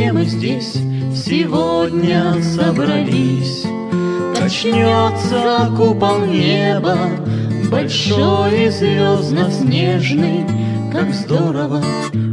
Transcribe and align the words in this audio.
все 0.00 0.12
мы 0.12 0.24
здесь 0.24 0.72
Сегодня 1.14 2.34
собрались. 2.42 3.64
Качнется 4.34 5.70
купол 5.76 6.24
неба 6.24 6.96
Большой 7.70 8.66
и 8.66 8.70
звездно-снежный. 8.70 10.46
Как 10.90 11.12
здорово, 11.12 11.82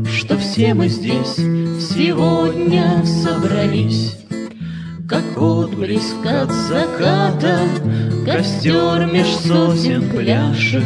что 0.10 0.38
все 0.38 0.74
мы 0.74 0.88
здесь 0.88 1.36
Сегодня 1.36 3.04
собрались. 3.06 4.16
Как 5.10 5.26
отблеск 5.36 6.26
от 6.26 6.52
заката 6.52 7.60
Костер 8.26 9.10
меж 9.12 9.28
сосен 9.28 10.10
пляшет. 10.10 10.84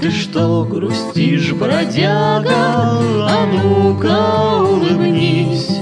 Ты 0.00 0.10
что 0.10 0.64
грустишь, 0.64 1.52
бродяга? 1.54 2.52
А 2.52 3.46
ну-ка 3.52 4.62
улыбнись 4.62 5.73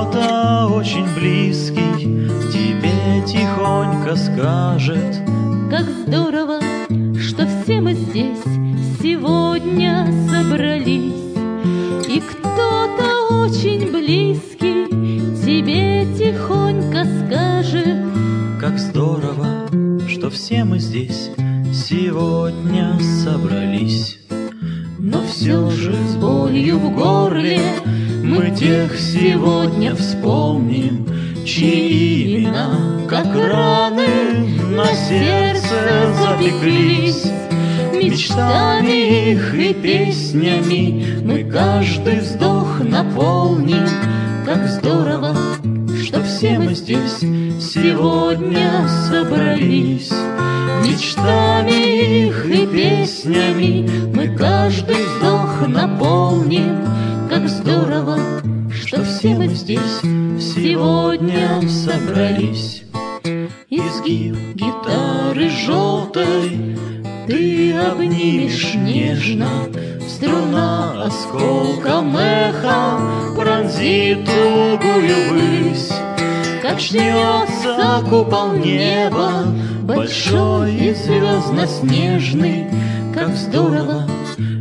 кто-то 0.00 0.68
очень 0.72 1.06
близкий 1.14 2.26
Тебе 2.50 3.22
тихонько 3.26 4.16
скажет. 4.16 5.20
Как 5.70 5.84
здорово, 5.90 6.60
что 7.18 7.46
все 7.46 7.80
мы 7.80 7.92
здесь 7.92 8.42
Сегодня 9.02 10.06
собрались. 10.30 11.12
И 12.08 12.20
кто-то 12.20 13.44
очень 13.44 13.92
близкий 13.92 14.88
тебе 15.44 16.06
тихонько 16.16 17.04
скажет. 17.04 17.98
Как 18.58 18.78
здорово, 18.78 19.68
что 20.08 20.30
все 20.30 20.64
мы 20.64 20.78
здесь 20.78 21.30
сегодня 21.72 22.98
собрались. 23.22 24.18
Но 24.98 25.22
все 25.26 25.70
же 25.70 25.92
с 25.92 26.16
болью 26.16 26.78
в 26.78 26.94
горле 26.94 27.60
мы 28.40 28.50
тех 28.56 28.98
сегодня 28.98 29.94
вспомним 29.94 31.06
Чьи 31.44 32.38
имена, 32.38 33.06
как 33.06 33.26
раны, 33.34 34.06
на 34.74 34.86
сердце 34.94 36.10
запеклись. 36.22 37.26
Мечтами 37.92 39.32
их 39.32 39.54
и 39.54 39.74
песнями 39.74 41.20
мы 41.22 41.44
каждый 41.44 42.20
вздох 42.20 42.80
наполним. 42.80 43.86
Как 44.46 44.66
здорово, 44.68 45.36
что 46.02 46.22
все 46.22 46.58
мы 46.58 46.74
здесь 46.74 47.18
сегодня 47.60 48.88
собрались. 49.08 50.12
Мечтами 50.82 52.26
их 52.28 52.46
и 52.46 52.66
песнями 52.66 53.90
мы 54.14 54.28
каждый 54.34 54.96
вздох 55.04 55.68
наполним 55.68 56.79
мы 59.50 59.56
здесь 59.56 60.00
сегодня 60.40 61.60
собрались. 61.68 62.84
Изгиб 63.68 64.36
гитары 64.54 65.50
желтой 65.50 66.76
ты 67.26 67.74
обнимешь 67.74 68.74
нежно. 68.74 69.48
Струна 70.08 71.04
осколком 71.04 72.16
эха 72.16 73.00
Пронзит 73.36 74.24
тугую 74.24 75.30
высь. 75.30 75.90
Качнется 76.62 78.04
купол 78.08 78.52
неба 78.52 79.46
Большой 79.82 80.74
и 80.74 80.94
звездно-снежный 80.94 82.66
Как 83.14 83.34
здорово, 83.34 84.06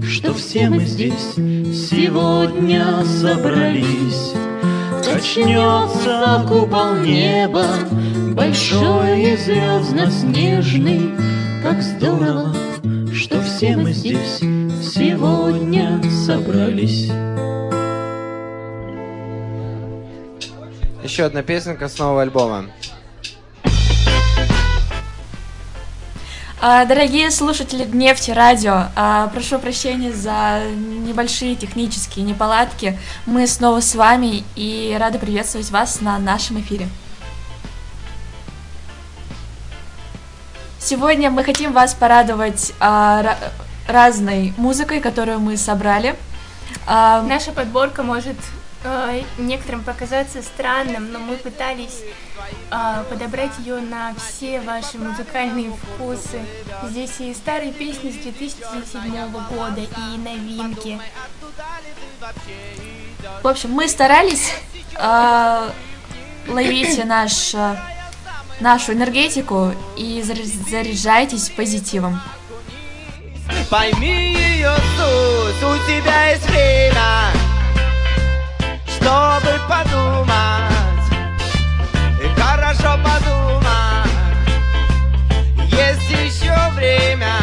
что 0.04 0.34
все 0.34 0.70
мы 0.70 0.86
здесь 0.86 1.34
Сегодня 1.36 3.04
собрались 3.06 4.34
Качнется 5.20 6.46
купол 6.48 6.96
неба 6.96 7.66
Большой 8.32 9.34
и 9.34 9.36
звездно-снежный 9.36 11.12
Как 11.62 11.82
здорово, 11.82 12.56
что 13.14 13.42
все 13.42 13.76
мы 13.76 13.92
здесь 13.92 14.38
Сегодня 14.82 16.02
собрались 16.26 17.12
Еще 21.04 21.26
одна 21.26 21.44
песенка 21.44 21.90
с 21.90 22.00
нового 22.00 22.22
альбома. 22.22 22.68
Дорогие 26.62 27.32
слушатели 27.32 27.86
Нефти 27.86 28.32
Радио, 28.32 28.88
а, 28.98 29.28
прошу 29.30 29.60
прощения 29.60 30.12
за 30.12 30.62
небольшие 30.76 31.56
технические 31.56 32.26
неполадки. 32.26 33.00
Мы 33.26 33.48
снова 33.48 33.80
с 33.80 33.96
вами 33.96 34.44
и 34.58 34.94
рады 35.00 35.20
приветствовать 35.20 35.72
вас 35.72 36.02
на 36.02 36.20
нашем 36.20 36.60
эфире. 36.60 36.90
Сегодня 40.80 41.30
мы 41.30 41.46
хотим 41.46 41.72
вас 41.72 41.94
порадовать 41.94 42.74
а, 42.82 43.22
ра- 43.24 43.38
разной 43.88 44.54
музыкой, 44.58 45.00
которую 45.00 45.40
мы 45.40 45.56
собрали. 45.56 46.18
А, 46.86 47.22
Наша 47.22 47.54
подборка 47.54 48.04
может 48.04 48.36
э, 48.84 49.22
некоторым 49.38 49.84
показаться 49.84 50.42
странным, 50.42 51.12
но 51.12 51.20
мы 51.20 51.36
пытались 51.36 52.02
э, 52.72 53.04
подобрать 53.10 53.52
ее 53.60 53.80
на 53.82 54.14
все 54.16 54.62
ваши 54.62 54.98
музыкальные 54.98 55.72
вкусы. 55.72 56.42
Здесь 56.90 57.20
и 57.20 57.34
старые 57.34 57.72
песни 57.72 58.12
с 58.12 58.16
2007 58.16 59.32
года, 59.50 59.82
и 59.82 60.18
новинки. 60.18 61.00
В 63.44 63.48
общем, 63.48 63.72
мы 63.72 63.88
старались. 63.88 64.54
а, 64.96 65.72
ловите 66.48 67.06
наш, 67.06 67.54
а, 67.56 67.78
нашу 68.60 68.94
энергетику 68.94 69.72
и 69.96 70.22
заря- 70.22 70.70
заряжайтесь 70.70 71.50
позитивом. 71.50 72.20
Пойми 73.70 74.34
ее 74.34 74.76
суть, 74.98 75.64
у 75.64 75.78
тебя 75.88 76.32
есть 76.32 76.50
время, 76.50 77.32
чтобы 79.00 79.60
подумать, 79.68 81.06
хорошо 82.38 82.98
подумать. 83.04 84.10
Есть 85.72 86.10
еще 86.10 86.56
время, 86.76 87.34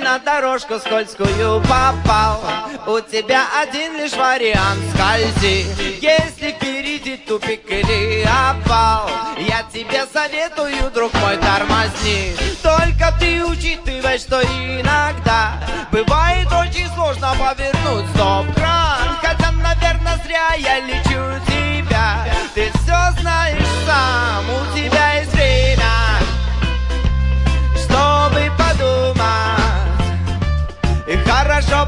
На 0.00 0.18
дорожку 0.18 0.78
скользкую 0.78 1.60
попал, 1.62 2.40
у 2.86 3.00
тебя 3.00 3.44
один 3.62 3.96
лишь 3.96 4.12
вариант 4.12 4.80
скользи. 4.92 5.66
Если 6.00 6.52
впереди 6.52 7.16
тупик 7.16 7.70
или 7.70 8.22
опал, 8.24 9.08
я 9.38 9.62
тебе 9.72 10.04
советую, 10.12 10.90
друг 10.92 11.12
мой, 11.14 11.36
тормозни. 11.38 12.36
Только 12.62 13.14
ты 13.18 13.44
учитывай, 13.44 14.18
что 14.18 14.42
иногда 14.42 15.52
бывает 15.90 16.48
очень 16.52 16.88
сложно 16.94 17.34
повернуть 17.38 18.08
стоп-кран. 18.14 19.16
Хотя, 19.22 19.52
наверное, 19.52 20.20
зря 20.24 20.54
я 20.58 20.80
лечу 20.80 21.40
тебя. 21.46 22.26
Ты 22.54 22.70
все 22.70 23.20
знаешь 23.20 23.66
сам, 23.86 24.44
у 24.50 24.76
тебя 24.76 25.14
есть 25.20 25.33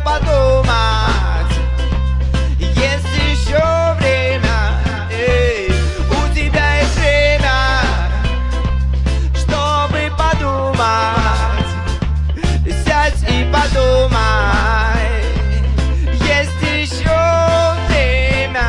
подумать. 0.04 1.52
Есть 2.58 3.06
еще 3.30 3.94
время, 3.98 4.58
эй, 5.12 5.70
у 6.10 6.34
тебя 6.34 6.80
есть 6.80 6.96
время, 6.98 7.80
чтобы 9.34 10.10
подумать. 10.16 11.70
Сядь 12.84 13.22
и 13.30 13.44
подумай. 13.52 15.10
Есть 16.12 16.62
еще 16.92 17.18
время. 17.88 18.68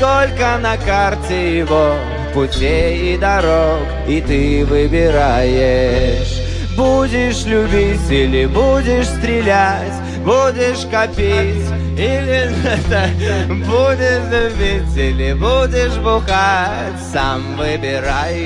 Сколько 0.00 0.56
на 0.56 0.78
карте 0.78 1.58
его 1.58 1.94
путей 2.32 3.14
и 3.14 3.18
дорог, 3.18 3.86
и 4.08 4.22
ты 4.22 4.64
выбираешь. 4.64 6.40
Будешь 6.74 7.44
любить 7.44 8.10
или 8.10 8.46
будешь 8.46 9.08
стрелять, 9.08 9.92
будешь 10.24 10.86
копить 10.90 11.68
или 11.98 12.48
будешь 13.66 14.24
любить 14.32 14.96
или 14.96 15.34
будешь 15.34 15.98
бухать, 15.98 16.98
сам 17.12 17.58
выбирай. 17.58 18.40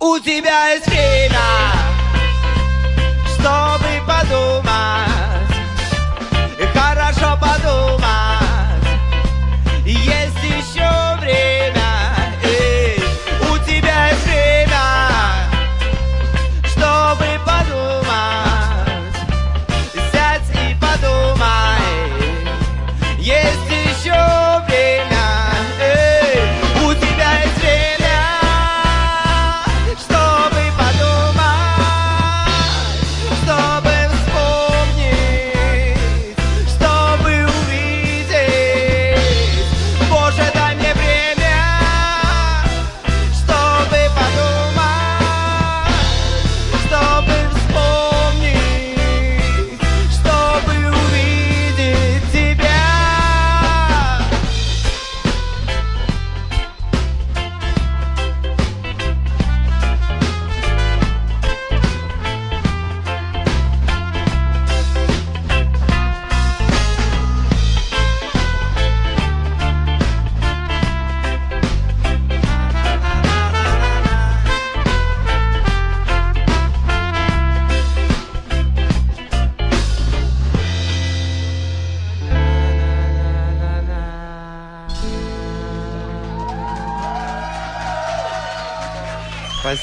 У 0.00 0.18
тебя 0.18 0.70
есть 0.70 0.88
время, 0.88 1.38
чтобы 3.38 4.02
подумать, 4.08 5.13
хорошо 7.14 7.38
подумать. 7.40 8.04
Есть 9.84 10.04
еще 10.04 10.23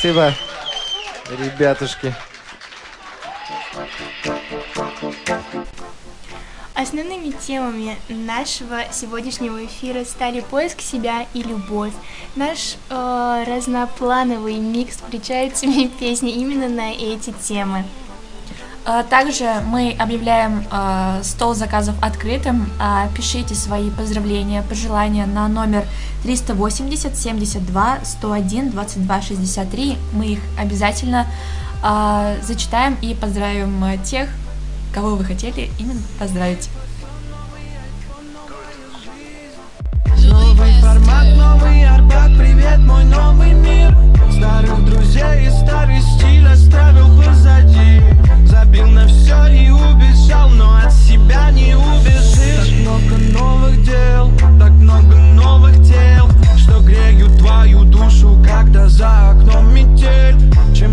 Спасибо, 0.02 0.34
ребятушки. 1.30 2.16
Основными 6.74 7.30
темами 7.30 7.96
нашего 8.10 8.92
сегодняшнего 8.92 9.64
эфира 9.64 10.04
стали 10.04 10.40
поиск 10.40 10.82
себя 10.82 11.28
и 11.36 11.44
любовь. 11.44 11.94
Наш 12.36 12.78
э, 12.90 13.44
разноплановый 13.46 14.56
микс 14.56 14.96
включает 14.98 15.54
в 15.54 15.58
себе 15.58 15.88
песни 15.88 16.32
именно 16.32 16.68
на 16.68 16.92
эти 16.92 17.32
темы. 17.34 17.86
А, 18.94 19.04
Также 19.04 19.62
мы 19.68 19.96
объявляем 19.98 20.66
а, 20.70 21.22
стол 21.24 21.54
заказов 21.54 21.96
открытым. 22.02 22.70
А, 22.78 23.08
Пишите 23.16 23.56
свои 23.56 23.90
поздравления, 23.90 24.64
пожелания 24.64 25.26
на 25.26 25.48
номер 25.48 25.86
380 26.24 27.16
72 27.16 28.00
101 28.04 28.72
22 28.72 29.22
63. 29.22 29.98
Мы 30.12 30.26
их 30.34 30.40
обязательно 30.60 31.26
зачитаем 32.44 32.96
и 33.02 33.16
поздравим 33.16 33.82
а, 33.84 33.98
тех, 33.98 34.30
кого 34.94 35.16
вы 35.16 35.24
хотели 35.24 35.72
именно 35.80 36.02
поздравить. 36.20 36.70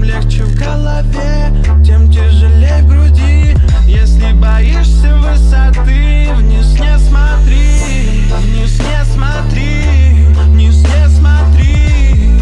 Легче 0.08 0.42
в 0.42 0.54
голове, 0.56 1.52
тем 1.84 2.10
тяжелее 2.10 2.82
в 2.82 2.88
груди. 2.88 3.54
Если 3.86 4.32
боишься 4.32 5.14
высоты, 5.16 6.28
вниз 6.34 6.72
не 6.80 6.98
смотри 6.98 8.24
Вниз 8.40 8.78
не 8.78 9.04
смотри, 9.04 10.24
вниз 10.46 10.76
не 10.76 11.08
смотри. 11.10 12.38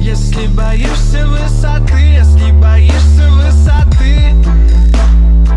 Если 0.00 0.46
боишься 0.48 1.26
высоты, 1.26 2.00
если 2.00 2.50
боишься 2.50 3.28
высоты. 3.30 4.34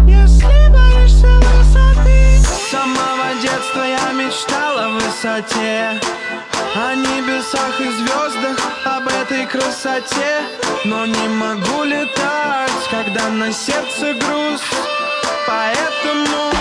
Если 0.08 0.70
боишься 0.70 1.28
высоты. 1.28 2.40
С 2.40 2.72
самого 2.72 3.34
детства 3.42 3.82
я 3.82 4.12
мечтал 4.14 4.78
о 4.78 4.90
высоте 4.90 6.00
О 6.76 6.96
небесах 6.96 7.80
и 7.80 7.88
этой 7.88 8.07
красоте 9.48 10.42
Но 10.86 11.06
не 11.06 11.28
могу 11.30 11.84
летать, 11.84 12.72
когда 12.92 13.30
на 13.30 13.52
сердце 13.52 14.14
груз. 14.14 14.62
Поэтому 15.48 16.52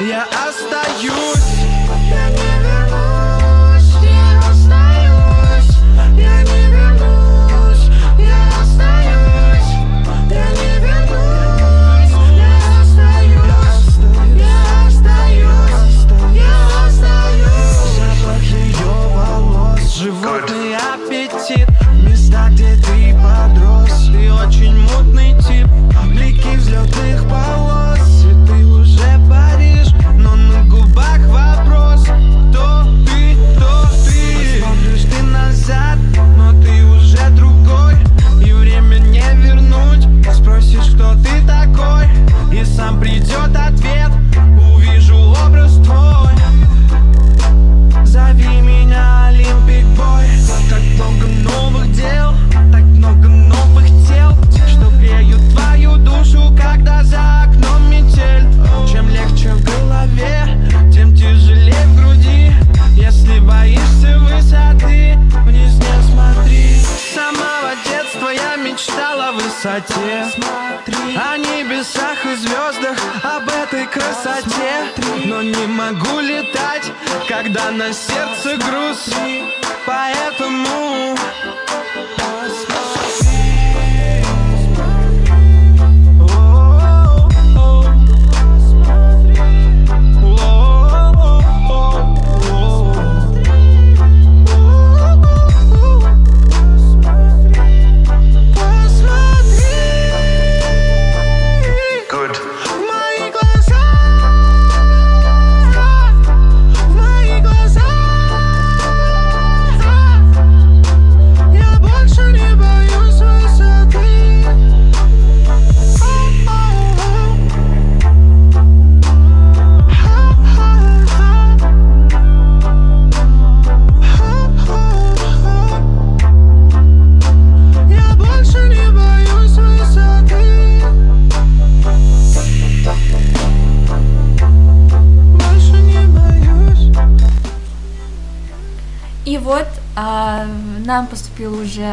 я 0.00 0.26
остаюсь 0.46 1.59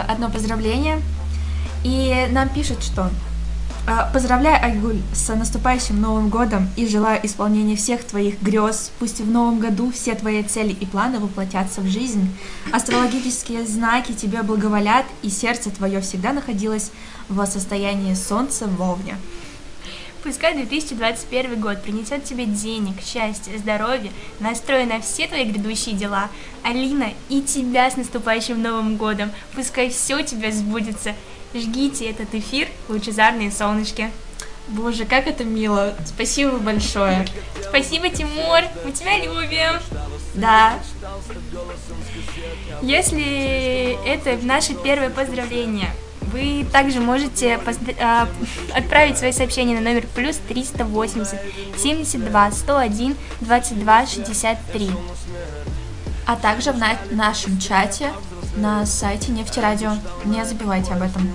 одно 0.02 0.30
поздравление, 0.30 1.02
и 1.84 2.28
нам 2.32 2.50
пишут, 2.50 2.84
что 2.84 3.10
а, 3.90 4.12
Поздравляю, 4.12 4.62
Айгуль, 4.62 5.00
с 5.14 5.34
наступающим 5.34 6.02
Новым 6.02 6.28
годом 6.28 6.68
и 6.76 6.86
желаю 6.86 7.26
исполнения 7.26 7.78
всех 7.78 8.04
твоих 8.04 8.42
грез. 8.42 8.92
Пусть 9.00 9.22
в 9.22 9.32
Новом 9.32 9.60
году 9.60 9.94
все 9.94 10.14
твои 10.14 10.44
цели 10.44 10.74
и 10.74 10.86
планы 10.86 11.20
воплотятся 11.20 11.80
в 11.80 11.88
жизнь. 11.88 12.30
Астрологические 12.74 13.66
знаки 13.66 14.12
тебе 14.12 14.44
благоволят, 14.44 15.06
и 15.22 15.30
сердце 15.30 15.70
твое 15.70 16.02
всегда 16.02 16.34
находилось 16.34 16.92
в 17.30 17.46
состоянии 17.46 18.14
солнца 18.14 18.68
в 18.68 18.82
Овне. 18.82 19.16
Пускай 20.24 20.56
2021 20.56 21.60
год 21.62 21.82
принесет 21.82 22.24
тебе 22.24 22.46
денег, 22.46 22.96
счастье, 23.02 23.58
здоровье, 23.58 24.12
настрой 24.40 24.86
на 24.86 25.00
все 25.00 25.28
твои 25.28 25.46
грядущие 25.46 25.96
дела. 25.96 26.30
Алина, 26.64 27.14
и 27.30 27.42
тебя 27.42 27.90
с 27.90 27.98
наступающим 27.98 28.62
Новым 28.62 28.98
годом. 28.98 29.32
Пускай 29.54 29.90
все 29.90 30.18
у 30.18 30.22
тебя 30.24 30.52
сбудется. 30.52 31.14
Жгите 31.54 32.10
этот 32.10 32.34
эфир, 32.36 32.68
лучезарные 32.90 33.52
солнышки. 33.52 34.12
Боже, 34.68 35.06
как 35.06 35.28
это 35.28 35.46
мило. 35.46 35.96
Спасибо 36.06 36.58
большое. 36.58 37.26
Спасибо, 37.70 38.10
Тимур, 38.10 38.62
мы 38.84 38.92
тебя 38.92 39.18
любим. 39.18 39.80
Да, 40.36 40.80
Если 42.82 43.98
это 44.08 44.38
наше 44.46 44.76
первое 44.76 45.10
поздравление, 45.10 45.90
вы 46.32 46.66
также 46.72 47.00
можете 47.00 47.60
а, 48.00 48.28
отправить 48.74 49.18
свои 49.18 49.32
сообщения 49.32 49.76
на 49.76 49.82
номер 49.82 50.06
плюс 50.16 50.38
380 50.48 51.40
72 51.78 52.52
101 52.52 53.16
22 53.42 54.06
63. 54.06 54.92
а 56.26 56.36
также 56.36 56.72
в 56.72 56.78
на- 56.78 56.98
нашем 57.12 57.58
чате 57.60 58.12
на 58.56 58.86
сайте 58.86 59.32
Нефтерадио. 59.32 59.92
Не 60.26 60.44
забывайте 60.46 60.94
об 60.94 61.02
этом. 61.04 61.32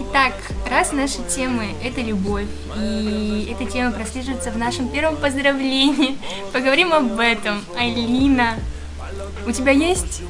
Итак, 0.00 0.34
раз 0.70 0.92
наши 0.92 1.18
темы— 1.24 1.74
это 1.82 2.00
любовь, 2.00 2.46
и 2.76 3.48
эта 3.50 3.70
тема 3.70 3.92
прослеживается 3.92 4.50
в 4.50 4.58
нашем 4.58 4.88
первом 4.88 5.16
поздравлении, 5.16 6.18
поговорим 6.52 6.92
об 6.92 7.18
этом. 7.18 7.64
Алина, 7.78 8.56
у 9.46 9.52
тебя 9.52 9.72
есть 9.72 10.22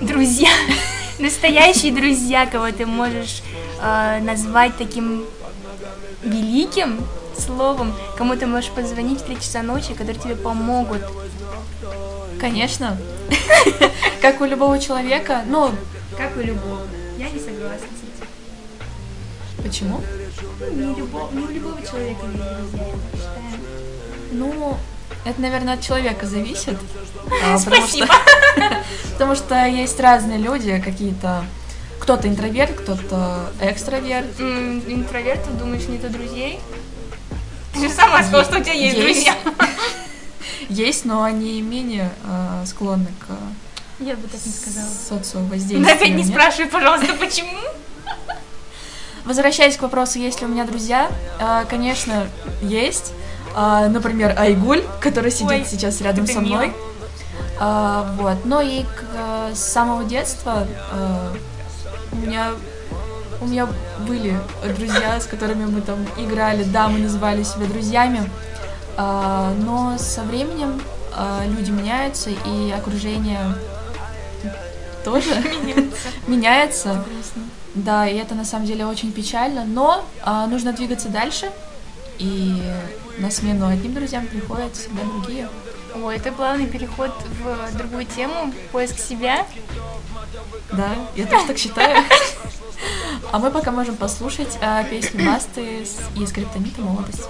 друзья, 0.00 0.50
настоящие 1.18 1.92
друзья, 1.92 2.46
кого 2.46 2.70
ты 2.70 2.86
можешь 2.86 3.42
э, 3.82 4.20
назвать 4.20 4.76
таким 4.76 5.24
великим 6.22 7.00
словом, 7.38 7.94
кому 8.16 8.36
ты 8.36 8.46
можешь 8.46 8.70
позвонить 8.70 9.20
в 9.20 9.24
3 9.24 9.36
часа 9.36 9.62
ночи, 9.62 9.94
которые 9.94 10.16
тебе 10.20 10.36
помогут. 10.36 11.02
Конечно. 12.40 12.96
Как 14.22 14.40
у 14.40 14.44
любого 14.44 14.78
человека. 14.78 15.42
Ну, 15.46 15.70
Как 16.16 16.36
у 16.36 16.40
любого. 16.40 16.80
Я 17.16 17.30
не 17.30 17.38
согласна 17.38 17.78
с 17.78 18.02
этим. 18.02 19.62
почему? 19.62 20.00
Ну, 20.60 20.70
Не, 20.72 20.94
любо- 21.00 21.28
не 21.32 21.42
у 21.44 21.50
любого 21.50 21.80
человека 21.84 22.20
есть 22.26 22.72
друзья, 22.72 22.86
я 22.86 23.16
считаю. 23.16 23.60
Ну, 24.32 24.76
это, 25.28 25.40
наверное, 25.40 25.74
от 25.74 25.80
человека 25.82 26.26
зависит. 26.26 26.78
А, 27.44 27.58
потому 27.58 27.76
Спасибо. 27.86 28.06
что- 28.06 28.82
Потому 29.12 29.34
что 29.34 29.66
есть 29.66 29.98
разные 30.00 30.38
люди, 30.38 30.80
какие-то... 30.84 31.44
Кто-то 32.00 32.28
интроверт, 32.28 32.72
кто-то 32.72 33.50
экстраверт. 33.60 34.38
М, 34.38 34.78
Интровертов, 34.86 35.58
думаешь, 35.58 35.86
нету 35.88 36.08
друзей? 36.08 36.60
Ты 37.74 37.80
же 37.80 37.90
сама 37.90 38.22
сказала, 38.22 38.44
что 38.44 38.58
у 38.58 38.62
тебя 38.62 38.72
есть, 38.72 38.98
друзья. 38.98 39.34
Есть, 40.68 41.04
но 41.04 41.22
они 41.22 41.60
менее 41.62 42.10
э, 42.24 42.64
склонны 42.66 43.08
к 43.20 43.36
Я 44.04 44.14
бы 44.16 44.28
так 44.28 44.40
не 44.44 44.52
сказала. 44.52 44.86
социовоздействию. 45.08 45.82
Да 45.84 45.92
опять 45.94 46.10
не 46.14 46.24
спрашивай, 46.24 46.66
пожалуйста, 46.68 47.14
почему? 47.14 47.58
Возвращаясь 49.24 49.76
к 49.76 49.82
вопросу, 49.82 50.18
есть 50.18 50.40
ли 50.40 50.46
у 50.46 50.50
меня 50.50 50.64
друзья, 50.64 51.10
э, 51.40 51.64
конечно, 51.68 52.28
есть. 52.62 53.12
А, 53.54 53.88
Например, 53.88 54.34
Айгуль, 54.38 54.82
который 55.00 55.30
сидит 55.30 55.50
Ой, 55.50 55.64
сейчас 55.68 56.00
рядом 56.00 56.26
со 56.26 56.40
мной. 56.40 56.72
А, 57.60 58.14
Вот. 58.18 58.44
Но 58.44 58.60
и 58.60 58.82
к- 58.82 59.04
э, 59.16 59.52
с 59.54 59.58
самого 59.58 60.04
детства 60.04 60.66
э, 60.92 61.34
у 62.12 62.16
меня 62.16 62.52
у 63.40 63.46
меня 63.46 63.68
были 64.06 64.36
друзья, 64.76 65.20
с 65.20 65.26
которыми 65.26 65.64
мы 65.64 65.80
там 65.80 66.04
играли, 66.16 66.64
да, 66.64 66.88
мы 66.88 66.98
называли 66.98 67.42
себя 67.44 67.66
друзьями, 67.66 68.28
А, 68.96 69.54
но 69.58 69.96
со 69.96 70.22
временем 70.22 70.80
а, 71.14 71.42
люди 71.46 71.70
меняются 71.70 72.30
и 72.30 72.72
окружение 72.76 73.38
тоже 75.04 75.30
меняется. 76.26 77.04
Да, 77.74 78.08
и 78.08 78.16
это 78.16 78.34
на 78.34 78.44
самом 78.44 78.66
деле 78.66 78.86
очень 78.86 79.12
печально, 79.12 79.64
но 79.64 80.04
а, 80.24 80.46
нужно 80.48 80.72
двигаться 80.72 81.08
дальше, 81.08 81.50
и 82.18 82.60
на 83.18 83.30
смену 83.30 83.66
одним 83.66 83.94
друзьям 83.94 84.26
приходят 84.26 84.74
всегда 84.76 85.02
другие. 85.02 85.48
Ой, 86.02 86.16
это 86.16 86.32
плавный 86.32 86.66
переход 86.66 87.10
в 87.42 87.76
другую 87.76 88.04
тему, 88.04 88.52
поиск 88.72 88.98
себя. 88.98 89.46
Да, 90.72 90.90
я 91.16 91.26
тоже 91.26 91.46
так 91.46 91.58
считаю. 91.58 92.04
А 93.32 93.38
мы 93.38 93.50
пока 93.50 93.72
можем 93.72 93.96
послушать 93.96 94.56
а, 94.60 94.84
песню 94.84 95.26
Басты 95.26 95.84
с- 95.84 95.98
и 96.16 96.24
скриптонита 96.26 96.80
«Молодость». 96.80 97.24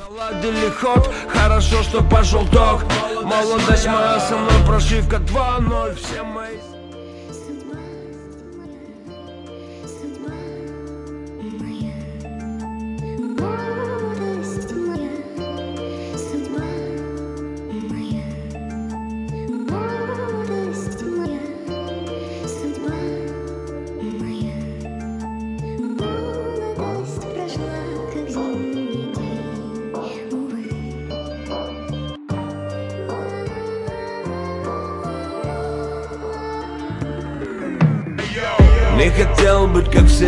Наладили 0.00 0.70
ход, 0.70 1.08
хорошо, 1.28 1.82
что 1.84 2.02
пошел 2.02 2.44
ток 2.48 2.82
Молодость 3.22 3.86
моя, 3.86 4.18
со 4.18 4.36
мной 4.36 4.66
прошивка 4.66 5.16
2-0 5.16 5.94
Все 5.94 6.22
мои 6.24 6.47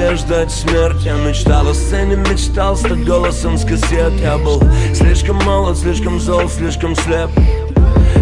все, 0.01 0.17
ждать 0.17 0.51
смерть 0.51 1.03
Я 1.05 1.15
мечтал 1.15 1.69
о 1.69 1.75
сцене, 1.75 2.17
мечтал 2.17 2.77
стать 2.77 3.05
голосом 3.05 3.59
с 3.59 3.65
кассет. 3.65 4.13
Я 4.21 4.39
был 4.39 4.63
слишком 4.95 5.37
молод, 5.45 5.77
слишком 5.77 6.19
зол, 6.19 6.49
слишком 6.49 6.95
слеп. 6.97 7.31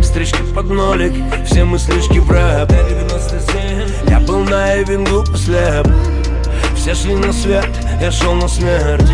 Стрижки 0.03 0.43
под 0.55 0.71
нолик, 0.71 1.13
все 1.47 1.65
мыслишки 1.65 2.19
в 2.19 2.31
рэп. 2.31 2.73
Я 4.09 4.19
был 4.21 4.41
наивен, 4.41 5.05
глуп 5.05 5.29
и 5.31 5.37
слеп 5.37 5.87
Все 6.75 6.95
шли 6.95 7.15
на 7.15 7.33
свет, 7.33 7.69
я 8.01 8.11
шел 8.11 8.35
на 8.35 8.49
смерть. 8.49 9.09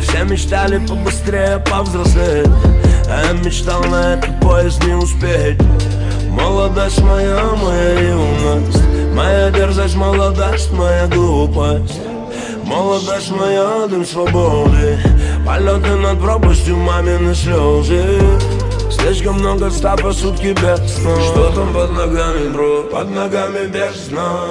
Все 0.00 0.24
мечтали 0.24 0.78
побыстрее 0.86 1.62
повзрослеть. 1.70 2.48
А 3.10 3.24
я 3.26 3.32
мечтал 3.32 3.84
на 3.84 4.14
этот 4.14 4.40
поезд 4.40 4.82
не 4.84 4.94
успеть. 4.94 5.60
Молодость 6.30 7.02
моя, 7.02 7.42
моя 7.62 8.00
юность 8.10 8.97
Моя 9.18 9.50
дерзость, 9.50 9.96
молодость, 9.96 10.70
моя 10.70 11.08
глупость. 11.08 12.00
Молодость 12.62 13.32
моя, 13.32 13.88
дым 13.88 14.06
свободы. 14.06 14.96
Полеты 15.44 15.96
над 15.96 16.20
пропастью, 16.20 16.76
мамины 16.76 17.34
слезы. 17.34 18.04
Слишком 18.92 19.40
много 19.40 19.70
ста 19.70 19.96
по 19.96 20.12
сутки 20.12 20.54
без 20.62 20.94
сна. 20.94 21.20
Что 21.20 21.50
там 21.50 21.74
под 21.74 21.90
ногами, 21.96 22.48
бро? 22.50 22.82
Под 22.84 23.10
ногами 23.10 23.66
бездна 23.66 24.46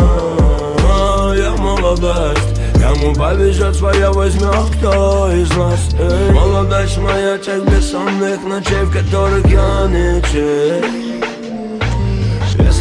Моя 0.83 1.51
молодость. 1.51 2.59
Кому 2.81 3.15
повезет 3.15 3.73
своя 3.73 4.11
возьмет 4.11 4.65
кто 4.77 5.31
из 5.31 5.49
нас? 5.55 5.79
Эй. 5.97 6.33
Молодость 6.33 6.97
моя, 6.97 7.37
тех 7.37 7.63
бессонных 7.63 8.43
ночей 8.43 8.83
В 8.83 8.91
которых 8.91 9.45
я 9.49 9.87
не 9.87 10.21
чей 10.29 11.06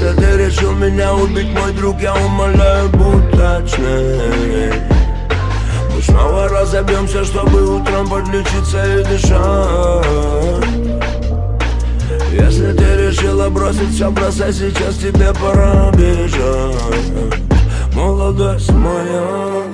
если 0.06 0.20
ты 0.20 0.36
решил 0.36 0.72
меня 0.72 1.14
убить, 1.14 1.48
мой 1.48 1.72
друг, 1.72 2.00
я 2.00 2.14
умоляю, 2.14 2.88
будь 2.90 3.30
точнее 3.32 4.72
Мы 5.94 6.02
снова 6.02 6.48
разобьемся, 6.48 7.24
чтобы 7.24 7.78
утром 7.78 8.08
подлечиться 8.08 8.84
и 8.84 9.04
дышать. 9.04 10.66
Если 12.32 12.72
ты 12.72 13.08
решила 13.08 13.48
бросить 13.48 13.94
все, 13.94 14.10
бросай 14.10 14.52
сейчас, 14.52 14.96
тебе 14.96 15.32
пора 15.32 15.90
бежать. 15.92 17.40
Молодость 17.92 18.70
моя 18.72 19.64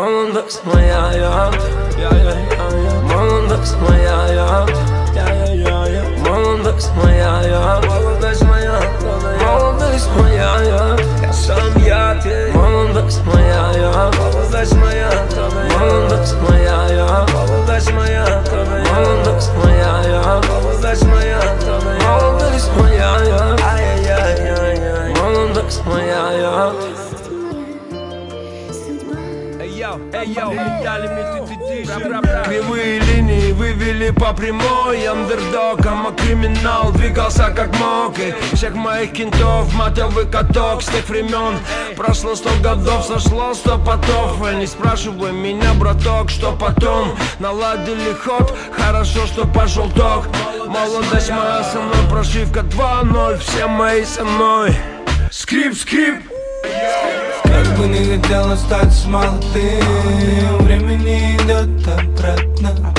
Молодость 0.00 0.64
моя, 0.64 1.12
я, 1.12 1.52
я, 1.98 2.08
я, 2.08 2.10
я, 2.20 2.32
я. 2.32 3.00
Молодость 3.02 3.76
моя, 3.82 4.28
я, 4.32 4.66
я, 5.14 5.28
я, 5.44 5.52
я, 5.52 5.86
я. 5.88 6.02
Молодость 6.26 6.90
моя, 6.96 7.42
я, 7.42 7.82
молодость 7.86 8.42
моя, 8.44 8.80
молодость 9.44 10.08
моя, 10.16 10.56
я, 10.62 10.96
я 11.20 11.32
сам 11.34 11.76
я, 11.84 12.18
ты. 12.22 12.50
Молодость 12.54 13.22
моя, 13.26 13.72
я, 13.74 14.10
молодость 14.16 14.74
моя, 14.76 15.10
молодость 15.78 16.36
моя, 16.48 16.86
я, 16.88 17.26
молодость 17.34 17.92
моя, 17.92 18.42
молодость 18.94 19.52
моя, 19.62 20.00
я, 20.06 20.40
молодость 20.48 21.04
моя, 21.04 21.42
молодость 22.06 22.72
моя, 22.78 23.00
я. 30.24 30.44
Кривые 32.44 33.00
линии 33.00 33.52
вывели 33.52 34.10
по 34.10 34.32
прямой. 34.32 35.06
Андердогом, 35.06 36.06
а 36.06 36.12
криминал 36.12 36.92
двигался 36.92 37.50
как 37.50 37.76
мог. 37.78 38.18
И 38.18 38.34
всех 38.54 38.74
моих 38.74 39.12
кентов 39.12 39.72
матовый 39.74 40.26
каток 40.26 40.82
С 40.82 40.86
тех 40.86 41.08
времен 41.08 41.58
прошло 41.96 42.34
сто 42.34 42.50
годов, 42.62 43.06
сошло 43.06 43.54
сто 43.54 43.78
потов. 43.78 44.38
Не 44.54 44.66
спрашивай 44.66 45.32
меня, 45.32 45.74
браток, 45.74 46.30
что 46.30 46.52
потом. 46.52 47.16
Наладили 47.38 48.12
ход, 48.12 48.54
хорошо, 48.72 49.26
что 49.26 49.46
пошел 49.46 49.88
ток. 49.90 50.26
Молодость 50.66 51.30
моя 51.30 51.64
со 51.64 51.80
мной, 51.80 52.10
прошивка 52.10 52.60
2-0 52.60 53.38
Все 53.38 53.66
мои 53.66 54.04
со 54.04 54.24
мной. 54.24 54.76
Скрип, 55.30 55.76
скрип, 55.76 56.29
Бы 57.80 57.88
не 57.88 58.04
хотелось 58.04 58.60
стать 58.60 59.06
молодым 59.06 60.58
Времени 60.64 61.34
идет 61.36 61.88
обратно. 61.88 62.92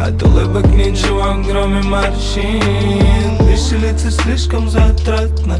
От 0.00 0.22
улыбок 0.22 0.66
ничего, 0.68 1.34
кроме 1.44 1.82
морщин. 1.82 3.44
Веселиться 3.48 4.12
слишком 4.12 4.70
затратно. 4.70 5.58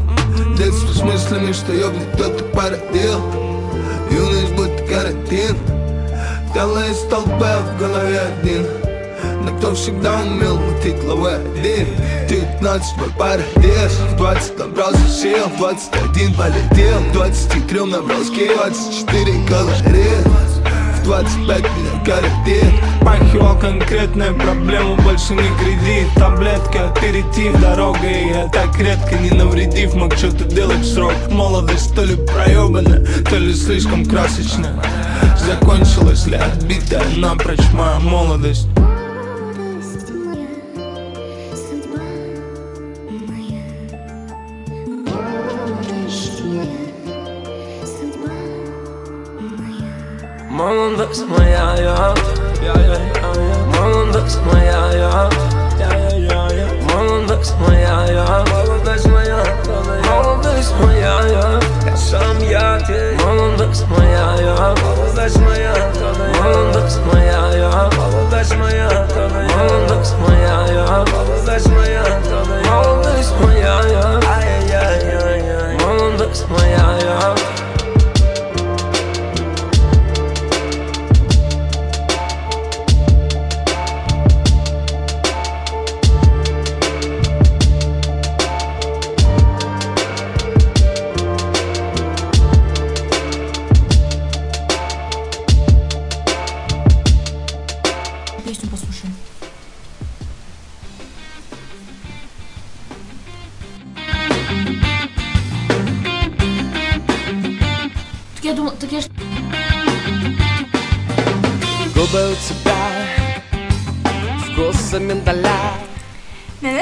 Детство 0.57 0.93
с 0.93 1.01
мыслями, 1.01 1.51
что 1.51 1.73
ёбнет 1.73 2.07
кто-то 2.13 2.45
породил. 2.45 3.19
Юность 4.09 4.53
будто 4.53 4.83
карантин. 4.83 5.57
Тело 6.53 6.79
из 6.89 6.99
толпы, 7.09 7.49
в 7.75 7.77
голове 7.77 8.21
один 8.21 8.80
Но 9.43 9.55
кто 9.57 9.73
всегда 9.73 10.21
умел 10.21 10.57
мутить 10.57 10.99
главой 11.03 11.35
один? 11.35 11.87
19 12.29 12.97
мой 12.97 13.09
парадес 13.17 13.91
В 14.13 14.17
20 14.17 14.59
набрался 14.59 15.07
сил, 15.09 15.47
в 15.47 15.57
21 15.57 16.33
полетел. 16.33 16.99
В 16.99 17.13
23 17.13 17.79
набрал 17.81 18.23
скилл, 18.23 18.55
24 18.55 19.47
колорит. 19.47 20.27
В 21.01 21.03
25 21.03 21.59
меня 21.61 22.05
коротит 22.05 22.73
Пахивал 23.01 23.57
конкретная 23.59 24.33
проблема, 24.33 24.95
больше 24.97 25.33
не 25.33 25.49
кредит. 25.59 26.07
Таблетка, 26.15 26.91
аперитив, 26.91 27.59
дорога 27.59 28.07
И 28.07 28.29
я 28.29 28.47
так 28.49 28.77
редко 28.77 29.15
не 29.15 29.31
навредив. 29.31 29.95
Мог 29.95 30.15
что-то 30.15 30.43
делать 30.43 30.85
срок. 30.85 31.13
Молодость 31.31 31.95
то 31.95 32.03
ли 32.03 32.15
проебана, 32.15 33.03
то 33.29 33.37
ли 33.37 33.53
слишком 33.53 34.05
красочная 34.05 34.75
Закончилась 35.37 36.27
ли 36.27 36.35
отбитая 36.35 37.03
напрочь 37.17 37.71
моя 37.73 37.99
Молодость 37.99 38.67
моя. 50.51 50.71
Молодость 50.71 51.27
моя, 51.27 51.75
я, 51.77 52.13
я, 52.61 52.73
я, 52.73 52.73
я, 52.73 52.99
я. 53.35 53.81
Молодость 53.81 54.39
моя, 54.45 54.91
я, 54.93 55.29
я, 55.79 55.87
я, 55.87 56.17
я, 56.17 56.47
я. 56.51 56.67
Молодость 56.93 57.55
моя, 57.59 58.05
я, 58.09 58.45
молодость 58.51 59.07
моя, 59.07 59.43
молодость 60.05 60.73
моя, 60.79 61.19
я, 61.27 61.59
я 61.85 61.97
сам 61.97 62.37
я, 62.39 62.79
ты. 62.85 63.17
Молодость 63.23 63.85
моя, 63.87 64.35
я, 64.39 64.75
молодость 64.83 65.37
моя, 65.37 65.91
молодость 66.41 66.99
моя, 67.05 67.51
я, 67.55 67.89
молодость 67.97 68.55
моя, 68.55 69.07
молодость 69.57 70.15
моя, 70.19 70.67
я, 70.67 71.05
молодость 71.11 71.67
моя, 71.67 72.21
молодость 72.69 73.33
моя, 73.41 73.81
я, 73.89 74.19
ай-яй-яй-яй, 74.29 75.77
молодость 75.79 76.45
моя, 76.49 76.97
я. 77.01 77.35
Песню 77.35 77.70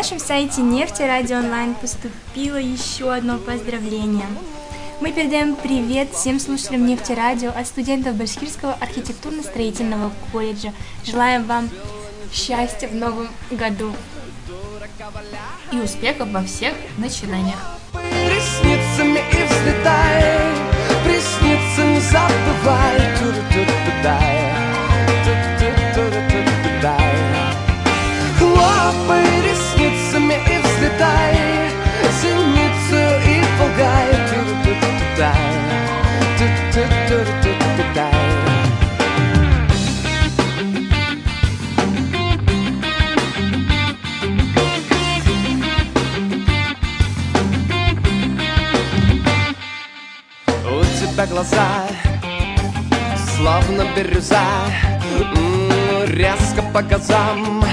нашем 0.10 0.26
сайте 0.26 0.62
Нефти 0.64 1.04
Радио 1.04 1.38
Онлайн 1.38 1.76
поступило 1.76 2.56
еще 2.56 3.14
одно 3.14 3.38
поздравление. 3.38 4.26
Мы 5.02 5.12
передаем 5.12 5.56
привет 5.56 6.12
всем 6.14 6.40
слушателям 6.40 6.88
Нефти 6.88 7.12
Радио 7.12 7.52
от 7.52 7.68
студентов 7.68 8.16
Башкирского 8.16 8.76
архитектурно-строительного 8.82 10.12
колледжа. 10.32 10.74
Желаем 11.06 11.44
вам 11.44 11.70
счастья 12.34 12.88
в 12.88 12.96
новом 12.96 13.28
году. 13.52 13.94
И 15.72 15.78
успехов 15.78 16.30
во 16.30 16.42
всех 16.42 16.74
начинаниях. 16.98 17.60
Ресницами 17.94 19.20
взлетай 30.90 31.36
Синицу 32.22 33.02
и 33.26 33.44
полгай 33.58 34.10
У 50.66 50.84
тебя 51.00 51.26
глаза 51.26 51.88
Словно 53.36 53.86
бирюза 53.96 54.44
Резко 56.08 56.62
по 56.74 56.82
газам 56.82 57.64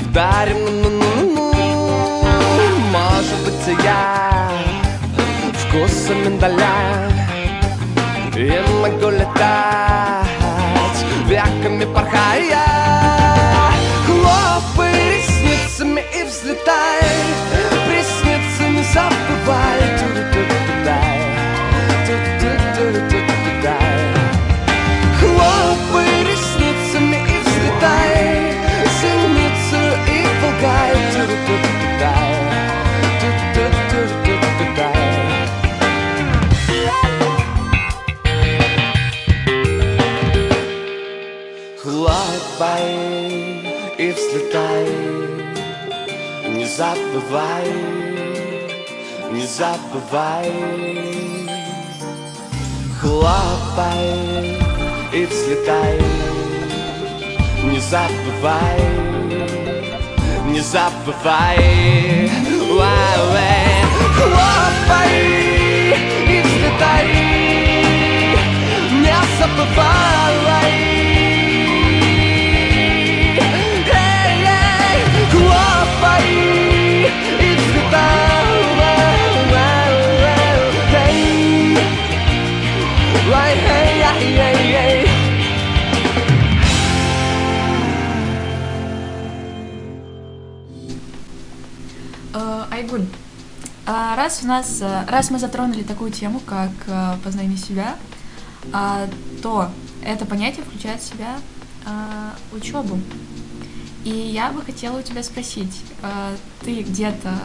Вдарим 0.00 1.31
я 3.84 4.50
Вкуса 5.54 6.14
миндаля. 6.14 7.08
И 8.36 8.60
могу 8.80 9.10
летать 9.10 10.26
Веками 11.26 11.84
порхая 11.84 12.81
забывай, 47.12 47.72
не 49.32 49.46
забывай. 49.46 50.52
Хлопай 53.00 54.56
и 55.12 55.26
взлетай 55.26 56.00
Не 57.64 57.80
забывай, 57.80 58.80
не 60.46 60.60
забывай. 60.60 62.30
Уай-уай. 62.70 63.82
Хлопай 64.14 65.14
и 66.28 66.42
взлетай 66.42 67.08
Не 69.02 69.14
забывай 69.38 70.11
раз 94.22 94.40
у 94.44 94.46
нас, 94.46 94.78
э, 94.80 95.04
раз 95.08 95.30
мы 95.30 95.38
затронули 95.40 95.82
такую 95.82 96.12
тему, 96.12 96.40
как 96.46 96.70
э, 96.86 97.16
познание 97.24 97.58
себя, 97.58 97.96
а, 98.72 99.08
то 99.42 99.68
это 100.04 100.24
понятие 100.24 100.64
включает 100.64 101.00
в 101.00 101.04
себя 101.04 101.36
а, 101.84 102.34
учебу. 102.52 103.00
И 104.04 104.10
я 104.10 104.50
бы 104.50 104.62
хотела 104.62 104.98
у 104.98 105.02
тебя 105.02 105.22
спросить, 105.22 105.80
ты 106.64 106.82
где-то 106.82 107.38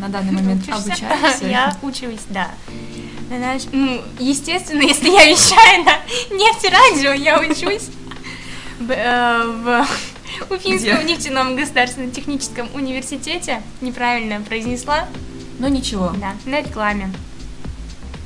на 0.00 0.08
данный 0.08 0.32
момент 0.32 0.62
Учишься? 0.62 0.90
обучаешься? 0.92 1.46
Я 1.46 1.76
учусь, 1.82 2.26
да. 2.28 2.48
Наш- 3.30 3.70
ну, 3.70 4.00
естественно, 4.18 4.82
если 4.82 5.08
я 5.08 5.24
вещаю 5.26 5.84
на 5.84 5.92
нефтерадио, 6.34 7.12
я 7.12 7.40
учусь 7.40 7.90
в, 8.80 8.90
э, 8.90 9.84
Уфимском 10.48 11.06
нефтяном 11.06 11.56
государственном 11.56 12.10
техническом 12.12 12.68
университете. 12.74 13.62
Неправильно 13.80 14.40
произнесла. 14.40 15.06
Ну 15.60 15.68
ничего, 15.68 16.12
Да, 16.18 16.32
на 16.46 16.62
рекламе. 16.62 17.12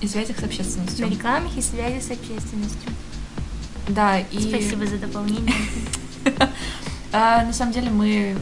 и 0.01 0.07
связях 0.09 0.39
с 0.39 0.41
На 0.41 0.47
общественностью. 0.47 1.11
рекламах 1.11 1.57
и 1.57 1.61
связи 1.61 2.01
с 2.01 2.11
общественностью. 2.11 2.91
Да, 3.89 4.21
и 4.21 4.39
Спасибо 4.49 4.87
за 4.87 4.99
дополнение. 4.99 5.55
а, 7.13 7.45
на 7.45 7.53
самом 7.53 7.73
деле 7.73 7.91
мы 7.91 8.37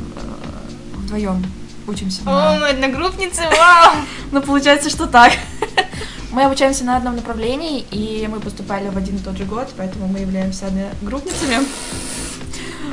вдвоем 0.94 1.44
учимся. 1.86 2.20
О, 2.26 2.30
на- 2.54 2.58
мы 2.60 2.68
одногруппницы, 2.68 3.42
вау! 3.42 3.96
Ну, 4.30 4.40
получается, 4.42 4.88
что 4.90 5.06
так. 5.06 5.32
Мы 6.32 6.44
обучаемся 6.44 6.84
на 6.84 6.96
одном 6.96 7.16
направлении, 7.16 7.84
и 7.90 8.26
мы 8.26 8.40
поступали 8.40 8.88
в 8.88 8.96
один 8.96 9.16
и 9.16 9.18
тот 9.18 9.36
же 9.36 9.44
год, 9.44 9.68
поэтому 9.76 10.08
мы 10.08 10.20
являемся 10.20 10.66
одногруппницами. 10.68 11.58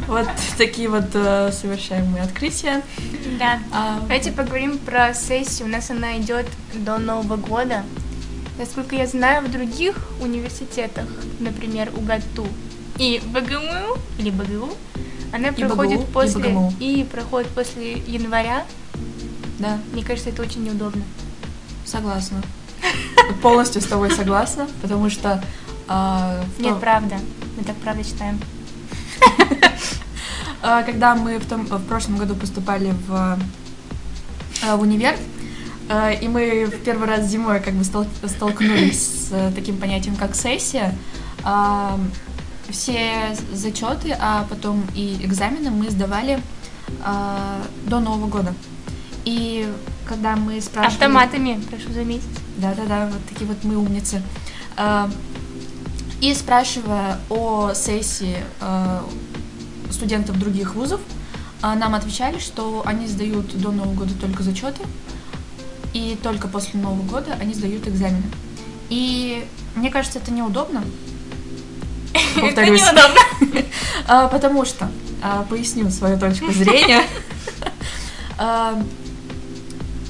Вот 0.10 0.28
такие 0.58 0.90
вот 0.90 1.06
э, 1.14 1.52
совершаем 1.52 2.08
мы 2.08 2.20
открытия. 2.20 2.82
Да. 3.38 3.60
А, 3.72 4.00
Давайте 4.02 4.32
поговорим 4.32 4.80
про 4.80 5.14
сессию. 5.14 5.68
У 5.68 5.72
нас 5.72 5.92
она 5.92 6.18
идет 6.18 6.48
до 6.74 6.98
Нового 6.98 7.36
года. 7.38 7.84
Насколько 8.58 8.96
я 8.96 9.06
знаю, 9.06 9.46
в 9.46 9.52
других 9.52 9.96
университетах, 10.20 11.06
например, 11.40 11.92
УГАТУ 11.96 12.48
и 12.98 13.22
БГМУ, 13.24 13.98
или 14.18 14.32
БГУ, 14.32 14.70
она 15.32 15.50
И 15.50 15.52
проходит 15.52 16.00
БГУ, 16.00 16.10
и 16.10 16.12
после 16.12 16.42
БГМУ. 16.42 16.74
и 16.80 17.04
проходит 17.04 17.50
после 17.50 17.94
января. 17.94 18.66
Да, 19.60 19.78
Мне 19.94 20.04
кажется, 20.04 20.32
это 20.32 20.42
очень 20.42 20.64
неудобно. 20.64 21.04
согласна. 21.86 22.42
Полностью 23.44 23.80
с 23.80 23.86
тобой 23.86 24.10
согласна, 24.10 24.68
потому 24.82 25.12
что... 25.12 25.42
в 25.88 26.44
Нет, 26.58 26.80
правда. 26.80 27.18
Мы 27.58 27.64
так 27.64 27.76
правда 27.76 28.04
считаем. 28.04 28.40
А, 30.72 30.84
Когда 30.84 31.16
мы 31.16 31.40
в, 31.40 31.48
том, 31.48 31.66
в 31.66 31.84
прошлом 31.86 32.18
году 32.18 32.36
поступали 32.36 32.94
в, 33.08 33.40
э, 34.62 34.76
в 34.76 34.82
универ, 34.82 35.16
э, 35.90 36.20
и 36.22 36.28
мы 36.28 36.66
в 36.66 36.84
первый 36.84 37.08
раз 37.08 37.26
зимой 37.26 37.60
как 37.60 37.74
бы 37.74 37.84
стол- 37.84 38.06
столкнулись 38.28 39.02
с 39.30 39.32
э, 39.32 39.52
таким 39.56 39.78
понятием, 39.78 40.16
как 40.16 40.36
сессия, 40.36 40.94
а, 41.44 42.00
все 42.70 43.36
зачеты, 43.52 44.16
а 44.20 44.46
потом 44.48 44.86
и 44.94 45.18
экзамены 45.24 45.72
мы 45.72 45.90
сдавали 45.90 46.40
а, 47.04 47.64
до 47.88 48.00
Нового 48.00 48.28
года. 48.28 48.54
И 49.26 49.68
когда 50.08 50.36
мы 50.36 50.62
спрашивали... 50.62 50.94
Автоматами, 50.94 51.64
прошу 51.68 51.92
заметить. 51.92 52.30
Да-да-да, 52.58 53.08
вот 53.08 53.26
такие 53.28 53.48
вот 53.48 53.64
мы 53.64 53.76
умницы. 53.76 54.22
И 56.22 56.34
спрашивая 56.34 57.18
о 57.30 57.74
сессии 57.74 58.38
студентов 59.92 60.38
других 60.40 60.76
вузов, 60.76 61.02
а, 61.62 61.76
нам 61.76 61.96
отвечали, 61.96 62.40
что 62.40 62.84
они 62.86 63.08
сдают 63.08 63.58
до 63.60 63.72
Нового 63.72 63.94
года 63.94 64.14
только 64.20 64.44
зачеты, 64.44 64.82
и 65.94 66.18
только 66.22 66.48
после 66.48 66.80
Нового 66.80 67.04
года 67.04 67.36
они 67.40 67.54
сдают 67.54 67.88
экзамены. 67.88 68.24
И 68.90 69.46
мне 69.76 69.90
кажется, 69.92 70.20
это 70.20 70.32
неудобно. 70.32 70.84
Это 72.36 72.66
неудобно. 72.66 73.22
А, 74.12 74.28
Потому 74.28 74.66
что, 74.66 74.90
а, 75.22 75.44
поясню 75.44 75.92
свою 75.92 76.18
точку 76.18 76.52
зрения, 76.52 77.04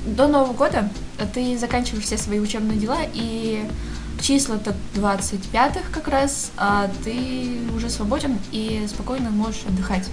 до 0.05 0.27
Нового 0.27 0.53
года 0.53 0.89
ты 1.33 1.57
заканчиваешь 1.57 2.05
все 2.05 2.17
свои 2.17 2.39
учебные 2.39 2.79
дела, 2.79 2.99
и 3.13 3.65
числа-то 4.21 4.75
25-х 4.95 5.81
как 5.91 6.07
раз, 6.07 6.51
а 6.57 6.89
ты 7.03 7.57
уже 7.75 7.89
свободен 7.89 8.37
и 8.51 8.85
спокойно 8.87 9.29
можешь 9.29 9.61
отдыхать. 9.67 10.07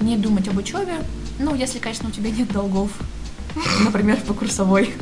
Не 0.00 0.16
думать 0.16 0.48
об 0.48 0.56
учебе, 0.56 0.94
ну, 1.38 1.54
если, 1.54 1.78
конечно, 1.78 2.08
у 2.08 2.12
тебя 2.12 2.30
нет 2.30 2.50
долгов, 2.52 2.90
например, 3.84 4.20
по 4.20 4.34
курсовой. 4.34 4.92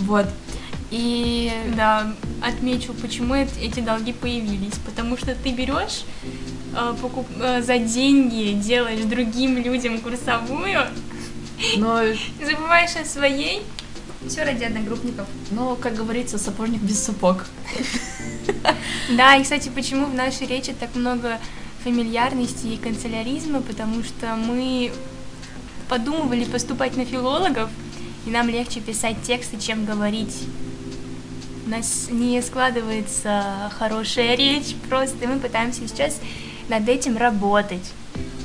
Вот. 0.00 0.26
И 0.90 1.52
Да, 1.76 2.12
отмечу, 2.42 2.92
почему 2.94 3.34
эт- 3.34 3.58
эти 3.60 3.80
долги 3.80 4.12
появились. 4.12 4.74
Потому 4.84 5.16
что 5.16 5.34
ты 5.34 5.50
берешь 5.52 6.04
э, 6.74 6.94
покуп- 7.02 7.40
э, 7.40 7.62
за 7.62 7.78
деньги, 7.78 8.52
делаешь 8.52 9.04
другим 9.04 9.58
людям 9.58 9.98
курсовую, 10.00 10.82
но, 11.76 12.00
забываешь 12.44 12.94
о 12.96 13.04
своей. 13.04 13.62
Все 14.28 14.44
ради 14.44 14.64
одногруппников. 14.64 15.26
ну, 15.50 15.76
как 15.76 15.94
говорится, 15.94 16.38
сапожник 16.38 16.82
без 16.82 17.02
сапог. 17.02 17.46
Да, 19.16 19.36
и, 19.36 19.42
кстати, 19.42 19.68
почему 19.68 20.06
в 20.06 20.14
нашей 20.14 20.46
речи 20.48 20.72
так 20.72 20.94
много 20.96 21.38
фамильярности 21.84 22.66
и 22.66 22.76
канцеляризма, 22.76 23.62
потому 23.62 24.02
что 24.02 24.34
мы 24.34 24.92
подумывали 25.88 26.44
поступать 26.44 26.96
на 26.96 27.04
филологов, 27.04 27.70
и 28.26 28.30
нам 28.30 28.48
легче 28.48 28.80
писать 28.80 29.16
тексты, 29.22 29.58
чем 29.58 29.84
говорить. 29.84 30.36
У 31.66 31.70
нас 31.70 32.08
не 32.10 32.42
складывается 32.42 33.70
хорошая 33.78 34.36
речь, 34.36 34.74
просто 34.88 35.28
мы 35.28 35.38
пытаемся 35.38 35.86
сейчас 35.86 36.18
над 36.68 36.88
этим 36.88 37.16
работать. 37.16 37.92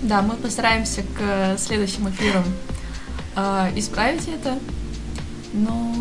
Да, 0.04 0.22
мы 0.22 0.36
постараемся 0.36 1.04
к 1.18 1.58
следующим 1.58 2.10
эфирам 2.10 2.44
э, 3.36 3.72
исправить 3.76 4.28
это. 4.28 4.58
Но 5.54 5.94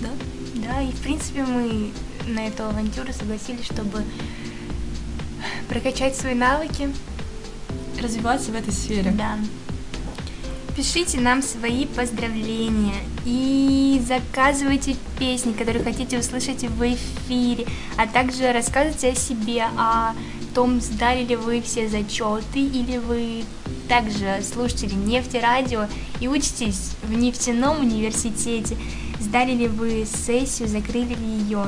да, 0.00 0.08
Да, 0.54 0.82
и 0.82 0.90
в 0.90 1.00
принципе 1.00 1.44
мы 1.44 1.90
на 2.26 2.46
эту 2.46 2.64
авантюру 2.64 3.12
согласились, 3.12 3.66
чтобы 3.66 4.02
прокачать 5.68 6.16
свои 6.16 6.34
навыки. 6.34 6.90
развиваться 8.00 8.50
в 8.50 8.54
этой 8.54 8.72
сфере. 8.72 9.12
Да. 9.12 9.38
Пишите 10.76 11.20
нам 11.20 11.40
свои 11.40 11.86
поздравления 11.86 12.96
и 13.24 14.02
заказывайте 14.06 14.96
песни, 15.20 15.52
которые 15.52 15.84
хотите 15.84 16.18
услышать 16.18 16.64
в 16.64 16.82
эфире, 16.82 17.66
а 17.96 18.08
также 18.08 18.52
рассказывайте 18.52 19.10
о 19.10 19.14
себе, 19.14 19.64
о 19.78 20.14
том, 20.52 20.80
сдали 20.80 21.24
ли 21.24 21.36
вы 21.36 21.62
все 21.62 21.88
зачеты, 21.88 22.58
или 22.58 22.98
вы 22.98 23.44
также 23.88 24.42
слушатели 24.42 24.94
нефтерадио 24.94 25.86
и 26.24 26.28
учитесь 26.28 26.92
в 27.02 27.12
нефтяном 27.12 27.80
университете, 27.80 28.78
сдали 29.20 29.52
ли 29.52 29.68
вы 29.68 30.06
сессию, 30.06 30.68
закрыли 30.68 31.14
ли 31.14 31.26
ее. 31.26 31.66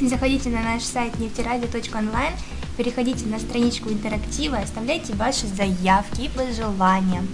Заходите 0.00 0.48
на 0.48 0.62
наш 0.62 0.84
сайт 0.84 1.18
нефтерадио.онлайн, 1.18 2.34
переходите 2.76 3.26
на 3.26 3.40
страничку 3.40 3.88
интерактива, 3.88 4.58
оставляйте 4.58 5.12
ваши 5.14 5.48
заявки 5.48 6.22
и 6.22 6.28
пожелания. 6.28 7.24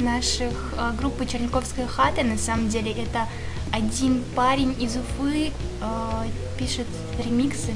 Наших 0.00 0.74
э, 0.76 0.92
группы 0.98 1.26
Черниковская 1.26 1.86
хата. 1.86 2.22
На 2.22 2.36
самом 2.38 2.68
деле 2.68 2.92
это 2.92 3.26
один 3.72 4.22
парень 4.34 4.74
из 4.80 4.96
Уфы 4.96 5.50
э, 5.80 6.24
пишет 6.58 6.86
ремиксы 7.24 7.72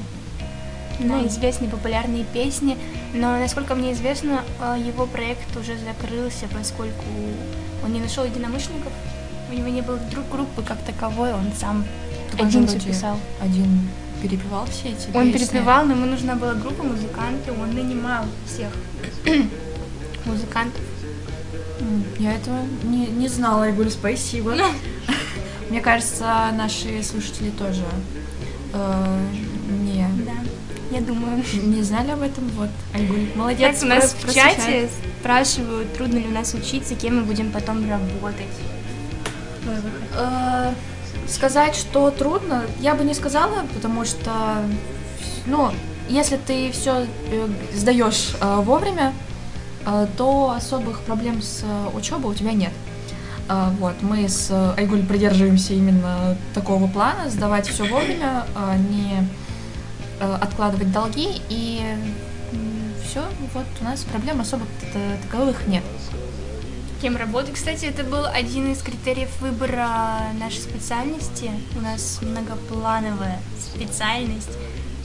на 0.99 1.17
Ну. 1.21 1.27
известные 1.27 1.69
популярные 1.69 2.23
песни. 2.23 2.77
Но, 3.13 3.37
насколько 3.37 3.75
мне 3.75 3.93
известно, 3.93 4.41
э, 4.61 4.77
его 4.87 5.05
проект 5.05 5.55
уже 5.57 5.77
закрылся, 5.77 6.47
поскольку 6.53 7.03
он 7.83 7.93
не 7.93 7.99
нашел 7.99 8.23
единомышленников. 8.23 8.91
У 9.51 9.53
него 9.55 9.67
не 9.67 9.81
было 9.81 9.97
друг 10.11 10.27
группы 10.29 10.63
как 10.63 10.79
таковой, 10.83 11.33
он 11.33 11.51
сам 11.59 11.85
он 12.39 12.47
один 12.47 12.67
все 12.67 12.79
писал. 12.79 13.19
Один 13.41 13.87
перепевал 14.21 14.65
все 14.65 14.89
эти 14.89 15.15
Он 15.15 15.31
песни. 15.31 15.45
перепевал, 15.47 15.85
но 15.85 15.93
ему 15.93 16.05
нужна 16.05 16.35
была 16.35 16.53
группа 16.55 16.81
музыкантов, 16.81 17.59
он 17.61 17.75
нанимал 17.75 18.23
всех 18.47 18.69
музыкантов. 20.25 20.81
Я 22.19 22.33
этого 22.33 22.57
не, 22.83 23.07
не 23.07 23.27
знала, 23.27 23.69
Игорь, 23.69 23.89
спасибо. 23.89 24.55
Мне 25.69 25.81
кажется, 25.81 26.49
наши 26.53 27.01
слушатели 27.03 27.49
тоже 27.51 27.83
э, 28.73 29.17
не, 29.81 30.05
Да, 30.25 30.31
я 30.95 31.01
думаю. 31.01 31.43
не 31.63 31.81
знали 31.81 32.11
об 32.11 32.21
этом. 32.21 32.47
Вот, 32.55 32.69
Айгуль, 32.93 33.27
молодец. 33.35 33.79
Так, 33.79 33.83
у 33.83 33.87
нас 33.87 34.13
про- 34.13 34.31
в 34.31 34.33
чате 34.33 34.89
спрашивают, 35.19 35.93
трудно 35.93 36.17
ли 36.19 36.27
у 36.27 36.31
нас 36.31 36.53
учиться, 36.53 36.95
кем 36.95 37.17
мы 37.17 37.23
будем 37.23 37.51
потом 37.51 37.89
работать. 37.89 38.45
Э, 40.15 40.73
Сказать, 41.27 41.73
что 41.75 42.11
трудно, 42.11 42.63
я 42.81 42.95
бы 42.95 43.05
не 43.05 43.13
сказала, 43.13 43.65
потому 43.73 44.03
что, 44.03 44.31
ну, 45.45 45.71
если 46.09 46.35
ты 46.35 46.69
все 46.73 47.07
сдаешь 47.73 48.33
э, 48.41 48.55
вовремя, 48.57 49.13
э, 49.13 49.32
то 50.17 50.51
особых 50.51 51.01
проблем 51.01 51.41
с 51.41 51.63
учебой 51.93 52.31
у 52.31 52.35
тебя 52.35 52.53
нет. 52.53 52.71
Э, 53.49 53.69
Вот, 53.79 54.01
мы 54.01 54.27
с 54.27 54.51
Айгуль 54.77 55.03
придерживаемся 55.05 55.73
именно 55.73 56.37
такого 56.53 56.87
плана, 56.87 57.29
сдавать 57.29 57.67
все 57.67 57.85
вовремя, 57.85 58.45
а 58.55 58.77
не 58.77 59.27
э, 60.19 60.37
откладывать 60.41 60.91
долги, 60.91 61.41
и 61.49 61.81
все, 63.05 63.23
вот 63.53 63.65
у 63.81 63.83
нас 63.83 64.03
проблем 64.03 64.41
особо 64.41 64.65
таковых 65.29 65.67
нет. 65.67 65.83
Кем 67.01 67.17
работать? 67.17 67.53
Кстати, 67.53 67.85
это 67.85 68.03
был 68.05 68.25
один 68.25 68.71
из 68.71 68.81
критериев 68.81 69.29
выбора 69.41 70.19
нашей 70.39 70.61
специальности. 70.61 71.51
У 71.75 71.81
нас 71.81 72.19
многоплановая 72.21 73.39
специальность. 73.59 74.51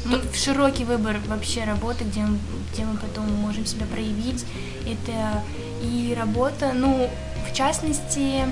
В 0.08 0.36
широкий 0.36 0.84
выбор 0.84 1.18
вообще 1.26 1.64
работы, 1.64 2.04
где 2.04 2.20
мы, 2.22 2.38
где 2.72 2.84
мы 2.84 2.96
потом 2.96 3.30
можем 3.34 3.66
себя 3.66 3.86
проявить. 3.86 4.44
Это 4.86 5.42
и 5.82 6.14
работа, 6.18 6.72
ну, 6.74 7.10
в 7.48 7.54
частности, 7.54 8.44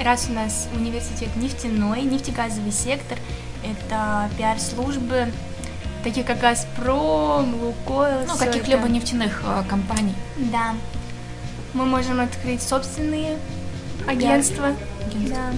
раз 0.00 0.26
у 0.28 0.32
нас 0.32 0.68
университет 0.74 1.34
нефтяной, 1.36 2.02
нефтегазовый 2.02 2.72
сектор, 2.72 3.18
это 3.64 4.28
пиар-службы, 4.36 5.32
такие 6.04 6.26
как 6.26 6.40
Газпром, 6.40 7.54
Лукойл. 7.62 8.26
Ну, 8.26 8.36
каких-либо 8.36 8.88
нефтяных 8.88 9.42
э, 9.44 9.62
компаний. 9.68 10.14
Да. 10.36 10.74
Мы 11.72 11.86
можем 11.86 12.20
открыть 12.20 12.62
собственные 12.62 13.38
агентства. 14.06 14.76
Да. 15.14 15.52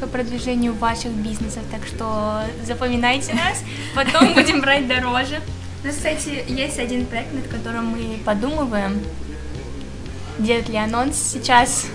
По 0.00 0.06
продвижению 0.06 0.74
ваших 0.74 1.12
бизнесов. 1.12 1.62
Так 1.70 1.86
что 1.86 2.42
запоминайте 2.64 3.34
нас. 3.34 3.62
Потом 3.94 4.34
будем 4.34 4.60
брать 4.60 4.86
дороже. 4.86 5.40
У 5.82 5.86
нас, 5.86 5.96
кстати, 5.96 6.44
есть 6.48 6.78
один 6.78 7.06
проект, 7.06 7.32
над 7.32 7.46
которым 7.48 7.86
мы 7.86 8.18
подумываем. 8.24 9.00
Делать 10.38 10.68
ли 10.68 10.76
анонс 10.76 11.16
сейчас? 11.16 11.86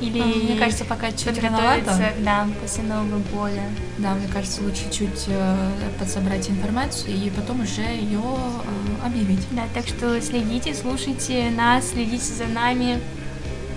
Или 0.00 0.20
А, 0.20 0.24
мне 0.24 0.58
кажется, 0.58 0.84
пока 0.84 1.10
чуть 1.10 1.24
подготовиться, 1.24 2.12
да, 2.20 2.46
после 2.60 2.82
Нового 2.82 3.18
года. 3.32 3.62
Да, 3.96 4.14
мне 4.14 4.28
кажется, 4.28 4.62
лучше 4.62 4.90
чуть 4.90 5.24
э, 5.28 5.70
подсобрать 5.98 6.50
информацию 6.50 7.14
и 7.14 7.30
потом 7.30 7.62
уже 7.62 7.80
ее 7.80 8.20
э, 8.20 9.06
объявить. 9.06 9.46
Да, 9.52 9.62
так 9.72 9.86
что 9.86 10.20
следите, 10.20 10.74
слушайте 10.74 11.50
нас, 11.50 11.90
следите 11.92 12.24
за 12.24 12.44
нами. 12.44 13.00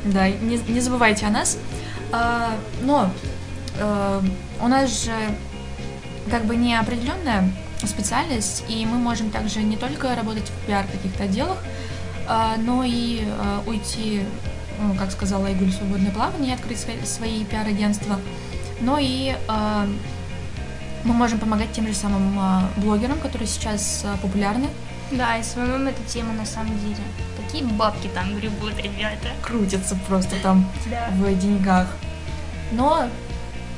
Да, 0.05 0.27
не, 0.27 0.57
не 0.67 0.81
забывайте 0.81 1.25
о 1.25 1.29
нас. 1.29 1.57
А, 2.11 2.51
но 2.81 3.09
э, 3.79 4.21
у 4.61 4.67
нас 4.67 5.05
же 5.05 5.13
как 6.29 6.45
бы 6.45 6.55
не 6.55 6.75
определенная 6.75 7.51
специальность, 7.83 8.63
и 8.67 8.85
мы 8.85 8.97
можем 8.97 9.31
также 9.31 9.61
не 9.61 9.77
только 9.77 10.15
работать 10.15 10.43
в 10.49 10.67
пиар 10.67 10.85
каких-то 10.85 11.23
отделах, 11.23 11.57
а, 12.27 12.55
но 12.57 12.83
и 12.83 13.23
а, 13.25 13.63
уйти, 13.65 14.23
ну, 14.79 14.93
как 14.95 15.11
сказала 15.11 15.47
Игорь, 15.47 15.69
в 15.69 15.73
свободное 15.73 16.11
плавание 16.11 16.51
и 16.51 16.53
открыть 16.53 16.85
свои, 17.05 17.43
пиар-агентства, 17.45 18.19
но 18.81 18.97
и 18.99 19.35
мы 21.03 21.13
можем 21.13 21.39
помогать 21.39 21.71
тем 21.71 21.87
же 21.87 21.93
самым 21.93 22.67
блогерам, 22.77 23.19
которые 23.19 23.47
сейчас 23.47 24.05
популярны. 24.21 24.67
Да, 25.11 25.37
и 25.37 25.43
самому 25.43 25.89
эту 25.89 26.03
тему 26.03 26.33
на 26.33 26.45
самом 26.45 26.77
деле. 26.79 26.97
Такие 27.37 27.63
бабки 27.63 28.07
там 28.13 28.35
гребут, 28.37 28.77
ребята. 28.77 29.29
Крутятся 29.41 29.97
просто 30.07 30.35
там 30.43 30.69
Да. 30.89 31.09
в 31.11 31.35
деньгах. 31.35 31.87
Но 32.71 33.09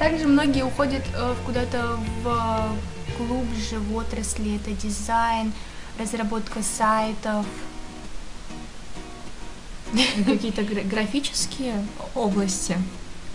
Также 0.01 0.27
многие 0.27 0.63
уходят 0.63 1.03
э, 1.13 1.35
куда-то 1.45 1.99
в 2.23 2.27
э, 2.27 3.23
глубже 3.23 3.77
в 3.77 3.95
отрасли. 3.95 4.55
Это 4.55 4.71
дизайн, 4.71 5.53
разработка 5.99 6.63
сайтов. 6.63 7.45
какие-то 10.25 10.63
гра- 10.63 10.81
графические 10.81 11.85
области. 12.15 12.77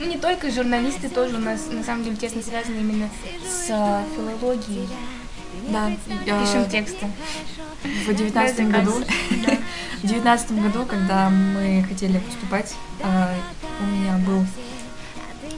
Ну, 0.00 0.06
не 0.06 0.18
только 0.18 0.50
журналисты 0.50 1.08
тоже 1.08 1.36
у 1.36 1.38
нас 1.38 1.68
на 1.70 1.84
самом 1.84 2.02
деле 2.02 2.16
тесно 2.16 2.42
связаны 2.42 2.80
именно 2.80 3.10
с 3.48 3.70
э, 3.70 4.02
филологией. 4.16 4.88
Да, 5.68 5.92
Пишем 6.24 6.68
тексты. 6.68 7.06
в 8.08 8.12
девятнадцатом 8.12 8.72
году, 8.72 8.90
в 10.02 10.06
девятнадцатом 10.06 10.60
году, 10.60 10.84
когда 10.84 11.30
мы 11.30 11.86
хотели 11.88 12.18
поступать, 12.18 12.74
у 13.80 13.84
меня 13.86 14.18
был 14.18 14.44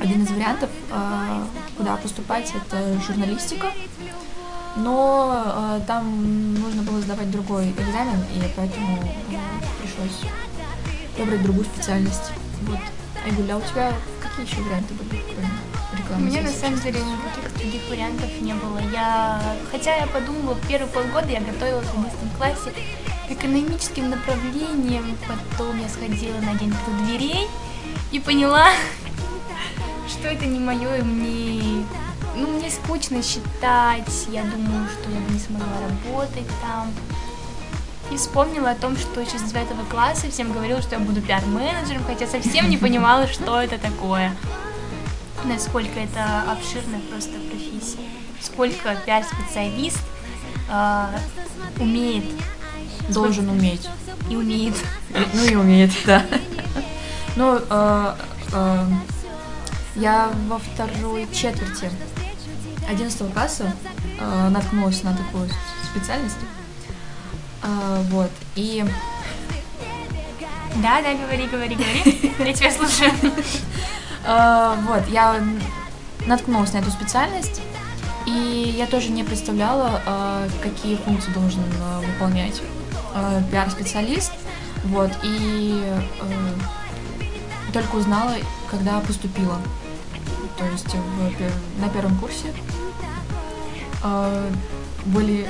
один 0.08 0.24
из 0.24 0.30
вариантов, 0.30 0.70
а, 0.90 1.46
куда 1.76 1.96
поступать, 1.96 2.50
это 2.54 2.98
журналистика, 3.06 3.66
но 4.76 5.30
а, 5.44 5.80
там 5.86 6.54
нужно 6.54 6.82
было 6.82 7.00
сдавать 7.00 7.30
другой 7.30 7.70
экзамен, 7.72 8.18
и 8.34 8.42
поэтому 8.56 8.98
а, 9.02 9.82
пришлось 9.82 10.30
выбрать 11.18 11.42
другую 11.42 11.66
специальность. 11.66 12.32
Вот. 12.62 12.78
Айгуль, 13.24 13.50
а 13.50 13.56
у 13.58 13.60
тебя 13.60 13.92
какие 14.22 14.46
еще 14.46 14.62
варианты 14.62 14.94
были, 14.94 15.22
кроме 15.22 15.48
У 15.92 15.96
рекламы? 15.96 16.26
меня 16.26 16.42
на 16.42 16.52
самом 16.52 16.80
деле 16.80 17.00
никаких 17.00 17.54
других 17.58 17.82
вариантов 17.90 18.30
не 18.40 18.54
было. 18.54 18.78
Я, 18.92 19.42
хотя 19.70 19.96
я 19.96 20.06
подумала, 20.06 20.56
первые 20.68 20.90
полгода 20.90 21.28
я 21.28 21.40
готовилась 21.40 21.86
в 21.86 21.98
11 21.98 22.36
классе 22.38 22.72
к 23.28 23.30
экономическим 23.30 24.08
направлениям, 24.08 25.04
потом 25.26 25.78
я 25.80 25.88
сходила 25.88 26.38
на 26.40 26.54
день 26.54 26.72
открытых 26.72 27.06
дверей 27.06 27.46
и 28.12 28.20
поняла, 28.20 28.68
что 30.08 30.28
это 30.28 30.46
не 30.46 30.58
мое, 30.58 30.96
и 30.98 31.02
мне, 31.02 31.84
ну, 32.36 32.46
мне 32.48 32.70
скучно 32.70 33.22
считать, 33.22 34.26
я 34.28 34.42
думаю, 34.44 34.88
что 34.88 35.10
я 35.10 35.20
бы 35.20 35.32
не 35.32 35.38
смогла 35.38 35.66
работать 36.04 36.48
там. 36.62 36.90
И 38.10 38.16
вспомнила 38.16 38.70
о 38.70 38.74
том, 38.74 38.96
что 38.96 39.20
еще 39.20 39.38
с 39.38 39.42
9 39.42 39.88
класса 39.90 40.30
всем 40.30 40.52
говорила, 40.52 40.80
что 40.80 40.94
я 40.94 41.00
буду 41.00 41.20
пиар-менеджером, 41.20 42.04
хотя 42.04 42.26
совсем 42.26 42.70
не 42.70 42.78
понимала, 42.78 43.26
что 43.26 43.60
это 43.60 43.76
такое 43.78 44.32
насколько 45.44 45.98
это 46.00 46.42
обширная 46.50 47.00
просто 47.10 47.32
профессия, 47.50 47.98
сколько 48.40 48.96
пиар-специалист 49.06 50.00
э, 50.70 51.06
умеет, 51.80 52.24
Должен 53.10 53.48
уметь. 53.48 53.88
и 54.30 54.36
умеет. 54.36 54.74
Ну 55.34 55.44
и 55.44 55.54
умеет, 55.54 55.92
да. 56.04 56.24
Ну, 57.36 57.60
я 59.98 60.30
во 60.48 60.58
второй 60.58 61.26
четверти 61.32 61.90
11 62.88 63.32
класса 63.32 63.72
э, 64.18 64.48
наткнулась 64.48 65.02
на 65.02 65.16
такую 65.16 65.48
специальность. 65.90 66.36
Э, 67.62 68.02
вот, 68.10 68.30
и 68.54 68.84
Да, 70.76 71.02
да, 71.02 71.14
говори, 71.14 71.46
говори, 71.46 71.74
говори. 71.74 72.32
Я 72.38 72.52
тебя 72.52 72.70
слушаю. 72.70 73.12
э, 74.24 74.74
вот, 74.86 75.08
я 75.08 75.42
наткнулась 76.26 76.72
на 76.72 76.78
эту 76.78 76.90
специальность, 76.90 77.60
и 78.26 78.74
я 78.76 78.86
тоже 78.86 79.10
не 79.10 79.24
представляла, 79.24 80.00
э, 80.06 80.48
какие 80.62 80.96
функции 80.96 81.30
должен 81.32 81.62
э, 81.62 82.06
выполнять 82.06 82.62
пиар-специалист. 83.50 84.30
Вот, 84.84 85.10
и 85.24 85.92
только 87.72 87.96
узнала, 87.96 88.34
когда 88.70 89.00
поступила. 89.00 89.58
То 90.58 90.64
есть 90.66 90.92
в 90.92 91.28
пер- 91.38 91.52
на 91.80 91.88
первом 91.88 92.18
курсе 92.18 92.52
э, 94.02 94.50
были 95.06 95.48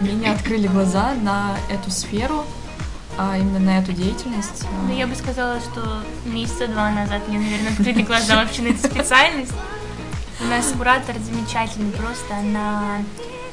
мне 0.00 0.30
открыли 0.32 0.66
глаза 0.66 1.14
на 1.22 1.56
эту 1.70 1.90
сферу, 1.90 2.44
а 3.18 3.36
именно 3.38 3.58
на 3.58 3.78
эту 3.78 3.92
деятельность. 3.92 4.62
э, 4.64 4.66
Ну, 4.88 4.94
я 4.96 5.06
бы 5.06 5.14
сказала, 5.14 5.60
что 5.60 6.02
месяца 6.24 6.66
два 6.68 6.90
назад 6.90 7.26
мне, 7.28 7.38
наверное, 7.38 7.72
открыли 7.72 8.02
глаза 8.02 8.36
вообще 8.36 8.62
на 8.62 8.68
эту 8.68 8.88
специальность. 8.88 9.52
У 10.40 10.44
нас 10.44 10.66
куратор 10.76 11.16
замечательный 11.18 11.92
просто, 11.92 12.36
она 12.36 12.98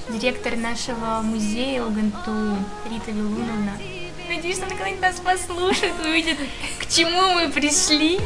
директор 0.09 0.55
нашего 0.57 1.21
музея 1.23 1.83
УГНТУ 1.85 2.57
Рита 2.89 3.11
Вилуновна. 3.11 3.71
Надеюсь, 4.27 4.57
она 4.59 4.69
когда-нибудь 4.69 5.01
нас 5.01 5.15
послушает, 5.19 5.93
увидит, 6.03 6.37
к 6.79 6.87
чему 6.89 7.33
мы 7.35 7.49
пришли. 7.49 8.19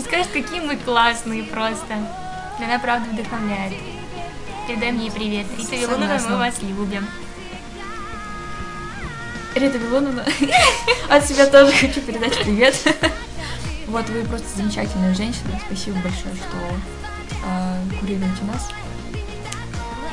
И 0.00 0.02
скажет, 0.02 0.28
какие 0.32 0.60
мы 0.60 0.76
классные 0.78 1.42
просто. 1.42 1.92
Она 2.58 2.78
правда 2.78 3.10
вдохновляет. 3.10 3.74
Передай 4.66 4.92
мне 4.92 5.10
привет. 5.10 5.46
Рита 5.58 5.76
Вилуновна, 5.76 6.18
мы 6.26 6.38
вас 6.38 6.62
любим. 6.62 7.06
Рита 9.54 9.78
Милоновна, 9.78 10.24
от 11.10 11.26
себя 11.26 11.46
тоже 11.48 11.72
хочу 11.72 12.00
передать 12.00 12.34
привет. 12.38 12.74
Вот 13.88 14.08
вы 14.08 14.22
просто 14.24 14.46
замечательная 14.56 15.12
женщина. 15.14 15.60
Спасибо 15.66 15.96
большое, 15.96 16.34
что 16.36 16.56
э, 17.44 17.82
курируете 18.00 18.44
нас. 18.44 18.70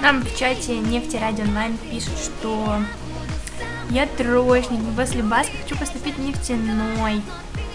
Нам 0.02 0.22
в 0.22 0.36
чате 0.38 0.80
Нефти 0.80 1.16
Радио 1.16 1.46
Онлайн 1.46 1.78
пишут, 1.78 2.18
что 2.18 2.82
я 3.92 4.06
троечник, 4.06 4.80
после 4.98 5.24
Баска 5.24 5.54
хочу 5.64 5.78
поступить 5.78 6.16
в 6.16 6.20
нефтяной. 6.20 7.22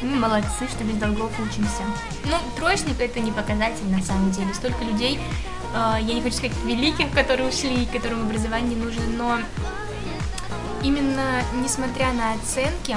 Мы 0.02 0.16
молодцы, 0.16 0.68
что 0.68 0.84
без 0.84 0.96
долгов 0.96 1.30
учимся. 1.38 1.82
Ну, 2.24 2.36
троечник 2.56 3.00
это 3.00 3.20
не 3.20 3.30
показатель 3.30 3.88
на 3.88 4.02
самом 4.02 4.32
деле. 4.32 4.52
Столько 4.52 4.84
людей, 4.84 5.20
э, 5.74 5.96
я 6.00 6.14
не 6.14 6.20
хочу 6.20 6.36
сказать 6.36 6.56
великих, 6.64 7.12
которые 7.12 7.48
ушли, 7.48 7.86
которым 7.86 8.22
образование 8.22 8.74
не 8.74 8.84
нужно, 8.84 9.02
но 9.16 9.38
именно 10.82 11.42
несмотря 11.62 12.12
на 12.12 12.32
оценки, 12.32 12.96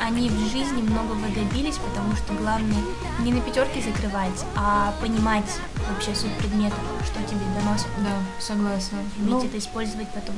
они 0.00 0.28
в 0.28 0.38
жизни 0.50 0.82
многого 0.82 1.28
добились, 1.34 1.76
потому 1.78 2.14
что 2.16 2.32
главное 2.34 2.82
не 3.20 3.32
на 3.32 3.40
пятерке 3.40 3.80
закрывать, 3.80 4.44
а 4.56 4.92
понимать 5.00 5.50
вообще 5.90 6.14
суть 6.14 6.32
предмета, 6.38 6.76
что 7.04 7.22
тебе 7.28 7.40
доносит. 7.58 7.86
Да, 7.98 8.10
согласна. 8.40 8.98
Уметь 9.18 9.30
Ну, 9.30 9.44
это 9.44 9.58
использовать 9.58 10.08
потом. 10.08 10.34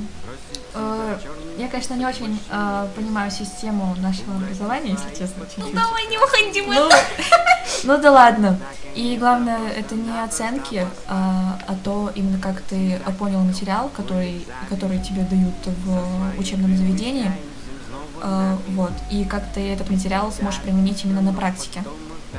э, 0.74 1.18
я, 1.58 1.68
конечно, 1.68 1.94
не 1.94 2.06
очень 2.06 2.38
э, 2.50 2.88
понимаю 2.94 3.30
систему 3.30 3.94
нашего 4.00 4.36
образования, 4.36 4.92
если 4.92 5.10
честно, 5.10 5.46
чуть-чуть. 5.46 5.74
Давай 5.74 6.06
не 6.08 6.18
уходи 6.18 6.62
в 6.62 6.66
Ну, 6.66 6.86
это. 6.88 6.96
ну 7.84 7.98
да 7.98 8.12
ладно. 8.12 8.58
И 8.94 9.16
главное, 9.18 9.68
это 9.68 9.94
не 9.94 10.18
оценки, 10.24 10.86
а, 11.06 11.58
а 11.66 11.74
то 11.84 12.10
именно 12.14 12.38
как 12.38 12.62
ты 12.62 12.98
понял 13.18 13.40
материал, 13.40 13.90
который, 13.94 14.46
который 14.70 14.98
тебе 15.00 15.22
дают 15.22 15.54
в 15.84 16.38
учебном 16.40 16.74
заведении. 16.76 17.30
А, 18.22 18.58
вот. 18.68 18.92
И 19.10 19.24
как 19.24 19.52
ты 19.52 19.60
этот 19.60 19.90
материал 19.90 20.32
сможешь 20.32 20.60
применить 20.60 21.04
именно 21.04 21.20
на 21.20 21.32
практике. 21.32 21.84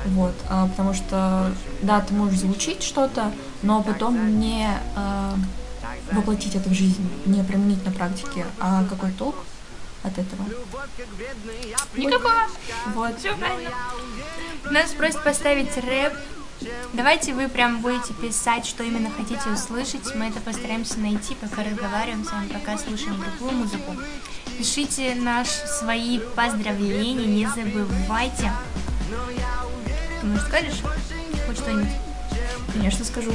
Вот. 0.05 0.34
А, 0.49 0.67
потому 0.67 0.93
что, 0.93 1.51
да, 1.82 2.01
ты 2.01 2.13
можешь 2.13 2.39
заучить 2.39 2.84
что-то, 2.84 3.32
но 3.61 3.82
потом 3.84 4.39
не 4.39 4.67
а, 4.95 5.36
воплотить 6.11 6.55
это 6.55 6.69
в 6.69 6.73
жизнь, 6.73 7.09
не 7.25 7.43
применить 7.43 7.84
на 7.86 7.91
практике. 7.91 8.45
А 8.59 8.84
какой 8.86 9.11
толк 9.11 9.36
от 10.03 10.17
этого? 10.17 10.43
Никакого. 11.95 12.34
Вот. 12.93 13.17
Все 13.19 13.36
правильно. 13.36 13.71
Нас 14.71 14.91
просят 14.91 15.23
поставить 15.23 15.75
рэп. 15.78 16.13
Давайте 16.93 17.34
вы 17.34 17.49
прям 17.49 17.82
будете 17.82 18.13
писать, 18.13 18.65
что 18.65 18.84
именно 18.84 19.11
хотите 19.11 19.49
услышать. 19.49 20.15
Мы 20.15 20.28
это 20.28 20.39
постараемся 20.39 20.99
найти, 20.99 21.36
пока 21.36 21.63
разговариваем 21.63 22.25
с 22.25 22.32
вами, 22.32 22.47
пока 22.47 22.78
слушаем 22.78 23.21
другую 23.21 23.59
музыку. 23.59 23.95
Пишите 24.58 25.14
наши 25.16 25.68
свои 25.68 26.20
поздравления, 26.36 27.26
не 27.26 27.45
забывайте. 27.45 28.51
Ты, 30.20 30.26
может, 30.28 30.47
скажешь 30.47 30.82
хоть 31.45 31.58
что-нибудь? 31.58 31.91
Конечно, 32.74 33.05
скажу. 33.05 33.32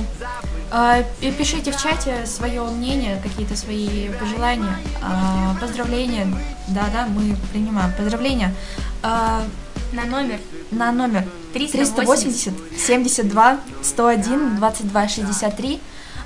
А, 0.71 1.05
и 1.21 1.31
Пишите 1.31 1.71
в 1.71 1.81
чате 1.81 2.27
свое 2.27 2.63
мнение, 2.63 3.21
какие-то 3.23 3.57
свои 3.57 4.09
пожелания, 4.11 4.77
а, 5.01 5.57
поздравления. 5.61 6.27
Да-да, 6.69 7.07
мы 7.07 7.37
принимаем 7.53 7.93
поздравления. 7.93 8.55
А, 9.03 9.45
На 9.93 10.05
номер 10.05 10.41
на 10.71 10.91
номер 10.91 11.27
380 11.53 12.55
72 12.79 13.61
101 13.83 14.57
22 14.57 15.09
63. 15.09 15.81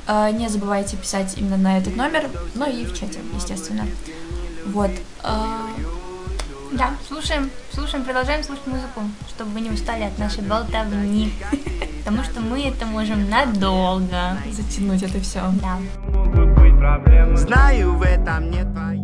Э, 0.06 0.30
Не 0.32 0.48
забывайте 0.48 0.96
писать 0.96 1.34
именно 1.36 1.56
на 1.56 1.78
этот 1.78 1.96
номер, 1.96 2.30
ну 2.54 2.64
и 2.70 2.84
в 2.84 2.92
чате, 2.96 3.18
естественно. 3.34 3.86
Вот. 4.72 4.90
э, 5.22 5.36
Да, 6.72 6.90
слушаем, 7.06 7.50
слушаем, 7.72 8.04
продолжаем 8.04 8.42
слушать 8.42 8.66
музыку, 8.66 9.02
чтобы 9.28 9.50
вы 9.52 9.60
не 9.60 9.70
устали 9.70 10.02
от 10.02 10.18
нашей 10.18 10.42
болтовни. 10.42 11.32
Потому 12.04 12.22
что 12.24 12.40
мы 12.40 12.62
это 12.66 12.86
можем 12.86 13.28
надолго. 13.30 14.36
Затянуть 14.50 15.02
это 15.02 15.20
все. 15.20 15.40
Да. 15.62 15.78
Знаю, 17.36 17.94
в 17.96 18.02
этом 18.02 18.50
нет 18.50 18.72
твоей 18.72 18.96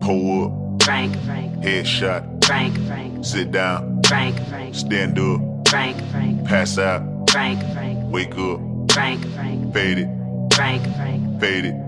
Pull 0.00 0.46
up. 0.46 0.82
Frank, 0.82 1.14
Frank, 1.26 1.62
Headshot. 1.62 2.37
Frank, 2.48 2.74
Frank, 2.86 3.26
Sit 3.26 3.52
down. 3.52 4.00
Frank, 4.06 4.34
Frank, 4.48 4.74
Stand 4.74 5.18
up. 5.18 5.68
Frank, 5.68 5.98
Frank, 6.10 6.46
Pass 6.46 6.78
out. 6.78 7.02
Frank, 7.30 7.60
Frank, 7.74 7.98
Wake 8.10 8.38
up. 8.38 8.58
Frank, 8.90 9.20
Frank, 9.34 9.74
Fade 9.74 9.98
it. 9.98 10.08
Frank, 10.54 10.82
Frank, 10.96 11.40
Fade 11.42 11.66
it. 11.66 11.87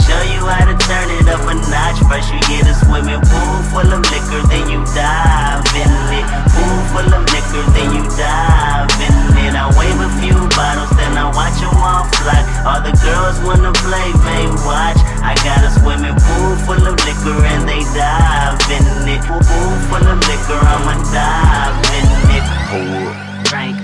show 0.07 0.21
you 0.33 0.41
how 0.45 0.65
to 0.65 0.75
turn 0.87 1.07
it 1.19 1.27
up 1.29 1.43
a 1.45 1.53
notch. 1.69 1.99
First 2.09 2.33
you 2.33 2.39
get 2.49 2.67
a 2.67 2.73
swimming 2.85 3.21
pool 3.21 3.57
full 3.71 3.89
of 3.89 4.01
liquor, 4.09 4.41
then 4.49 4.69
you 4.69 4.81
dive 4.93 5.65
in 5.77 5.91
it. 6.17 6.25
Pool 6.53 6.77
full 6.91 7.09
of 7.13 7.23
liquor, 7.31 7.63
then 7.75 7.89
you 7.95 8.03
dive 8.17 8.89
in 8.99 9.15
it. 9.45 9.53
I 9.55 9.69
wave 9.77 9.99
a 10.01 10.09
few 10.19 10.37
bottles, 10.57 10.91
then 10.97 11.13
I 11.17 11.29
watch 11.31 11.57
them 11.61 11.75
all 11.79 12.05
fly. 12.19 12.39
All 12.65 12.81
the 12.81 12.93
girls 13.01 13.37
wanna 13.45 13.73
play, 13.85 14.09
they 14.25 14.45
watch. 14.65 14.99
I 15.21 15.33
got 15.45 15.61
a 15.63 15.71
swimming 15.79 16.17
pool 16.17 16.53
full 16.65 16.83
of 16.87 16.95
liquor 17.05 17.37
and 17.53 17.67
they 17.67 17.81
dive 17.93 18.59
in 18.73 18.85
it. 19.07 19.21
Pool 19.25 19.75
full 19.89 20.05
of 20.05 20.19
liquor, 20.27 20.59
I'ma 20.59 20.95
dive 21.13 21.77
in 21.97 22.07
it. 22.35 22.45
Pull 22.69 23.07
up. 23.07 23.47
Frank, 23.47 23.77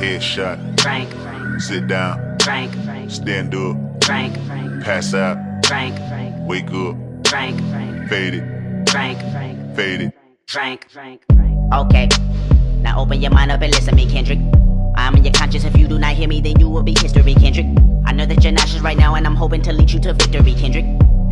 Headshot. 0.00 0.80
Frank, 0.80 1.10
Sit 1.60 1.86
down. 1.86 2.38
Frank, 2.42 2.72
Stand 3.08 3.54
up. 3.54 3.76
Frank, 4.04 4.34
Pass 4.82 5.14
out. 5.14 5.51
Frank, 5.66 5.96
Frank, 6.08 6.34
Wake 6.48 6.70
up. 6.72 6.96
Frank, 7.28 7.58
Frank, 7.70 8.08
Fade 8.08 8.34
it. 8.34 8.88
Frank, 8.90 9.18
Frank, 9.32 9.76
Fade 9.76 10.00
it. 10.02 10.14
Frank, 10.46 10.88
Frank, 10.90 11.22
Frank. 11.32 11.74
Okay, 11.74 12.08
now 12.80 13.00
open 13.00 13.22
your 13.22 13.30
mind 13.30 13.50
up 13.50 13.62
and 13.62 13.72
listen 13.72 13.90
to 13.90 13.96
me, 13.96 14.10
Kendrick. 14.10 14.38
I'm 14.96 15.16
in 15.16 15.24
your 15.24 15.32
conscience. 15.32 15.64
If 15.64 15.76
you 15.76 15.88
do 15.88 15.98
not 15.98 16.14
hear 16.14 16.28
me, 16.28 16.40
then 16.40 16.60
you 16.60 16.68
will 16.68 16.82
be 16.82 16.94
history, 16.98 17.34
Kendrick. 17.34 17.66
I 18.04 18.12
know 18.12 18.26
that 18.26 18.42
you're 18.44 18.52
nauseous 18.52 18.82
right 18.82 18.96
now, 18.96 19.14
and 19.14 19.26
I'm 19.26 19.36
hoping 19.36 19.62
to 19.62 19.72
lead 19.72 19.90
you 19.90 20.00
to 20.00 20.12
victory, 20.12 20.54
Kendrick. 20.54 20.84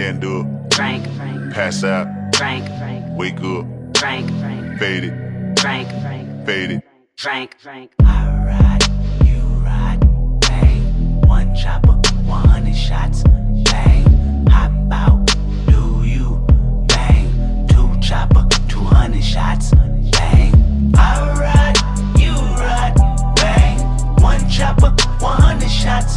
Stand 0.00 0.24
up. 0.24 0.72
Frank, 0.72 1.04
Frank, 1.14 1.52
Pass 1.52 1.84
out. 1.84 2.06
Frank, 2.34 2.66
Frank, 2.78 3.04
Wake 3.18 3.36
up. 3.42 3.66
Frank, 3.98 4.30
Frank, 4.40 4.78
Fade 4.78 5.04
it. 5.04 5.60
Frank, 5.60 5.88
Frank, 6.00 6.46
Fade 6.46 6.70
it. 6.70 6.84
Frank, 7.18 7.54
Frank. 7.58 7.92
Alright, 8.02 8.88
you 9.26 9.42
ride, 9.62 10.00
bang. 10.40 11.20
One 11.28 11.54
chopper, 11.54 11.92
100 12.24 12.74
shots, 12.74 13.24
bang. 13.64 14.46
Hop 14.48 14.72
out, 14.90 15.26
do 15.66 16.02
you, 16.02 16.46
bang. 16.88 17.66
Two 17.68 18.00
chopper, 18.00 18.48
200 18.68 19.22
shots, 19.22 19.72
bang. 20.12 20.94
Alright, 20.96 21.76
you 22.16 22.32
ride, 22.56 22.94
bang. 23.36 23.78
One 24.22 24.48
chopper, 24.48 24.94
100 25.20 25.68
shots, 25.68 26.16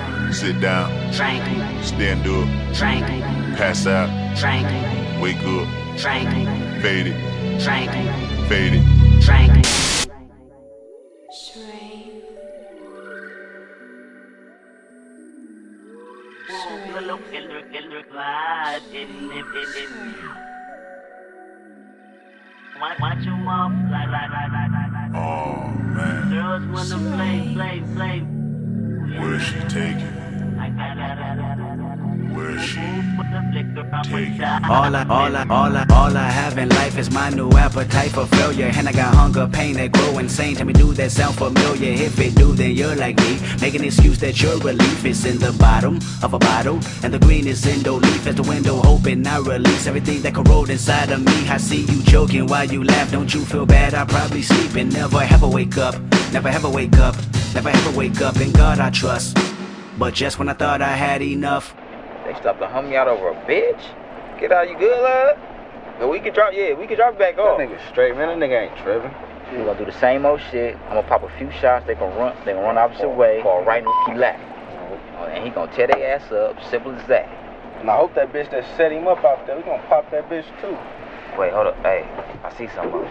Sit 0.31 0.61
down. 0.61 0.89
Drink. 1.11 1.43
Stand 1.83 2.21
up. 2.21 2.47
Drink. 2.73 3.05
Pass 3.57 3.85
out. 3.85 4.07
Drink. 4.37 4.65
Wake 5.21 5.37
up. 5.37 5.67
Drink. 5.97 6.29
Fade 6.81 7.07
it. 7.07 7.59
Drink. 7.59 7.91
Fade 8.47 8.73
it. 8.75 9.21
Drink. 9.21 9.65
Oh 25.13 25.67
man. 25.77 26.29
Girls 26.31 26.89
wanna 26.89 27.15
play, 27.15 27.53
play, 27.53 27.83
play. 27.93 28.40
Where's 29.19 29.43
she 29.43 29.59
taking? 29.67 30.07
Where's 32.33 32.63
she 32.63 32.79
taking? 32.79 34.41
All 34.43 34.95
I, 34.95 35.05
all 35.09 35.35
I, 35.35 35.45
all 35.49 35.75
I, 35.75 35.85
all 35.91 36.17
I 36.17 36.29
have 36.29 36.57
in 36.57 36.69
life 36.69 36.97
is 36.97 37.11
my 37.11 37.29
new 37.29 37.49
appetite 37.51 38.11
for 38.11 38.25
failure. 38.25 38.71
And 38.73 38.87
I 38.87 38.91
got 38.91 39.13
hunger, 39.13 39.47
pain 39.47 39.75
that 39.75 39.91
grow 39.91 40.17
insane. 40.17 40.55
Tell 40.55 40.65
me, 40.65 40.73
do 40.73 40.93
that 40.93 41.11
sound 41.11 41.35
familiar? 41.35 41.91
If 41.91 42.19
it 42.19 42.35
do, 42.35 42.53
then 42.53 42.71
you're 42.71 42.95
like 42.95 43.17
me. 43.17 43.39
Make 43.59 43.75
an 43.75 43.83
excuse 43.83 44.19
that 44.19 44.41
your 44.41 44.57
relief 44.59 45.05
is 45.05 45.25
in 45.25 45.39
the 45.39 45.51
bottom 45.53 45.99
of 46.23 46.33
a 46.33 46.39
bottle. 46.39 46.79
And 47.03 47.13
the 47.13 47.19
green 47.19 47.47
is 47.47 47.65
in 47.65 47.83
the 47.83 47.91
leaf 47.91 48.27
as 48.27 48.35
the 48.35 48.43
window 48.43 48.81
open. 48.85 49.27
I 49.27 49.39
release 49.39 49.87
everything 49.87 50.21
that 50.21 50.35
corrode 50.35 50.69
inside 50.69 51.11
of 51.11 51.23
me. 51.23 51.49
I 51.49 51.57
see 51.57 51.81
you 51.81 52.01
joking 52.03 52.47
while 52.47 52.65
you 52.65 52.83
laugh. 52.83 53.11
Don't 53.11 53.33
you 53.33 53.43
feel 53.45 53.65
bad? 53.65 53.93
I 53.93 54.05
probably 54.05 54.41
sleep 54.41 54.75
and 54.75 54.93
never 54.93 55.21
ever 55.21 55.47
wake 55.47 55.77
up. 55.77 55.95
Never 56.31 56.49
ever 56.49 56.69
wake 56.69 56.97
up. 56.97 57.15
Never 57.53 57.69
ever 57.69 57.97
wake 57.97 58.21
up. 58.21 58.37
In 58.37 58.51
God 58.53 58.79
I 58.79 58.89
trust. 58.89 59.37
But 59.97 60.13
just 60.13 60.39
when 60.39 60.47
I 60.49 60.53
thought 60.53 60.81
I 60.81 60.95
had 60.95 61.21
enough. 61.21 61.75
They 62.25 62.33
stopped 62.35 62.59
to 62.59 62.67
hum 62.67 62.89
me 62.89 62.95
out 62.95 63.07
over 63.07 63.29
a 63.29 63.35
bitch? 63.45 63.81
Get 64.39 64.51
out, 64.51 64.69
you 64.69 64.77
good, 64.77 65.01
love? 65.01 65.37
Yeah, 65.99 66.07
we 66.07 66.19
could 66.19 66.33
drop, 66.33 66.53
yeah, 66.53 66.73
we 66.73 66.87
could 66.87 66.97
drop 66.97 67.13
it 67.13 67.19
back 67.19 67.37
off. 67.37 67.57
That 67.57 67.67
nigga 67.69 67.89
straight, 67.91 68.15
man. 68.15 68.39
That 68.39 68.47
nigga 68.47 68.69
ain't 68.69 68.77
tripping. 68.77 69.11
We 69.51 69.65
gonna 69.65 69.77
do 69.77 69.85
the 69.85 69.99
same 69.99 70.25
old 70.25 70.39
shit. 70.49 70.75
I'm 70.87 70.95
gonna 70.95 71.07
pop 71.07 71.23
a 71.23 71.37
few 71.37 71.51
shots. 71.51 71.85
They 71.85 71.95
gonna 71.95 72.15
run. 72.17 72.35
They 72.45 72.53
gonna 72.53 72.65
run 72.65 72.77
opposite 72.77 73.09
way. 73.09 73.41
Fall 73.43 73.63
right 73.63 73.83
in 73.83 74.13
the 74.13 74.19
lap. 74.19 74.39
And 75.27 75.43
he 75.43 75.49
gonna 75.49 75.71
tear 75.75 75.87
their 75.87 76.15
ass 76.15 76.31
up. 76.31 76.57
Simple 76.69 76.93
as 76.93 77.05
that. 77.07 77.27
And 77.81 77.89
I 77.89 77.97
hope 77.97 78.15
that 78.15 78.31
bitch 78.31 78.49
that 78.51 78.65
set 78.77 78.91
him 78.91 79.07
up 79.07 79.23
out 79.25 79.45
there, 79.45 79.57
we 79.57 79.63
gonna 79.63 79.83
pop 79.89 80.09
that 80.11 80.29
bitch 80.29 80.45
too. 80.61 80.77
Wait, 81.37 81.51
hold 81.51 81.67
up. 81.67 81.77
Hey, 81.83 82.07
I 82.43 82.53
see 82.57 82.67
something. 82.73 83.09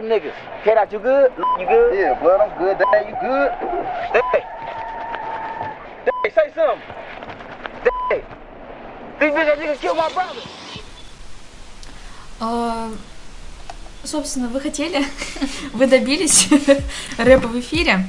Them 0.00 0.08
niggas. 0.08 0.34
K 0.64 0.74
out, 0.74 0.92
you 0.92 0.98
good? 0.98 1.32
You 1.58 1.66
good? 1.66 1.94
Yeah, 1.94 2.14
blood, 2.20 2.40
I'm 2.40 2.58
good. 2.58 2.78
Dad, 2.78 3.06
you 3.08 3.16
good? 3.20 3.50
Hey, 4.12 4.42
hey, 6.24 6.30
say 6.34 6.52
something. 6.54 6.80
Hey, 8.10 8.24
these 9.20 9.32
bitches 9.32 9.58
niggas 9.58 9.80
killed 9.80 9.96
my 9.96 10.08
brother. 10.12 10.40
А, 12.40 12.90
Собственно, 14.02 14.48
вы 14.48 14.60
хотели, 14.60 15.04
вы 15.74 15.86
добились 15.86 16.48
рэпа 17.18 17.48
в 17.48 17.60
эфире. 17.60 18.06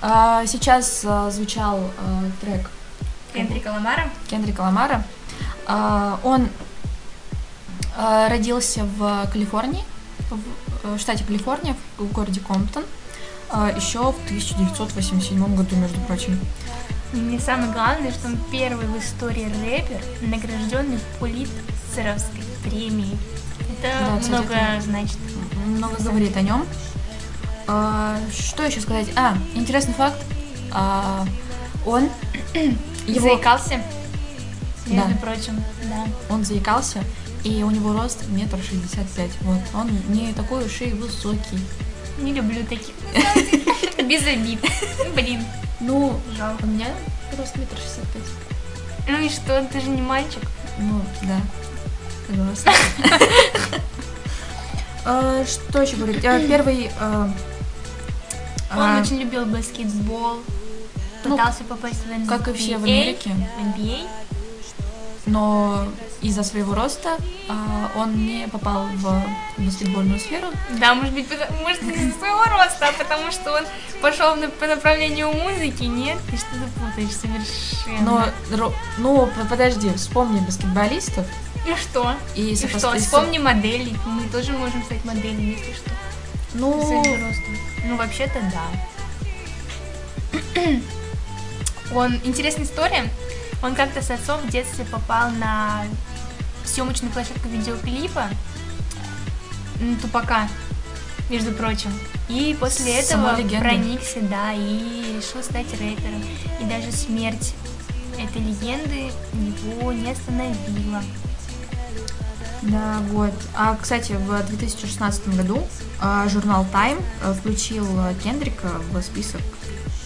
А, 0.00 0.46
Сейчас 0.46 1.04
а, 1.04 1.30
звучал 1.30 1.80
а, 1.98 2.22
трек 2.40 2.70
Кендрика 3.34 3.68
Ламара. 3.68 4.08
Кендрика 4.28 4.60
Ламара. 4.62 5.02
Он 6.24 6.48
родился 7.96 8.84
в 8.84 9.26
Калифорнии, 9.32 9.82
в 10.30 10.63
э, 10.84 10.98
штате 10.98 11.24
Калифорния, 11.24 11.76
в 11.98 12.10
городе 12.12 12.40
Комптон, 12.40 12.84
а, 13.50 13.70
еще 13.70 14.12
в 14.12 14.24
1987 14.26 15.54
году, 15.56 15.76
между 15.76 16.00
прочим. 16.02 16.38
И 17.12 17.16
мне 17.16 17.38
самое 17.38 17.72
главное, 17.72 18.10
что 18.12 18.26
он 18.28 18.38
первый 18.50 18.86
в 18.86 18.98
истории 18.98 19.44
рэпер, 19.62 20.00
награжденный 20.22 20.98
Пулитцеровской 21.20 22.42
премией. 22.64 23.16
Это 23.82 23.92
Да, 24.00 24.18
кстати, 24.18 24.30
много 24.30 24.54
это 24.54 24.82
значит. 24.82 25.18
Много 25.66 25.96
говорит 26.02 26.36
о 26.36 26.40
нем. 26.42 26.66
А, 27.66 28.18
Что 28.32 28.64
еще 28.64 28.80
сказать? 28.80 29.06
А, 29.16 29.36
интересный 29.54 29.94
факт. 29.94 30.20
А, 30.72 31.24
Он 31.86 32.08
его... 33.06 33.20
Заикался, 33.28 33.80
между 34.86 35.10
Да. 35.12 35.16
прочим. 35.20 35.62
Да. 35.84 36.34
Он 36.34 36.44
заикался, 36.44 37.04
и 37.44 37.62
у 37.62 37.70
него 37.70 37.92
рост 37.92 38.26
метр 38.28 38.58
шестьдесят 38.58 39.08
пять. 39.10 39.30
Вот, 39.42 39.60
он 39.74 39.90
не 40.08 40.32
такой 40.32 40.64
уж 40.64 40.80
и 40.80 40.86
высокий. 40.92 41.60
Не 42.18 42.32
люблю 42.32 42.64
таких. 42.64 42.94
Без 44.08 44.26
обид. 44.26 44.60
Ну, 44.98 45.12
Блин. 45.14 45.44
Ну, 45.80 46.20
жалко. 46.36 46.64
У 46.64 46.66
меня 46.66 46.86
рост 47.36 47.56
метр 47.56 47.76
шестьдесят 47.76 48.08
пять. 48.12 49.08
Ну 49.08 49.18
и 49.20 49.28
что, 49.28 49.62
ты 49.70 49.80
же 49.80 49.88
не 49.90 50.00
мальчик. 50.00 50.42
Ну, 50.78 51.00
да. 51.22 51.40
Согласна. 52.26 52.72
А, 55.06 55.44
Что 55.44 55.82
еще 55.82 55.96
говорить? 55.96 56.24
А, 56.24 56.40
Первый... 56.40 56.90
а, 56.98 57.30
Он 58.74 59.02
очень 59.02 59.18
любил 59.20 59.44
баскетбол. 59.44 60.38
Ну, 61.24 61.30
Пытался 61.30 61.64
попасть 61.64 62.06
в 62.06 62.10
NBA. 62.10 62.26
как 62.26 62.48
и 62.48 62.52
все 62.54 62.78
в 62.78 62.84
Америке. 62.84 63.30
В 63.30 63.78
NBA. 63.78 64.06
Но 65.26 65.86
из-за 66.20 66.42
своего 66.42 66.74
роста 66.74 67.16
а, 67.48 67.90
он 67.96 68.16
не 68.26 68.46
попал 68.48 68.86
в 68.94 69.24
баскетбольную 69.58 70.18
сферу. 70.20 70.48
Да, 70.78 70.94
может 70.94 71.14
быть, 71.14 71.26
потому- 71.28 71.60
может 71.62 71.82
из-за 71.82 72.18
своего 72.18 72.44
роста, 72.44 72.88
а 72.88 72.92
потому 72.92 73.30
что 73.30 73.52
он 73.52 73.64
пошел 74.00 74.36
на- 74.36 74.48
по 74.48 74.66
направлению 74.66 75.32
музыки, 75.32 75.84
нет? 75.84 76.18
Ты 76.30 76.36
что-то 76.36 76.68
путаешь 76.78 77.14
совершенно. 77.16 78.32
Но, 78.50 78.72
ну, 78.98 79.28
подожди, 79.48 79.92
вспомни 79.94 80.40
баскетболистов. 80.40 81.26
И 81.66 81.74
что? 81.76 82.14
И, 82.34 82.52
И 82.52 82.56
что? 82.56 82.94
Вспомни 82.98 83.38
моделей. 83.38 83.96
Мы 84.06 84.28
тоже 84.28 84.52
можем 84.52 84.82
стать 84.84 85.04
моделями, 85.04 85.56
если 85.58 85.72
что. 85.72 85.90
Ну. 86.54 87.02
Ну, 87.86 87.96
вообще-то 87.96 88.38
да. 88.52 88.64
Он, 91.94 92.20
интересная 92.24 92.64
история. 92.64 93.04
Он 93.64 93.74
как-то 93.74 94.02
с 94.02 94.10
отцом 94.10 94.40
в 94.42 94.50
детстве 94.50 94.84
попал 94.84 95.30
на 95.30 95.84
съемочную 96.66 97.10
площадку 97.10 97.48
видеоклипа 97.48 98.28
Тупака, 100.02 100.48
между 101.30 101.50
прочим. 101.52 101.90
И 102.28 102.54
после 102.60 103.02
Сама 103.02 103.32
этого 103.32 103.40
легенда. 103.40 103.66
проникся, 103.66 104.20
да, 104.20 104.52
и 104.52 105.16
решил 105.16 105.42
стать 105.42 105.70
рэпером. 105.72 106.22
И 106.60 106.64
даже 106.64 106.92
смерть 106.92 107.54
этой 108.18 108.42
легенды 108.42 109.10
его 109.32 109.92
не 109.92 110.10
остановила. 110.10 111.02
Да, 112.62 112.98
вот. 113.12 113.32
А, 113.56 113.76
кстати, 113.80 114.12
в 114.12 114.46
2016 114.46 115.36
году 115.36 115.66
а, 116.00 116.28
журнал 116.28 116.66
Time 116.70 117.02
а, 117.22 117.32
включил 117.32 117.86
а, 117.98 118.12
Кендрика 118.22 118.68
в 118.90 119.00
список 119.00 119.40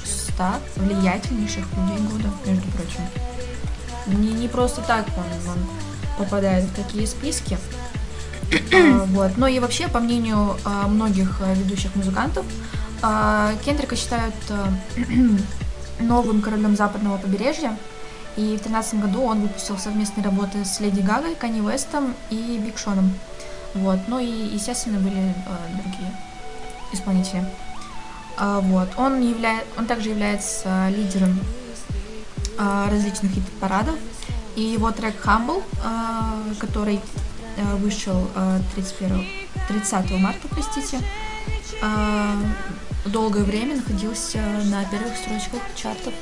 100 0.04 0.44
влиятельнейших 0.76 1.64
людей 1.76 2.06
года, 2.06 2.30
между 2.46 2.68
прочим. 2.70 3.00
Не, 4.08 4.32
не 4.32 4.48
просто 4.48 4.82
так 4.82 5.06
он, 5.16 5.50
он 5.50 5.58
попадает 6.18 6.64
в 6.64 6.74
такие 6.74 7.06
списки. 7.06 7.58
А, 8.72 9.04
вот. 9.04 9.36
Но 9.36 9.46
и 9.46 9.58
вообще, 9.58 9.88
по 9.88 10.00
мнению 10.00 10.56
а, 10.64 10.88
многих 10.88 11.40
а, 11.42 11.52
ведущих 11.54 11.94
музыкантов, 11.94 12.46
Кендрика 13.64 13.94
считают 13.94 14.34
новым 16.00 16.40
королем 16.42 16.76
западного 16.76 17.18
побережья. 17.18 17.76
И 18.36 18.56
в 18.56 18.62
2013 18.62 19.00
году 19.00 19.22
он 19.22 19.40
выпустил 19.40 19.78
совместные 19.78 20.24
работы 20.24 20.64
с 20.64 20.80
Леди 20.80 21.00
Гагой, 21.00 21.34
Канни 21.34 21.60
Вестом 21.60 22.14
и 22.30 22.60
Биг 22.64 22.78
Шоном. 22.78 23.12
Вот. 23.74 23.98
Ну 24.06 24.18
и, 24.18 24.26
естественно, 24.26 24.98
были 24.98 25.18
э, 25.18 25.82
другие 25.82 26.12
исполнители. 26.92 27.44
А, 28.36 28.60
вот. 28.60 28.88
Он, 28.96 29.20
явля... 29.20 29.64
он 29.76 29.86
также 29.86 30.10
является 30.10 30.88
лидером 30.90 31.40
различных 32.58 33.32
хит-парадов. 33.32 33.94
И 34.58 34.60
его 34.60 34.90
трек 34.90 35.24
Humble, 35.24 35.62
а, 35.84 36.42
который 36.58 37.00
а, 37.58 37.76
вышел 37.76 38.28
а, 38.34 38.60
31, 38.74 39.24
30 39.68 40.10
марта, 40.18 40.48
простите, 40.48 40.98
долгое 43.04 43.44
время 43.44 43.76
находился 43.76 44.38
на 44.64 44.84
первых 44.86 45.16
строчках 45.16 45.60
чартов. 45.76 46.12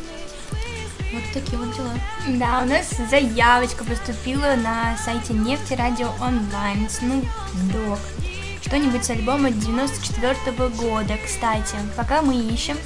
Вот 1.15 1.23
такие 1.33 1.57
вот 1.57 1.75
дела. 1.75 1.93
Да, 2.29 2.61
у 2.63 2.67
нас 2.67 2.91
заявочка 3.09 3.85
поступила 3.85 4.55
на 4.57 4.99
сайте 4.99 5.33
Нефти 5.33 5.73
Радио 5.73 6.09
Онлайн. 6.21 6.87
Snoop 6.89 7.27
Dogg. 7.73 7.99
Что-нибудь 8.61 9.03
с 9.03 9.09
альбома 9.09 9.51
94 9.51 10.69
года. 10.77 11.17
Кстати, 11.25 11.77
пока 11.97 12.21
мы 12.21 12.37
ищем, 12.37 12.77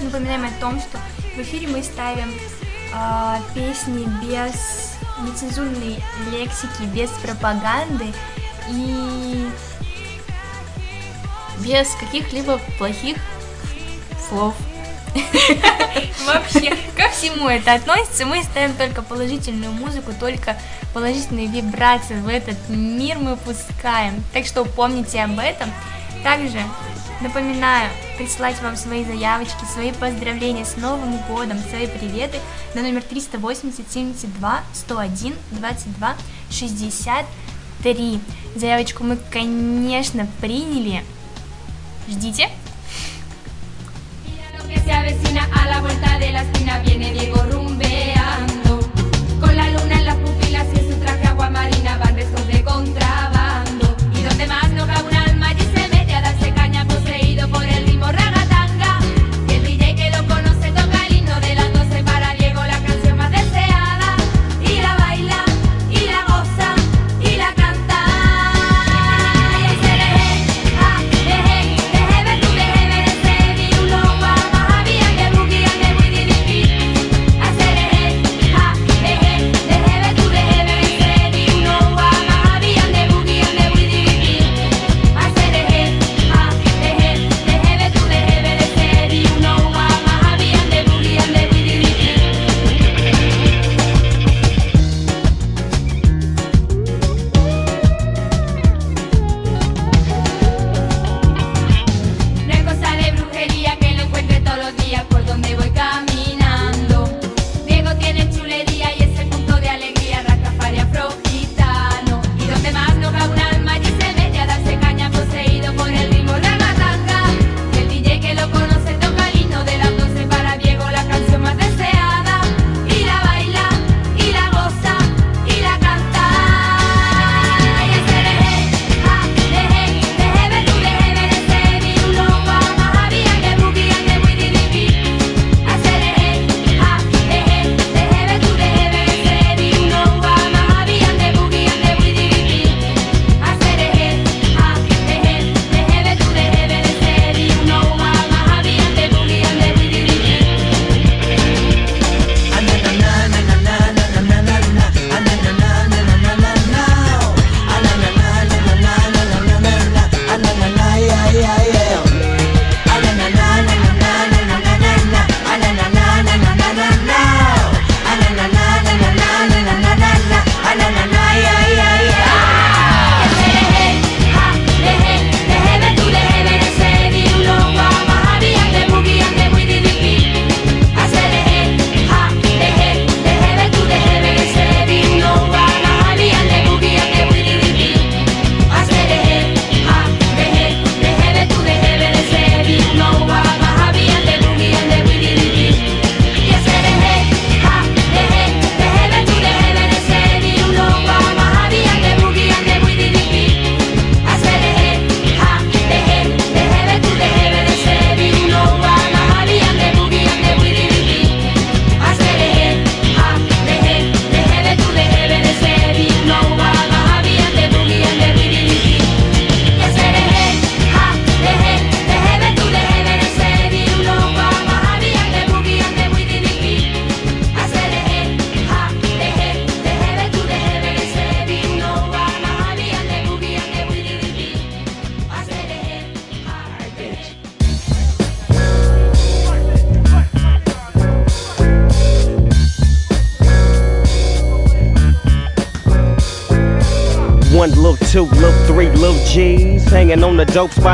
напоминаем 0.00 0.44
о 0.46 0.60
том, 0.60 0.80
что 0.80 0.98
в 1.36 1.38
эфире 1.42 1.68
мы 1.68 1.84
ставим 1.84 2.32
а, 2.98 3.40
песни 3.54 4.08
без 4.22 4.94
нецензурной 5.20 6.02
лексики, 6.30 6.82
без 6.94 7.10
пропаганды 7.10 8.06
и 8.70 9.50
без 11.58 11.88
каких-либо 12.00 12.58
плохих 12.78 13.18
слов. 14.28 14.54
Вообще, 16.26 16.74
ко 16.96 17.10
всему 17.10 17.48
это 17.48 17.74
относится. 17.74 18.24
Мы 18.24 18.42
ставим 18.42 18.74
только 18.74 19.02
положительную 19.02 19.72
музыку, 19.72 20.12
только 20.18 20.56
положительные 20.94 21.48
вибрации 21.48 22.18
в 22.18 22.28
этот 22.28 22.56
мир 22.68 23.18
мы 23.18 23.36
пускаем. 23.36 24.22
Так 24.32 24.46
что 24.46 24.64
помните 24.64 25.22
об 25.22 25.38
этом. 25.38 25.70
Также 26.22 26.62
напоминаю 27.20 27.90
присылать 28.16 28.60
вам 28.62 28.76
свои 28.76 29.04
заявочки, 29.04 29.64
свои 29.72 29.92
поздравления 29.92 30.64
с 30.64 30.76
Новым 30.76 31.18
годом, 31.28 31.58
свои 31.70 31.86
приветы 31.86 32.38
на 32.74 32.82
номер 32.82 33.02
380 33.02 33.90
72 33.90 34.60
101 34.72 35.34
22 35.52 36.16
63. 36.50 38.20
Заявочку 38.54 39.04
мы, 39.04 39.18
конечно, 39.30 40.26
приняли. 40.40 41.02
Ждите. 42.08 42.48
que 44.68 44.80
se 47.20 47.35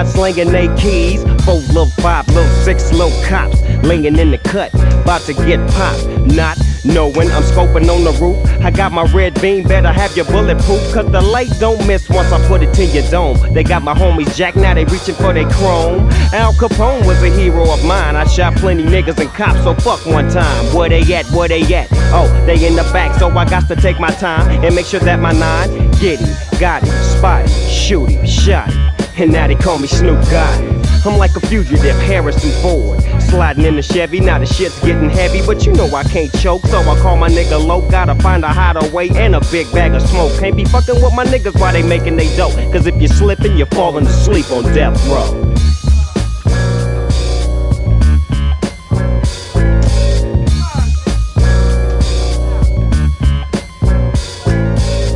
slinging 0.07 0.51
they 0.53 0.75
keys. 0.77 1.23
Four, 1.45 1.57
little 1.75 1.87
five, 1.87 2.27
little 2.29 2.51
six, 2.65 2.93
little 2.93 3.13
cops. 3.25 3.61
Laying 3.83 4.17
in 4.17 4.31
the 4.31 4.39
cut, 4.39 4.73
about 4.75 5.23
to 5.23 5.35
get 5.35 5.59
popped. 5.71 6.07
Not 6.35 6.57
knowing 6.85 7.31
I'm 7.31 7.43
scoping 7.43 7.89
on 7.91 8.05
the 8.05 8.13
roof. 8.21 8.39
I 8.63 8.71
got 8.71 8.93
my 8.93 9.05
red 9.13 9.41
beam, 9.41 9.67
better 9.67 9.93
have 9.93 10.17
your 10.17 10.27
bulletproof. 10.27 10.95
Cause 10.95 11.11
the 11.11 11.21
light 11.21 11.51
don't 11.59 11.85
miss 11.87 12.09
once 12.09 12.33
I 12.33 12.47
put 12.49 12.63
it 12.63 12.79
in 12.79 12.91
your 12.95 13.09
dome. 13.11 13.37
They 13.53 13.65
got 13.65 13.83
my 13.83 13.95
homies 13.95 14.35
Jack, 14.37 14.57
now 14.57 14.75
they 14.75 14.85
reaching 14.85 15.15
for 15.15 15.33
their 15.33 15.49
chrome. 15.51 16.09
Al 16.33 16.53
Capone 16.55 17.07
was 17.07 17.23
a 17.23 17.31
hero 17.31 17.71
of 17.73 17.85
mine. 17.85 18.17
I 18.17 18.25
shot 18.25 18.55
plenty 18.57 18.85
niggas 18.85 19.19
and 19.19 19.31
cops, 19.31 19.63
so 19.65 19.75
fuck 19.75 20.05
one 20.07 20.31
time. 20.31 20.75
Where 20.75 20.89
they 20.89 21.03
at? 21.15 21.27
Where 21.31 21.49
they 21.49 21.63
at? 21.75 21.89
Oh, 22.15 22.29
they 22.47 22.67
in 22.67 22.77
the 22.77 22.85
back, 22.93 23.19
so 23.19 23.29
I 23.31 23.49
got 23.49 23.69
to 23.69 23.77
take 23.77 23.99
my 23.99 24.11
time 24.11 24.49
and 24.65 24.75
make 24.75 24.87
sure 24.87 25.01
that 25.01 25.19
my 25.19 25.33
nine 25.33 25.91
get 25.93 26.21
him, 26.21 26.61
got 26.61 26.83
him, 26.83 26.95
spot 27.03 27.49
shoot 27.49 28.11
him, 28.11 28.27
shot 28.27 28.73
him. 28.73 28.82
And 29.23 29.31
now 29.31 29.47
they 29.47 29.55
call 29.55 29.79
me 29.79 29.87
Snoop 29.87 30.19
Gotti. 30.25 31.07
I'm 31.07 31.17
like 31.17 31.37
a 31.37 31.41
fugitive, 31.47 31.97
Harrison 32.01 32.51
Ford. 32.61 33.01
Sliding 33.23 33.65
in 33.65 33.77
the 33.77 33.83
Chevy, 33.83 34.19
now 34.19 34.41
the 34.41 34.47
shit's 34.47 34.77
getting 34.81 35.09
heavy, 35.09 35.47
but 35.47 35.65
you 35.65 35.73
know 35.75 35.87
I 35.95 36.03
can't 36.03 36.33
choke, 36.41 36.67
so 36.67 36.81
I 36.81 36.99
call 37.01 37.17
my 37.17 37.29
nigga 37.29 37.65
low. 37.65 37.89
Gotta 37.89 38.17
find 38.17 38.45
a 38.45 38.49
hideaway 38.49 39.11
and 39.11 39.37
a 39.37 39.41
big 39.53 39.71
bag 39.71 39.93
of 39.95 40.03
smoke. 40.03 40.37
Can't 40.41 40.57
be 40.57 40.65
fucking 40.65 40.97
with 40.97 41.15
my 41.15 41.25
niggas 41.25 41.59
while 41.61 41.73
they 41.73 41.85
making 41.85 42.17
they 42.17 42.35
dope. 42.37 42.55
Cause 42.73 42.89
if 42.89 42.97
you're 42.97 43.07
slipping, 43.07 43.57
you're 43.57 43.69
falling 43.69 44.09
asleep 44.09 44.51
on 44.51 44.65
death 44.75 45.01
row. 45.07 45.42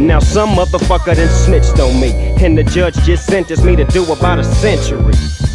Now 0.06 0.20
some 0.20 0.50
motherfucker 0.50 1.16
done 1.16 1.28
snitched 1.28 1.80
on 1.80 2.00
me, 2.00 2.12
and 2.40 2.56
the 2.56 2.62
judge 2.62 2.94
just 2.98 3.26
sentenced 3.26 3.64
me 3.64 3.74
to 3.74 3.84
do 3.86 4.04
about 4.12 4.38
a 4.38 4.44
century. 4.44 5.12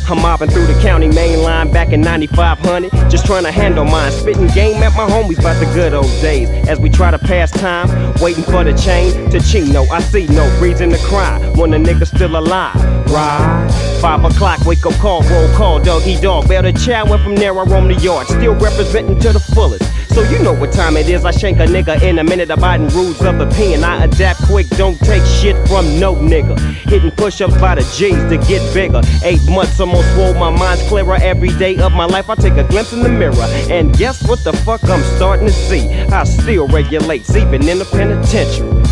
I'm 0.10 0.22
mobbing 0.22 0.50
through 0.50 0.68
the 0.68 0.78
county 0.82 1.08
main 1.08 1.42
line 1.42 1.72
back 1.72 1.94
in 1.94 2.02
9500, 2.02 2.92
just 3.10 3.26
trying 3.26 3.44
to 3.44 3.52
handle 3.52 3.86
mine. 3.86 4.12
Spitting 4.12 4.48
game 4.48 4.84
at 4.84 4.94
my 4.98 5.08
homies 5.10 5.40
about 5.40 5.58
the 5.62 5.72
good 5.74 5.94
old 5.94 6.12
days. 6.22 6.50
As 6.68 6.80
we 6.80 6.90
try 6.90 7.12
to 7.12 7.18
pass 7.18 7.50
time, 7.50 7.88
waiting 8.20 8.44
for 8.44 8.66
the 8.66 8.74
chain 8.74 9.30
to 9.30 9.40
Chino. 9.40 9.84
I 9.84 10.02
see 10.02 10.28
no 10.28 10.46
reason 10.60 10.90
to 10.90 10.98
cry 10.98 11.40
when 11.56 11.72
the 11.72 11.78
nigga's 11.78 12.10
still 12.10 12.36
alive. 12.36 12.76
Right? 13.10 13.70
Five 14.02 14.26
o'clock, 14.26 14.66
wake 14.66 14.86
up 14.86 14.96
call, 14.96 15.22
roll 15.30 15.48
call, 15.56 15.80
doggy 15.80 16.20
dog. 16.20 16.50
Better 16.50 16.74
chat 16.74 17.08
went 17.08 17.24
from 17.24 17.36
there, 17.38 17.58
I 17.58 17.64
roam 17.64 17.88
the 17.88 17.96
yard, 17.96 18.28
still 18.28 18.56
representing 18.56 19.18
to 19.20 19.32
the 19.32 19.40
fullest. 19.40 19.84
So 20.14 20.24
you 20.24 20.40
know 20.40 20.54
what 20.54 20.74
time 20.74 20.98
it 20.98 21.08
is. 21.08 21.24
I 21.24 21.32
shank 21.32 21.60
a 21.60 21.66
nigga 21.66 22.02
in 22.02 22.20
a 22.20 22.24
minute, 22.24 22.50
abiding 22.50 22.90
rules 22.90 23.22
of 23.22 23.38
pen. 23.52 23.84
I 23.84 24.04
adapt 24.04 24.44
quick, 24.44 24.68
don't 24.70 25.00
take 25.00 25.24
shit 25.24 25.56
from 25.70 26.00
no 26.00 26.16
nigga. 26.16 26.60
Hitting 26.60 27.12
push-ups 27.12 27.58
by 27.62 27.76
the 27.76 27.82
G's 27.96 28.18
to 28.30 28.38
get 28.46 28.62
bigger. 28.74 29.02
Eight 29.24 29.42
months 29.50 29.80
almost 29.80 30.14
swole, 30.14 30.34
my 30.34 30.50
mind's 30.50 30.86
clearer. 30.90 31.16
Every 31.16 31.50
day 31.58 31.78
of 31.78 31.94
my 31.94 32.06
life, 32.06 32.30
I 32.30 32.36
take 32.36 32.54
a 32.54 32.66
glimpse 32.66 32.92
in 32.92 33.04
the 33.04 33.10
mirror. 33.10 33.48
And 33.70 33.98
guess 33.98 34.22
what 34.28 34.44
the 34.44 34.52
fuck 34.52 34.84
I'm 34.84 35.04
starting 35.16 35.48
to 35.48 35.54
see? 35.54 35.88
I 35.90 36.26
still 36.26 36.68
regulate, 36.68 37.30
even 37.30 37.68
in 37.68 37.80
the 37.80 37.86
penitentiary. 37.86 38.91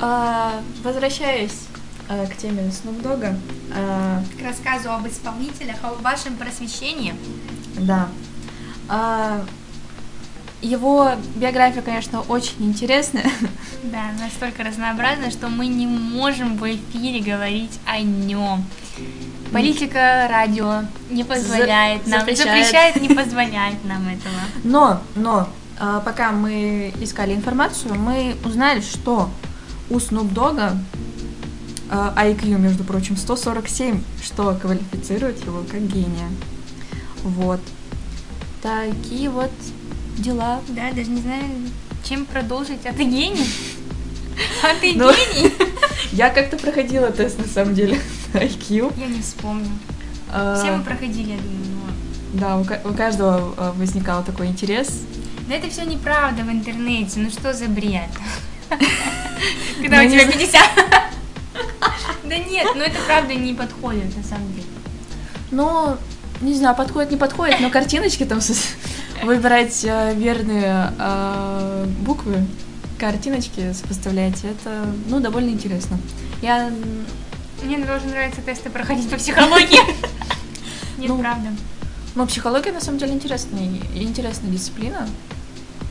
А, 0.00 0.60
возвращаясь 0.82 1.66
а, 2.08 2.26
к 2.26 2.36
теме 2.36 2.62
Snoop 2.70 3.02
Dogg, 3.02 3.36
а, 3.74 4.22
К 4.40 4.44
рассказу 4.46 4.90
об 4.92 5.06
исполнителях, 5.06 5.76
о 5.82 5.94
вашем 6.02 6.36
просвещении. 6.36 7.14
да, 7.78 8.08
А, 8.88 9.44
его 10.62 11.12
биография, 11.36 11.80
конечно, 11.82 12.20
очень 12.22 12.56
интересная. 12.66 13.30
Да, 13.84 14.10
настолько 14.20 14.62
разнообразно, 14.62 15.30
что 15.30 15.48
мы 15.48 15.68
не 15.68 15.86
можем 15.86 16.56
в 16.58 16.64
эфире 16.70 17.20
говорить 17.20 17.78
о 17.86 17.98
нем. 18.00 18.62
Политика 19.52 20.26
радио 20.30 20.82
не 21.08 21.24
позволяет 21.24 22.04
За- 22.04 22.10
нам, 22.10 22.20
запрещает. 22.20 22.48
запрещает, 22.66 23.00
не 23.00 23.08
позволяет 23.14 23.82
нам 23.84 24.06
этого. 24.06 24.34
Но, 24.64 25.00
но, 25.14 25.48
а, 25.78 26.00
пока 26.00 26.30
мы 26.30 26.92
искали 27.00 27.34
информацию, 27.34 27.94
мы 27.94 28.36
узнали, 28.44 28.80
что 28.82 29.30
у 29.90 29.96
Snoop 29.96 30.32
Dogg 30.32 30.76
а, 31.90 32.14
IQ, 32.16 32.58
между 32.58 32.84
прочим, 32.84 33.16
147, 33.16 34.00
что 34.22 34.54
квалифицирует 34.54 35.44
его 35.44 35.62
как 35.70 35.82
гения. 35.82 36.28
Вот. 37.22 37.60
Такие 38.62 39.28
вот 39.30 39.50
дела. 40.18 40.60
Да, 40.68 40.92
даже 40.92 41.10
не 41.10 41.20
знаю, 41.20 41.44
чем 42.04 42.24
продолжить. 42.26 42.86
А 42.86 42.92
ты 42.92 43.04
гений? 43.04 43.46
А 44.62 44.74
ты 44.80 44.94
Ну, 44.96 45.10
гений? 45.10 45.52
Я 46.12 46.30
как-то 46.30 46.56
проходила 46.56 47.10
тест, 47.10 47.38
на 47.38 47.46
самом 47.46 47.74
деле, 47.74 48.00
IQ. 48.32 48.92
Я 48.98 49.06
не 49.06 49.20
вспомню. 49.20 49.68
А, 50.32 50.56
Все 50.56 50.76
мы 50.76 50.82
проходили, 50.82 51.32
я 51.32 51.36
думаю, 51.36 51.64
но... 52.32 52.40
Да, 52.40 52.56
у, 52.56 52.90
у 52.90 52.94
каждого 52.94 53.52
а, 53.56 53.72
возникал 53.72 54.24
такой 54.24 54.46
интерес. 54.46 55.02
Да 55.48 55.56
это 55.56 55.68
все 55.68 55.84
неправда 55.84 56.42
в 56.42 56.50
интернете, 56.50 57.18
ну 57.20 57.28
что 57.30 57.52
за 57.52 57.66
бред? 57.66 58.08
Когда 59.80 60.02
Ну, 60.02 60.06
у 60.06 60.10
тебя 60.10 60.22
знаю. 60.24 60.32
50. 60.32 60.62
Да 62.24 62.38
нет, 62.38 62.68
ну 62.76 62.82
это 62.82 62.96
правда 63.06 63.34
не 63.34 63.54
подходит 63.54 64.16
на 64.16 64.22
самом 64.22 64.52
деле. 64.52 64.66
Ну, 65.50 65.96
не 66.40 66.54
знаю, 66.54 66.76
подходит, 66.76 67.10
не 67.10 67.16
подходит, 67.16 67.58
но 67.60 67.70
картиночки 67.70 68.24
там 68.24 68.38
выбирать 69.24 69.80
э, 69.84 70.14
верные 70.14 70.92
э, 70.96 71.86
буквы, 72.02 72.46
картиночки 73.00 73.72
сопоставлять, 73.72 74.44
это, 74.44 74.86
ну, 75.08 75.18
довольно 75.18 75.50
интересно. 75.50 75.98
Я, 76.40 76.70
Мне 77.64 77.84
тоже 77.84 78.06
нравится 78.06 78.42
тесты 78.42 78.70
проходить 78.70 79.10
по 79.10 79.16
психологии. 79.16 79.80
Нет, 80.98 81.10
правда. 81.18 81.48
ну, 82.14 82.26
психология 82.28 82.70
на 82.70 82.80
самом 82.80 82.98
деле 82.98 83.12
интересная, 83.14 83.68
интересная 83.96 84.50
дисциплина, 84.50 85.08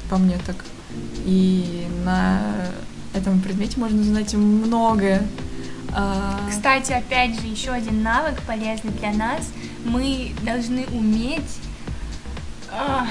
по 0.10 0.18
мне 0.18 0.38
так. 0.46 0.56
И 1.26 1.88
на 2.04 2.42
этом 3.14 3.40
предмете 3.42 3.80
можно 3.80 4.02
узнать 4.02 4.34
многое. 4.34 5.24
А, 5.92 6.40
Кстати, 6.50 6.92
опять 6.92 7.40
же, 7.40 7.48
еще 7.48 7.72
один 7.72 8.04
навык 8.04 8.42
полезный 8.44 8.92
для 8.92 9.12
нас. 9.12 9.42
Мы 9.86 10.34
должны 10.44 10.86
уметь... 10.92 11.58
а, 12.72 13.08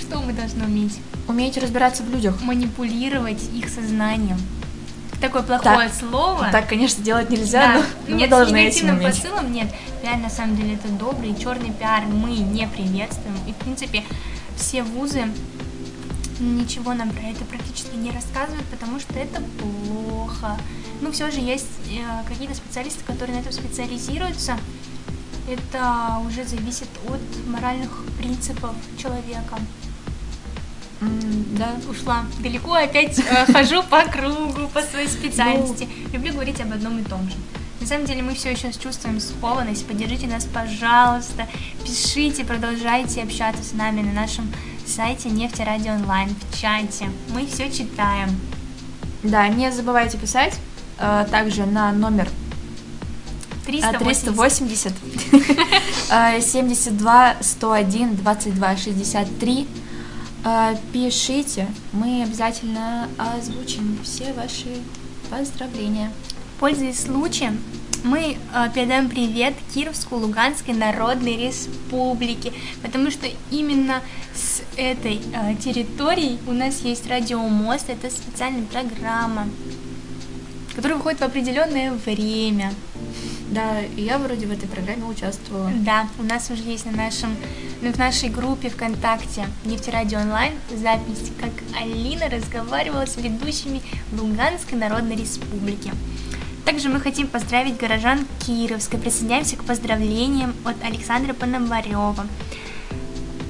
Что 0.00 0.20
мы 0.20 0.32
должны 0.32 0.64
уметь? 0.64 0.98
Уметь 1.28 1.58
разбираться 1.58 2.02
в 2.02 2.10
людях. 2.10 2.40
Манипулировать 2.42 3.42
их 3.54 3.68
сознанием. 3.68 4.38
Такое 5.20 5.42
плохое 5.42 5.88
Так- 5.88 5.94
слово. 5.94 6.48
Так, 6.52 6.68
конечно, 6.68 7.02
делать 7.02 7.30
нельзя, 7.30 7.60
Да. 7.66 7.74
но- 7.74 7.80
но 8.08 8.14
мы 8.14 8.20
нет, 8.20 8.30
должны 8.30 8.70
с 8.70 8.76
этим 8.76 8.90
уметь. 8.90 9.06
посылом 9.22 9.52
нет. 9.52 9.68
Реально, 10.02 10.24
на 10.24 10.30
самом 10.30 10.56
деле, 10.56 10.74
это 10.74 10.88
добрый 10.88 11.34
черный 11.34 11.72
пиар. 11.72 12.04
Мы 12.06 12.30
не 12.36 12.66
приветствуем. 12.66 13.36
И, 13.46 13.52
в 13.52 13.56
принципе, 13.56 14.04
все 14.56 14.82
вузы 14.82 15.24
ничего 16.40 16.94
нам 16.94 17.10
про 17.10 17.22
это 17.22 17.44
практически 17.44 17.94
не 17.96 18.10
рассказывают, 18.10 18.64
потому 18.66 19.00
что 19.00 19.14
это 19.14 19.42
плохо. 19.58 20.58
Ну, 21.00 21.12
все 21.12 21.30
же 21.30 21.40
есть 21.40 21.66
э, 21.90 22.28
какие-то 22.28 22.54
специалисты, 22.54 23.04
которые 23.04 23.36
на 23.36 23.40
этом 23.40 23.52
специализируются. 23.52 24.58
Это 25.48 26.18
уже 26.26 26.44
зависит 26.44 26.88
от 27.08 27.20
моральных 27.46 27.90
принципов 28.18 28.74
человека. 28.98 29.58
да. 31.00 31.76
Ушла 31.88 32.24
далеко, 32.40 32.74
опять 32.74 33.18
э, 33.18 33.46
хожу 33.52 33.82
по 33.82 34.02
кругу, 34.02 34.68
по 34.72 34.82
своей 34.82 35.08
специальности. 35.08 35.88
Ну. 36.06 36.12
Люблю 36.14 36.32
говорить 36.32 36.60
об 36.60 36.72
одном 36.72 36.98
и 36.98 37.02
том 37.04 37.28
же. 37.28 37.36
На 37.80 37.86
самом 37.86 38.06
деле 38.06 38.22
мы 38.22 38.34
все 38.34 38.50
еще 38.50 38.72
чувствуем 38.72 39.20
скованность. 39.20 39.86
Поддержите 39.86 40.26
нас, 40.26 40.44
пожалуйста. 40.44 41.46
Пишите, 41.84 42.44
продолжайте 42.44 43.22
общаться 43.22 43.62
с 43.62 43.72
нами 43.72 44.00
на 44.00 44.12
нашем 44.12 44.52
сайте 44.86 45.30
Нефти 45.30 45.62
Радио 45.62 45.94
Онлайн 45.94 46.28
в 46.28 46.58
чате. 46.58 47.10
Мы 47.34 47.46
все 47.46 47.70
читаем. 47.70 48.28
Да, 49.22 49.48
не 49.48 49.72
забывайте 49.72 50.16
писать 50.16 50.54
э, 50.98 51.26
также 51.30 51.66
на 51.66 51.92
номер 51.92 52.28
380. 53.66 54.24
380 54.24 54.92
э, 56.10 56.40
72 56.40 57.36
101 57.40 58.16
22 58.16 58.76
63. 58.76 59.68
Э, 60.44 60.76
Пишите, 60.92 61.66
мы 61.92 62.22
обязательно 62.22 63.08
озвучим 63.18 63.98
все 64.04 64.32
ваши 64.34 64.80
поздравления. 65.28 66.12
Пользуясь 66.60 67.02
случаем, 67.02 67.58
мы 68.04 68.36
э, 68.54 68.70
передаем 68.74 69.08
привет 69.08 69.54
Кировской 69.74 70.18
Луганской 70.18 70.74
Народной 70.74 71.36
Республике, 71.36 72.52
потому 72.82 73.10
что 73.10 73.26
именно 73.50 74.02
с 74.34 74.62
этой 74.76 75.20
э, 75.32 75.54
территории 75.56 76.38
у 76.46 76.52
нас 76.52 76.80
есть 76.80 77.08
радиомост, 77.08 77.88
это 77.88 78.10
специальная 78.10 78.64
программа, 78.64 79.48
которая 80.74 80.98
выходит 80.98 81.20
в 81.20 81.24
определенное 81.24 81.92
время. 81.92 82.72
Да, 83.50 83.80
и 83.80 84.02
я 84.02 84.18
вроде 84.18 84.46
в 84.46 84.52
этой 84.52 84.68
программе 84.68 85.04
участвовала. 85.04 85.70
Да, 85.76 86.08
у 86.18 86.24
нас 86.24 86.50
уже 86.50 86.62
есть 86.62 86.84
на 86.84 86.92
нашем, 86.92 87.36
ну, 87.80 87.92
в 87.92 87.98
нашей 87.98 88.28
группе 88.28 88.68
ВКонтакте 88.68 89.46
Нефтерадио 89.64 90.20
онлайн 90.20 90.54
запись, 90.70 91.30
как 91.40 91.52
Алина 91.80 92.28
разговаривала 92.28 93.06
с 93.06 93.16
ведущими 93.16 93.82
Луганской 94.12 94.76
Народной 94.76 95.16
Республики. 95.16 95.92
Также 96.66 96.88
мы 96.88 96.98
хотим 96.98 97.28
поздравить 97.28 97.76
горожан 97.76 98.26
Кировска. 98.44 98.98
Присоединяемся 98.98 99.56
к 99.56 99.62
поздравлениям 99.62 100.52
от 100.64 100.74
Александра 100.82 101.32
Пономарева. 101.32 102.26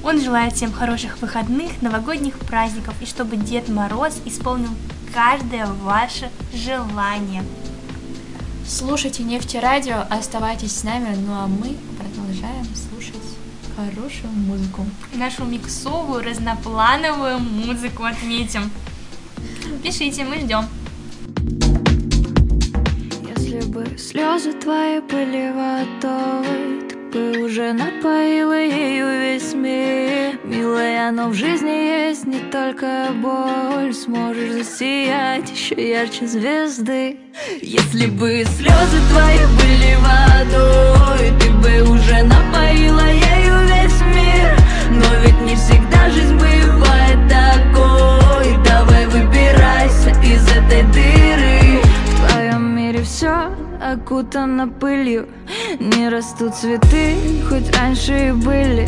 Он 0.03 0.21
желает 0.21 0.53
всем 0.53 0.71
хороших 0.71 1.19
выходных, 1.19 1.81
новогодних 1.81 2.37
праздников 2.37 2.93
и 3.01 3.07
чтобы 3.07 3.35
Дед 3.35 3.69
Мороз 3.69 4.21
исполнил 4.25 4.69
каждое 5.15 5.65
ваше 5.65 6.29
желание. 6.53 7.43
Слушайте 8.67 9.23
Нефтерадио, 9.23 10.05
оставайтесь 10.11 10.75
с 10.77 10.83
нами, 10.83 11.15
ну 11.15 11.33
а 11.33 11.47
мы 11.47 11.75
продолжаем 11.97 12.67
слушать 12.75 13.15
хорошую 13.75 14.31
музыку. 14.31 14.85
Нашу 15.15 15.43
миксовую, 15.45 16.23
разноплановую 16.23 17.39
музыку 17.39 18.03
отметим. 18.03 18.69
Пишите, 19.81 20.23
мы 20.23 20.39
ждем. 20.39 20.67
Бы 23.67 23.85
слезы 23.97 24.53
твои 24.53 25.01
были 25.01 25.51
водой, 25.51 26.87
ты 26.87 26.95
бы 27.11 27.43
уже 27.43 27.73
напоила 27.73 28.57
ею 28.57 29.07
весь 29.09 29.53
мир. 29.53 30.39
Милая, 30.45 31.11
но 31.11 31.27
в 31.27 31.33
жизни 31.33 31.69
есть 31.69 32.25
не 32.25 32.39
только 32.49 33.07
боль, 33.21 33.93
сможешь 33.93 34.53
засиять 34.53 35.51
еще 35.51 35.75
ярче 35.89 36.27
звезды. 36.27 37.17
Если 37.61 38.05
бы 38.05 38.45
слезы 38.45 38.99
твои 39.11 39.45
были 39.59 39.97
водой, 39.99 41.33
ты 41.37 41.49
бы 41.51 41.91
уже 41.91 42.23
напоила 42.23 43.05
ею 43.05 43.67
весь 43.67 43.99
мир. 44.15 44.57
Но 44.91 45.05
ведь 45.25 45.41
не 45.41 45.55
всегда 45.55 46.09
жизнь 46.09 46.35
бывает 46.35 47.19
такой. 47.27 47.86
Все 53.87 53.93
окутано 53.93 54.67
пылью. 54.67 55.27
Не 55.79 56.09
растут 56.09 56.55
цветы, 56.55 57.15
хоть 57.47 57.75
раньше 57.77 58.29
и 58.29 58.31
были. 58.31 58.87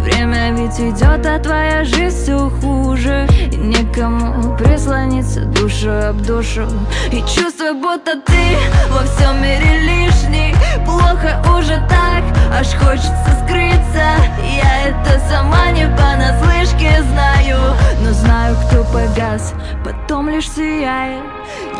Время 0.00 0.52
ведь 0.52 0.78
идет, 0.78 1.26
а 1.26 1.38
твоя 1.38 1.84
жизнь 1.84 2.22
все 2.22 2.50
хуже. 2.50 3.26
И 3.52 3.56
некому 3.56 4.56
прислониться 4.56 5.44
душу 5.46 5.90
об 5.90 6.22
душу. 6.22 6.66
И 7.12 7.20
чувство, 7.20 7.72
будто 7.72 8.20
ты 8.20 8.56
во 8.90 9.02
всем 9.04 9.42
мире 9.42 9.80
лишний. 9.80 10.54
Плохо 10.84 11.42
уже 11.56 11.76
так, 11.88 12.24
аж 12.52 12.74
хочется 12.74 13.44
скрыться 13.94 14.06
Я 14.42 14.88
это 14.88 15.20
сама 15.28 15.70
не 15.70 15.86
понаслышке 15.86 17.02
знаю. 17.02 17.58
Но 18.00 18.12
знаю, 18.12 18.56
кто 18.66 18.84
погас, 18.84 19.54
потом 19.84 20.28
лишь 20.28 20.50
сияет. 20.50 21.22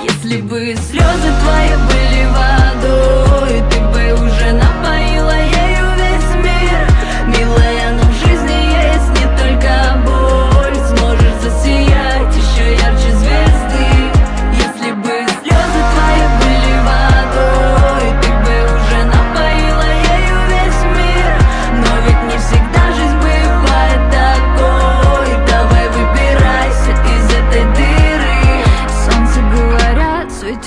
Если 0.03 0.41
бы 0.41 0.75
слезы 0.77 1.31
твои 1.43 1.75
были 1.89 2.27
водой 2.27 3.63
Ты 3.71 3.81
бы 3.81 4.13
уже 4.27 4.53
напоила 4.53 5.37
ею 5.37 5.87
весь 5.97 6.35
мир. 6.43 6.87
Милая, 7.27 7.84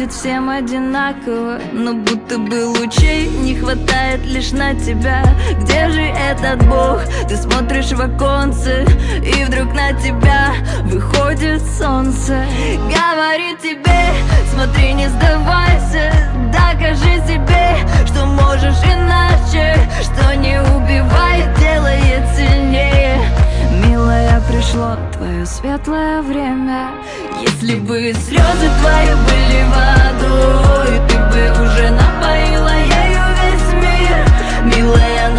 светит 0.08 0.12
всем 0.12 0.50
одинаково 0.50 1.60
Но 1.72 1.94
будто 1.94 2.38
бы 2.38 2.66
лучей 2.66 3.30
не 3.30 3.56
хватает 3.56 4.26
лишь 4.26 4.52
на 4.52 4.74
тебя. 4.74 5.24
Где 5.62 5.90
же 5.90 6.02
этот 6.02 6.66
бог? 6.68 7.02
Ты 7.28 7.38
смотришь 7.38 7.92
в 7.92 8.02
оконце 8.02 8.86
И 9.24 9.44
вдруг 9.44 9.74
на 9.74 9.94
тебя 9.94 10.54
выходит 10.84 11.62
солнце. 11.78 12.44
Говорит 12.90 13.60
тебе, 13.62 14.06
смотри, 14.54 14.94
не 14.94 15.08
сдавайся 15.10 16.12
Докажи 16.52 17.22
себе, 17.28 17.78
что 18.06 18.26
можешь 18.26 18.84
иначе 18.84 19.76
Что 20.02 20.36
не 20.36 20.60
убивает, 20.62 21.58
делает 21.60 22.24
сильнее 22.36 23.47
Милая, 24.18 24.42
пришло 24.50 24.98
твое 25.14 25.46
светлое 25.46 26.24
время. 26.24 26.90
Если 27.40 27.76
бы 27.76 28.12
слезы 28.14 28.70
твои 28.82 29.14
были 29.14 29.64
водой 29.70 31.02
Ты 31.08 31.18
бы 31.18 31.64
уже 31.64 31.92
напоила 31.92 32.74
ею 32.74 33.22
весь 33.38 33.74
мир. 33.74 34.76
Милая, 34.76 35.37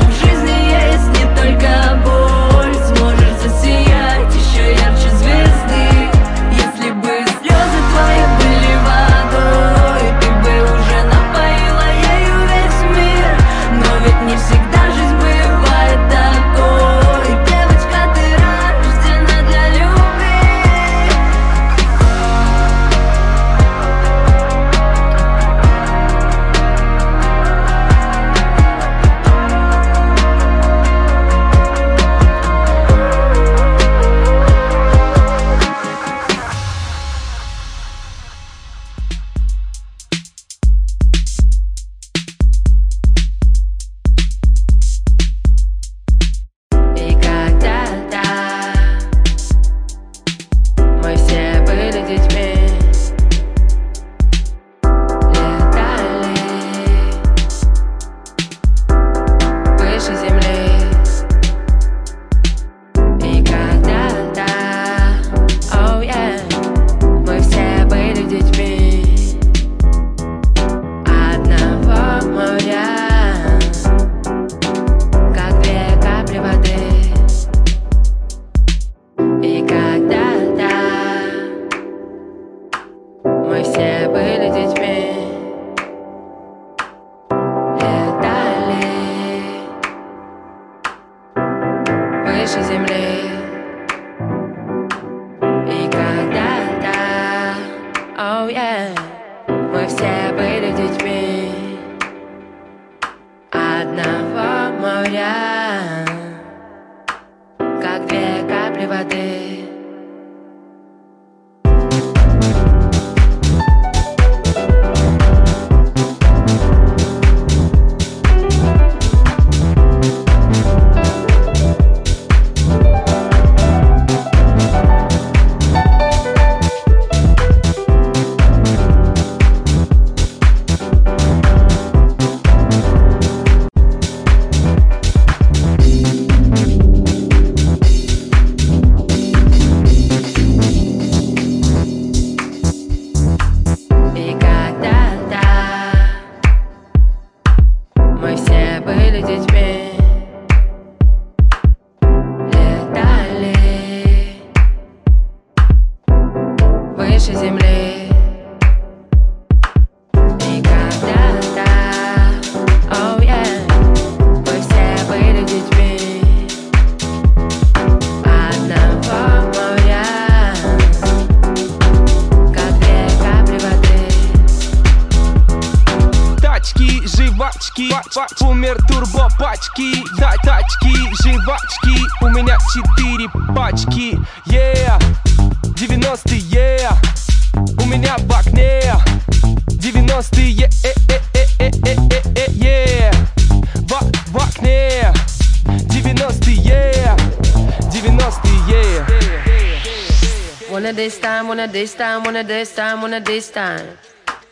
wanna 201.59 201.73
this 201.73 201.95
time, 201.95 202.23
wanna 202.23 202.45
this 202.45 202.73
time, 202.77 203.01
wanna 203.01 203.19
this 203.19 203.51
time. 203.51 203.99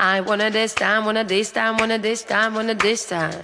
I 0.00 0.20
wanna 0.20 0.50
this 0.50 0.74
time, 0.74 1.04
wanna 1.04 1.22
this 1.22 1.52
time, 1.52 1.76
wanna 1.76 1.98
this 1.98 2.24
time, 2.24 2.54
wanna 2.54 2.74
this 2.74 3.06
time. 3.08 3.42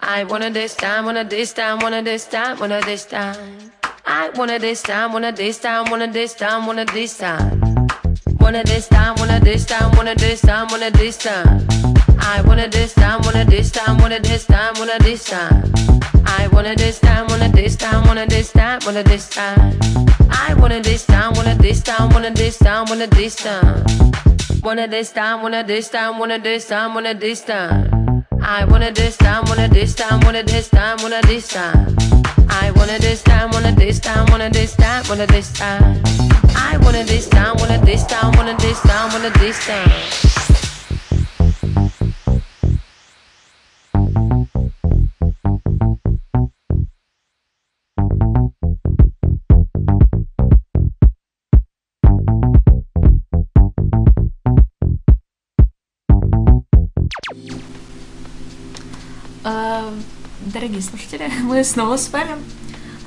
I 0.00 0.22
wanna 0.22 0.50
this 0.50 0.76
time, 0.76 1.06
wanna 1.06 1.24
this 1.24 1.52
time, 1.52 1.80
wanna 1.80 2.00
this 2.02 2.26
time, 2.26 2.60
wanna 2.60 2.80
this 2.82 3.04
time. 3.04 3.72
I 4.06 4.30
wanna 4.36 4.60
this 4.60 4.82
time, 4.82 5.12
wanna 5.12 5.32
this 5.32 5.58
time, 5.58 5.90
wanna 5.90 6.06
this 6.06 6.34
time, 6.34 6.64
wanna 6.64 6.84
this 6.84 7.18
time. 7.18 7.60
Wanna 8.38 8.62
this 8.62 8.86
time, 8.86 9.16
wanna 9.16 9.40
this 9.40 9.66
time, 9.66 9.90
wanna 9.96 10.14
this 10.14 10.40
time, 10.42 10.68
wanna 10.70 10.90
this 10.92 11.18
time. 11.18 12.01
I 12.24 12.40
wanna 12.46 12.68
this 12.68 12.94
time, 12.94 13.20
wanna 13.22 13.44
this 13.44 13.70
time, 13.70 13.98
wanna 13.98 14.20
this 14.20 14.46
time, 14.46 14.74
wanna 14.78 14.98
this 15.00 15.24
time. 15.24 15.72
I 16.24 16.48
wanna 16.52 16.74
this 16.76 16.98
time, 17.00 17.26
wanna 17.26 17.48
this 17.48 17.76
time, 17.76 18.04
wanna 18.06 18.26
this 18.26 18.52
time, 18.52 18.80
wanna 18.84 19.02
this 19.02 19.28
time. 19.28 19.78
I 20.30 20.54
wanna 20.54 20.80
this 20.80 21.04
time, 21.04 21.34
wanna 21.34 21.54
this 21.56 21.82
time, 21.82 22.08
wanna 22.10 22.30
this 22.30 22.58
time, 22.58 22.86
wanna 22.88 23.06
this 23.06 23.36
time. 23.36 23.84
Wanna 24.62 24.86
this 24.86 25.10
time, 25.10 25.42
wanna 25.42 25.64
this 25.64 25.88
time, 25.88 26.18
wanna 26.18 26.38
this 26.38 26.68
time, 26.68 26.94
wanna 26.94 27.14
this 27.14 27.40
time. 27.42 28.24
I 28.40 28.64
wanna 28.64 28.92
this 28.92 29.16
time, 29.16 29.44
wanna 29.46 29.68
this 29.68 29.94
time, 29.94 30.20
wanna 30.20 30.42
this 30.42 30.68
time, 30.68 30.98
wanna 31.02 31.20
this 31.22 31.48
time. 31.48 31.96
I 32.48 32.70
wanna 32.76 32.98
this 32.98 33.22
time, 33.22 33.50
wanna 33.50 33.72
this 33.72 33.98
time, 33.98 34.26
wanna 34.26 34.48
this 34.50 34.76
time, 34.76 35.04
wanna 35.08 35.26
this 35.26 35.52
time. 35.52 36.02
I 36.54 36.78
wanna 36.82 37.04
this 37.04 37.28
time, 37.28 37.56
wanna 37.58 37.78
this 37.84 38.04
time, 38.06 38.32
wanna 38.36 38.56
this 38.58 38.80
time, 38.80 39.12
wanna 39.12 39.30
this 39.38 39.66
time. 39.66 40.51
Дорогие 60.46 60.82
слушатели, 60.82 61.30
мы 61.42 61.62
снова 61.62 61.96
с 61.96 62.10
вами. 62.10 62.36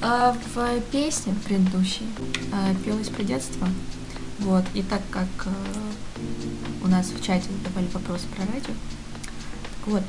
А, 0.01 0.35
В 0.53 0.79
песне 0.91 1.33
предыдущей 1.45 2.07
а, 2.53 2.73
пелось 2.83 3.09
про 3.09 3.23
детство. 3.23 3.67
Вот, 4.39 4.63
и 4.73 4.81
так 4.81 5.01
как 5.11 5.27
а, 5.45 5.49
у 6.83 6.87
нас 6.87 7.07
в 7.07 7.21
чате 7.23 7.45
задавали 7.49 7.87
вопросы 7.93 8.27
про 8.27 8.45
радио, 8.45 8.73
вот, 9.85 10.03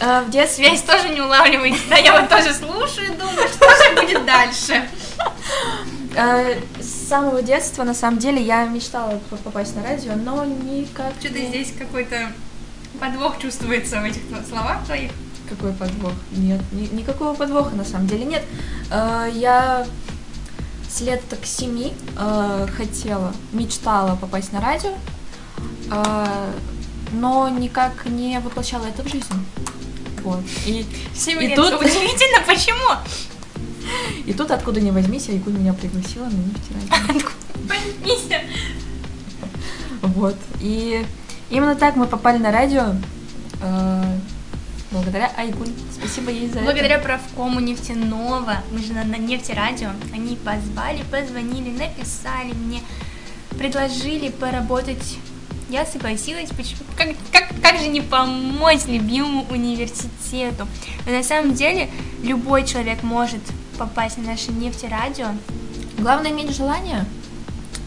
в 0.26 0.30
детстве... 0.30 0.66
Связь 0.66 0.82
тоже 0.82 1.08
не 1.08 1.20
улавливаете, 1.20 1.80
да? 1.88 1.96
Я 1.96 2.20
вот 2.20 2.28
тоже 2.28 2.52
слушаю 2.54 3.12
и 3.12 3.16
думаю, 3.16 3.48
что 3.48 3.68
же 3.68 4.00
будет 4.00 4.24
дальше. 4.24 4.88
С 6.80 7.08
самого 7.08 7.42
детства, 7.42 7.82
на 7.82 7.94
самом 7.94 8.18
деле, 8.18 8.40
я 8.40 8.66
мечтала 8.66 9.20
попасть 9.42 9.74
на 9.74 9.82
радио, 9.82 10.14
но 10.14 10.44
никак 10.44 11.14
Что-то 11.20 11.38
здесь 11.40 11.72
какой-то 11.76 12.32
подвох 13.04 13.38
чувствуется 13.38 14.00
в 14.00 14.04
этих 14.04 14.22
словах 14.48 14.84
твоих. 14.86 15.10
Какой 15.48 15.72
подвох? 15.72 16.12
Нет, 16.32 16.60
ни- 16.72 16.88
никакого 16.96 17.34
подвоха 17.34 17.74
на 17.76 17.84
самом 17.84 18.06
деле 18.06 18.24
нет. 18.24 18.42
Э, 18.90 19.30
Я 19.34 19.86
с 20.88 21.00
лет 21.02 21.20
так 21.28 21.44
семи 21.44 21.92
э, 22.18 22.66
хотела, 22.76 23.32
мечтала 23.52 24.16
попасть 24.16 24.52
на 24.52 24.60
радио, 24.60 24.94
э, 25.90 26.52
но 27.12 27.48
никак 27.48 28.06
не 28.06 28.38
воплощала 28.40 28.86
это 28.86 29.02
в 29.02 29.08
жизнь. 29.08 29.34
Вот. 30.22 30.40
И, 30.66 30.86
Всем 31.14 31.40
и 31.40 31.54
тут, 31.54 31.74
Удивительно, 31.74 32.40
почему? 32.46 32.96
и 34.24 34.32
тут 34.32 34.50
откуда 34.50 34.80
не 34.80 34.90
возьмись, 34.92 35.28
Айгуль 35.28 35.52
меня 35.52 35.74
пригласила 35.74 36.24
на 36.24 36.36
нефтерадио. 36.36 37.28
Мися. 38.04 38.40
Вот. 40.02 40.36
И 40.60 41.04
именно 41.50 41.74
так 41.76 41.96
мы 41.96 42.06
попали 42.06 42.38
на 42.38 42.50
радио. 42.52 42.94
э, 43.62 44.04
Благодаря 44.90 45.30
Айгуль. 45.36 45.70
Спасибо 45.92 46.30
ей 46.30 46.48
за 46.48 46.60
Благодаря 46.60 46.96
это. 46.96 47.04
правкому 47.04 47.58
нефтяного, 47.58 48.58
мы 48.70 48.78
же 48.78 48.92
на, 48.92 49.02
на 49.02 49.16
нефтерадио, 49.16 49.88
они 50.12 50.36
позвали, 50.36 51.02
позвонили, 51.10 51.76
написали 51.76 52.52
мне, 52.52 52.80
предложили 53.58 54.28
поработать. 54.30 55.18
Я 55.68 55.84
согласилась, 55.84 56.50
почему? 56.50 56.82
Как, 56.96 57.08
как, 57.32 57.48
как 57.60 57.80
же 57.80 57.88
не 57.88 58.02
помочь 58.02 58.82
любимому 58.86 59.44
университету? 59.50 60.68
Но 61.06 61.12
на 61.12 61.24
самом 61.24 61.54
деле 61.54 61.88
любой 62.22 62.64
человек 62.64 63.02
может 63.02 63.40
попасть 63.78 64.18
на 64.18 64.24
наше 64.24 64.52
нефтерадио. 64.52 65.28
Главное 65.98 66.30
иметь 66.30 66.54
желание. 66.54 67.04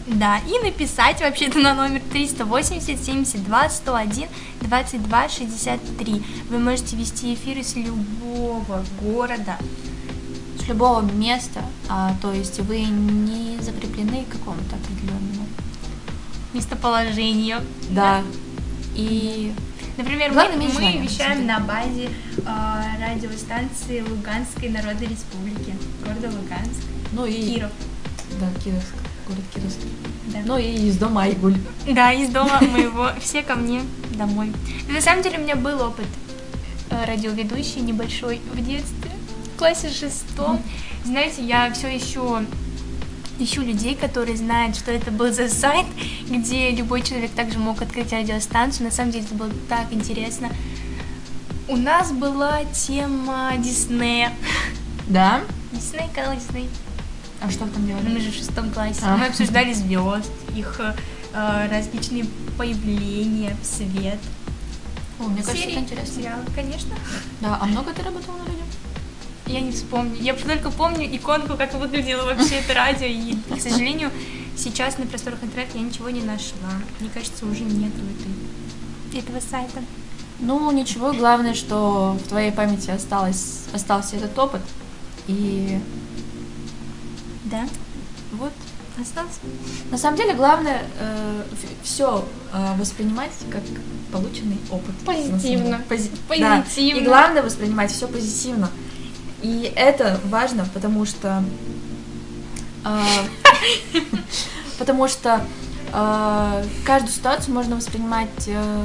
Да, 0.08 0.38
и 0.38 0.64
написать 0.64 1.20
вообще-то 1.20 1.58
на 1.58 1.74
номер 1.74 2.00
380 2.12 3.04
72 3.04 3.68
101 3.68 4.28
22 4.62 5.28
63. 5.28 6.22
Вы 6.48 6.58
можете 6.58 6.96
вести 6.96 7.34
эфиры 7.34 7.62
с 7.62 7.76
любого 7.76 8.84
города. 9.02 9.56
с 10.58 10.68
любого 10.68 11.00
места, 11.00 11.62
а, 11.88 12.14
то 12.20 12.32
есть 12.32 12.58
вы 12.60 12.80
не 12.80 13.58
закреплены 13.60 14.24
к 14.24 14.32
какому-то 14.32 14.76
определенному 14.76 15.46
местоположению. 16.52 17.58
Да. 17.90 18.22
И 18.94 19.54
Например, 19.98 20.32
Главное 20.32 20.68
мы, 20.68 20.80
мы 20.80 20.98
вещаем 20.98 21.44
на 21.46 21.58
базе 21.58 22.08
а, 22.46 22.84
радиостанции 23.00 24.00
Луганской 24.00 24.68
Народной 24.68 25.08
Республики, 25.08 25.74
города 26.04 26.28
Луганск. 26.28 26.82
Ну 27.12 27.26
и 27.26 27.54
Киров. 27.54 27.72
Да, 28.38 28.48
Кировск, 28.62 28.94
город 29.28 29.44
Кировск. 29.54 29.78
Да. 30.26 30.38
Ну 30.44 30.58
и 30.58 30.88
из 30.88 30.96
дома 30.96 31.22
Айгуль. 31.22 31.56
Да, 31.86 32.12
из 32.12 32.30
дома 32.30 32.60
моего. 32.60 33.10
Все 33.20 33.42
ко 33.42 33.54
мне 33.54 33.82
домой. 34.16 34.52
И 34.88 34.92
на 34.92 35.00
самом 35.00 35.22
деле 35.22 35.38
у 35.38 35.42
меня 35.42 35.56
был 35.56 35.80
опыт 35.82 36.06
э, 36.90 37.04
радиоведущий 37.06 37.80
небольшой 37.80 38.40
в 38.52 38.64
детстве, 38.64 39.10
в 39.54 39.58
классе 39.58 39.90
шестом. 39.90 40.62
Знаете, 41.04 41.42
я 41.42 41.72
все 41.72 41.88
еще 41.88 42.42
ищу 43.38 43.62
людей, 43.62 43.94
которые 43.94 44.36
знают, 44.36 44.76
что 44.76 44.90
это 44.90 45.10
был 45.10 45.32
за 45.32 45.48
сайт, 45.48 45.86
где 46.28 46.70
любой 46.70 47.02
человек 47.02 47.30
также 47.30 47.58
мог 47.58 47.80
открыть 47.82 48.12
радиостанцию. 48.12 48.86
На 48.86 48.92
самом 48.92 49.12
деле 49.12 49.24
это 49.24 49.34
было 49.34 49.50
так 49.68 49.92
интересно. 49.92 50.50
У 51.68 51.76
нас 51.76 52.12
была 52.12 52.64
тема 52.72 53.52
Диснея. 53.58 54.32
Да? 55.06 55.42
Дисней, 55.72 56.08
канал 56.14 56.34
Дисней. 56.34 56.68
А 57.40 57.50
что 57.50 57.64
вы 57.64 57.70
там 57.70 57.86
делали? 57.86 58.08
Мы 58.08 58.20
же 58.20 58.30
в 58.30 58.34
шестом 58.34 58.70
классе. 58.70 59.00
А. 59.02 59.16
Мы 59.16 59.26
обсуждали 59.26 59.72
звезд, 59.72 60.30
их 60.56 60.80
э, 60.80 61.68
различные 61.70 62.26
появления 62.56 63.56
в 63.62 63.66
свет. 63.66 64.18
О, 65.20 65.24
мне 65.24 65.42
кажется, 65.42 65.62
Серии, 65.62 65.72
это 65.72 65.80
интересно. 65.80 66.14
сериалы, 66.14 66.44
конечно. 66.54 66.94
Да, 67.40 67.58
а 67.60 67.66
много 67.66 67.92
ты 67.92 68.02
работала 68.02 68.36
на 68.36 68.44
радио? 68.44 68.64
Я 69.46 69.60
не 69.60 69.72
вспомню. 69.72 70.16
Я 70.20 70.34
только 70.34 70.70
помню 70.70 71.06
иконку, 71.14 71.56
как 71.56 71.74
выглядело 71.74 72.24
вообще 72.24 72.56
это 72.56 72.74
радио. 72.74 73.06
И, 73.06 73.36
к 73.56 73.60
сожалению, 73.60 74.10
сейчас 74.56 74.98
на 74.98 75.06
просторах 75.06 75.42
интернета 75.42 75.78
я 75.78 75.84
ничего 75.84 76.10
не 76.10 76.22
нашла. 76.22 76.70
Мне 77.00 77.08
кажется, 77.12 77.46
уже 77.46 77.64
нету 77.64 77.98
этой, 79.12 79.18
этого 79.18 79.40
сайта. 79.40 79.82
Ну, 80.40 80.70
ничего, 80.70 81.12
главное, 81.12 81.54
что 81.54 82.16
в 82.24 82.28
твоей 82.28 82.52
памяти 82.52 82.90
осталось, 82.90 83.64
остался 83.72 84.16
этот 84.16 84.38
опыт. 84.38 84.62
И 85.26 85.80
Да? 87.50 87.66
вот. 88.32 88.52
Остался? 89.00 89.38
На 89.92 89.98
самом 89.98 90.16
деле, 90.16 90.34
главное 90.34 90.82
все 91.84 92.24
воспринимать 92.76 93.30
как 93.48 93.62
полученный 94.12 94.58
опыт. 94.70 94.92
Позитивно. 95.06 95.80
Пози- 95.88 96.10
да. 96.40 96.62
Позитивно. 96.62 96.98
И 96.98 97.04
главное 97.04 97.42
воспринимать 97.44 97.92
все 97.92 98.08
позитивно. 98.08 98.70
И 99.40 99.72
это 99.76 100.20
важно, 100.24 100.66
потому 100.74 101.06
что 101.06 101.44
а, 102.84 103.04
потому 104.78 105.08
что 105.08 105.44
а, 105.92 106.62
каждую 106.84 107.12
ситуацию 107.12 107.54
можно 107.54 107.76
воспринимать 107.76 108.28
э, 108.46 108.84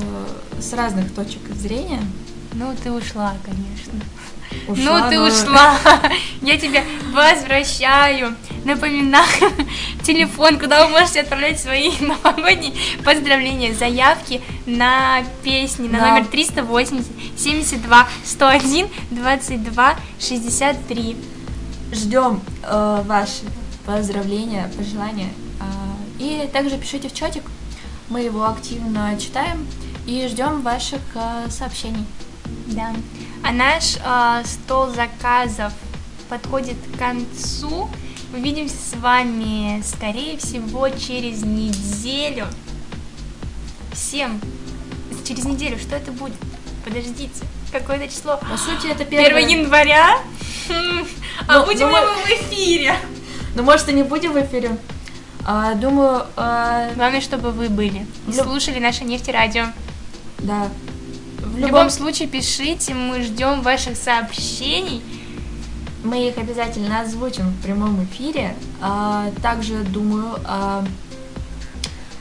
с 0.60 0.74
разных 0.74 1.14
точек 1.14 1.42
зрения. 1.54 2.02
Ну, 2.54 2.74
ты 2.82 2.92
ушла, 2.92 3.34
конечно. 3.44 3.94
ну 4.68 5.10
ты 5.10 5.20
но- 5.20 5.26
ушла. 5.26 5.78
Я 6.42 6.58
тебя 6.58 6.84
возвращаю. 7.12 8.36
Напоминаю, 8.64 9.52
телефон, 10.04 10.58
куда 10.58 10.86
вы 10.86 10.92
можете 10.92 11.22
отправлять 11.22 11.60
свои 11.60 11.92
новогодние 12.00 12.74
поздравления, 13.04 13.74
заявки 13.74 14.42
на 14.66 15.24
песни 15.44 15.88
на 15.90 16.00
Да. 16.00 16.12
номер 16.12 16.28
380 16.28 17.12
72 17.38 18.08
101 18.26 18.88
22 19.12 19.96
63. 20.20 21.18
Ждем 21.92 22.42
э, 22.64 23.04
ваши 23.06 23.44
поздравления, 23.86 24.72
пожелания. 24.78 25.30
А, 25.60 25.66
и 26.20 26.50
также 26.52 26.78
пишите 26.78 27.10
в 27.10 27.14
чатик. 27.14 27.44
Мы 28.10 28.22
его 28.22 28.46
активно 28.48 29.18
читаем 29.20 29.68
и 30.08 30.28
ждем 30.30 30.62
ваших 30.62 31.02
э, 31.16 31.50
сообщений. 31.50 32.06
Да. 32.68 32.94
А 33.44 33.52
наш 33.52 33.98
э, 34.04 34.44
стол 34.46 34.88
заказов 34.90 35.74
подходит 36.30 36.78
к 36.96 36.98
концу. 36.98 37.90
Увидимся 38.34 38.76
с 38.76 38.96
вами, 39.00 39.82
скорее 39.86 40.38
всего, 40.38 40.90
через 40.90 41.44
неделю. 41.44 42.48
Всем 43.94 44.42
через 45.26 45.46
неделю. 45.46 45.78
Что 45.78 45.96
это 45.96 46.12
будет? 46.12 46.34
Подождите. 46.84 47.30
Какое-то 47.72 48.08
число? 48.08 48.38
По 48.38 48.58
сути, 48.58 48.92
это 48.92 49.04
1 49.04 49.10
первое. 49.24 49.42
января. 49.48 50.18
А 51.48 51.60
Ну, 51.60 51.66
будем 51.66 51.90
ну, 51.90 51.98
ли 51.98 52.06
мы- 52.06 52.24
в 52.24 52.30
эфире? 52.42 52.96
Ну, 53.56 53.64
может, 53.64 53.90
и 53.90 53.94
не 53.94 54.04
будем 54.04 54.34
в 54.34 54.38
эфире. 54.42 54.78
А, 55.46 55.74
думаю, 55.74 56.26
а, 56.38 56.90
Главное, 56.96 57.22
чтобы 57.22 57.52
вы 57.52 57.70
были. 57.70 58.00
И 58.00 58.06
Ну- 58.28 58.34
слушали 58.44 58.80
наше 58.80 59.04
нефтерадио. 59.04 59.66
да. 60.40 60.70
В 61.40 61.56
В 61.56 61.58
любом 61.58 61.68
любом 61.68 61.90
случае, 61.90 62.28
пишите, 62.30 62.94
мы 62.94 63.22
ждем 63.24 63.62
ваших 63.62 63.98
сообщений. 63.98 65.02
Мы 66.04 66.28
их 66.28 66.38
обязательно 66.38 67.02
озвучим 67.02 67.50
в 67.50 67.62
прямом 67.64 68.04
эфире. 68.04 68.56
А, 68.82 69.32
также 69.42 69.84
думаю, 69.84 70.38
а, 70.46 70.86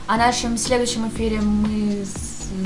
о 0.07 0.17
нашем 0.17 0.57
следующем 0.57 1.07
эфире 1.09 1.41
мы 1.41 2.05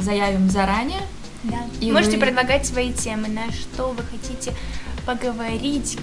заявим 0.02 0.50
заранее. 0.50 1.02
Да. 1.44 1.58
И 1.82 1.92
Можете 1.92 2.18
вы- 2.18 2.26
предлагать 2.26 2.66
свои 2.66 2.94
темы, 2.94 3.28
на 3.30 3.52
что 3.52 3.90
вы 3.90 4.04
хотите 4.04 4.54
поговорить, 5.06 5.98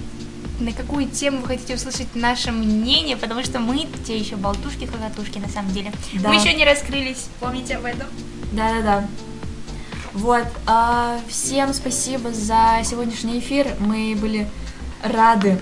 на 0.58 0.72
какую 0.72 1.08
тему 1.08 1.42
вы 1.42 1.48
хотите 1.48 1.74
услышать 1.74 2.14
наше 2.14 2.50
мнение, 2.52 3.16
потому 3.16 3.42
что 3.44 3.58
мы 3.58 3.86
те 4.06 4.16
еще 4.16 4.36
болтушки, 4.36 4.86
хохотушки 4.86 5.38
на 5.38 5.48
самом 5.48 5.72
деле. 5.72 5.92
Да. 6.14 6.28
Мы 6.28 6.36
еще 6.36 6.54
не 6.54 6.64
раскрылись, 6.64 7.26
помните 7.40 7.76
об 7.76 7.84
этом? 7.84 8.06
Да-да-да. 8.52 9.06
Вот. 10.12 10.46
а, 10.66 11.18
всем 11.28 11.74
спасибо 11.74 12.32
за 12.32 12.80
сегодняшний 12.84 13.40
эфир. 13.40 13.66
Мы 13.80 14.16
были 14.16 14.48
рады 15.04 15.58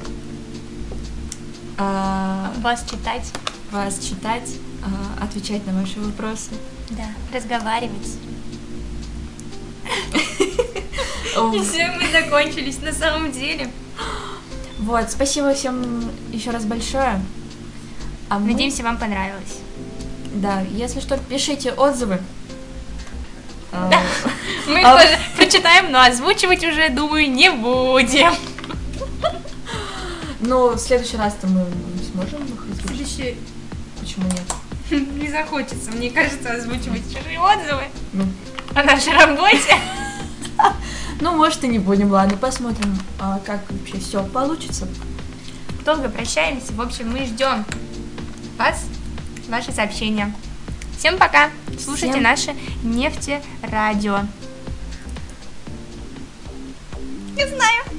а, 1.78 2.53
Вас 2.59 2.84
читать, 2.88 3.30
вас 3.70 3.99
читать, 3.99 4.49
а, 4.84 5.24
отвечать 5.24 5.66
на 5.66 5.72
ваши 5.80 5.99
вопросы. 6.01 6.51
да, 6.90 7.07
разговаривать. 7.36 8.16
И 11.55 11.61
все, 11.61 11.90
мы 11.93 12.11
закончились 12.12 12.78
на 12.82 12.93
самом 12.93 13.32
деле. 13.32 13.70
Вот, 14.78 15.11
спасибо 15.11 15.55
всем 15.55 16.11
еще 16.32 16.51
раз 16.51 16.64
большое. 16.64 17.20
А 18.28 18.38
мы- 18.38 18.53
Надеемся, 18.53 18.82
вам 18.82 18.99
понравилось. 18.99 19.59
Да, 20.34 20.61
если 20.70 21.01
что, 21.01 21.16
пишите 21.18 21.72
отзывы. 21.72 22.20
А, 23.72 23.90
Мы 24.68 24.80
их 24.80 24.86
тоже 24.86 25.18
прочитаем, 25.36 25.90
но 25.90 26.03
озвучивать 26.03 26.62
уже, 26.64 26.90
думаю, 26.90 27.30
не 27.30 27.51
будем. 27.51 28.32
Ну, 30.43 30.70
в 30.70 30.78
следующий 30.78 31.16
раз-то 31.16 31.47
мы 31.47 31.64
сможем 32.12 32.45
выходить. 32.47 32.82
Следующий 32.84 33.36
Почему 34.03 34.24
нет? 34.24 34.43
не 35.22 35.28
захочется, 35.28 35.93
мне 35.93 36.11
кажется, 36.11 36.55
озвучивать 36.55 37.05
чужие 37.14 37.38
отзывы 37.38 37.84
Ну, 38.12 38.24
о 38.74 38.82
нашей 38.82 39.12
работе. 39.12 39.76
ну, 41.20 41.36
может 41.36 41.62
и 41.62 41.68
не 41.68 41.78
будем, 41.78 42.11
ладно, 42.11 42.36
посмотрим, 42.36 42.99
а, 43.20 43.40
как 43.47 43.61
вообще 43.70 43.99
все 44.01 44.24
получится. 44.24 44.88
Долго 45.84 46.09
прощаемся. 46.09 46.72
В 46.72 46.80
общем, 46.80 47.12
мы 47.12 47.24
ждем 47.26 47.64
вас, 48.59 48.84
ваши 49.49 49.70
сообщения. 49.70 50.34
Всем 50.99 51.16
пока. 51.16 51.51
Слушайте 51.80 52.14
Всем- 52.14 52.22
наше 52.22 52.57
нефтерадио. 52.82 54.20
Не 57.36 57.47
знаю. 57.47 57.91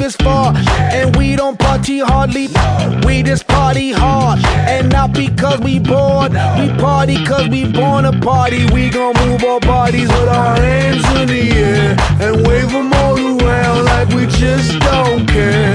That's 0.00 0.16
what 0.24 0.54
life 0.54 0.54
is 0.54 0.66
for. 0.66 0.76
And 0.92 1.16
we 1.16 1.36
don't 1.36 1.58
party 1.58 1.98
hardly, 2.00 2.48
we 3.06 3.22
just 3.22 3.46
party 3.46 3.92
hard. 3.92 4.44
And 4.44 4.90
not 4.90 5.12
because 5.12 5.60
we 5.60 5.78
bored, 5.78 6.32
we 6.32 6.68
party 6.80 7.24
cause 7.24 7.48
we 7.48 7.70
born 7.70 8.04
to 8.04 8.18
party. 8.20 8.66
We 8.72 8.90
gon' 8.90 9.14
move 9.26 9.44
our 9.44 9.60
bodies 9.60 10.08
with 10.08 10.28
our 10.28 10.56
hands 10.56 11.04
in 11.20 11.28
the 11.28 11.50
air 11.52 11.96
and 12.20 12.46
wave 12.46 12.70
them 12.72 12.92
all 12.92 13.16
around 13.18 13.84
like 13.84 14.08
we 14.08 14.26
just 14.26 14.78
don't 14.80 15.26
care. 15.26 15.74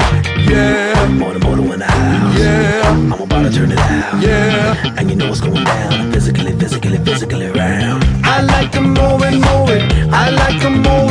Yeah, 0.50 1.08
Motor, 1.10 1.40
motor 1.40 1.74
in 1.74 1.80
the 1.80 1.86
house. 1.86 2.40
yeah, 2.40 2.82
I'm 2.86 3.12
about 3.14 3.44
to 3.44 3.52
turn 3.52 3.72
it 3.72 3.80
out. 3.80 4.22
yeah. 4.22 4.94
And 4.98 5.10
you 5.10 5.16
know 5.16 5.28
what's 5.30 5.42
going 5.42 5.64
down. 5.64 6.12
Physically, 6.14 6.52
physically, 6.58 6.98
physically 7.00 7.48
round. 7.48 8.04
I 8.24 8.42
like 8.42 8.72
the 8.72 8.82
moving, 8.82 9.42
moving. 9.42 10.14
I 10.14 10.30
like 10.30 10.62
the 10.62 10.70
moving, 10.70 11.05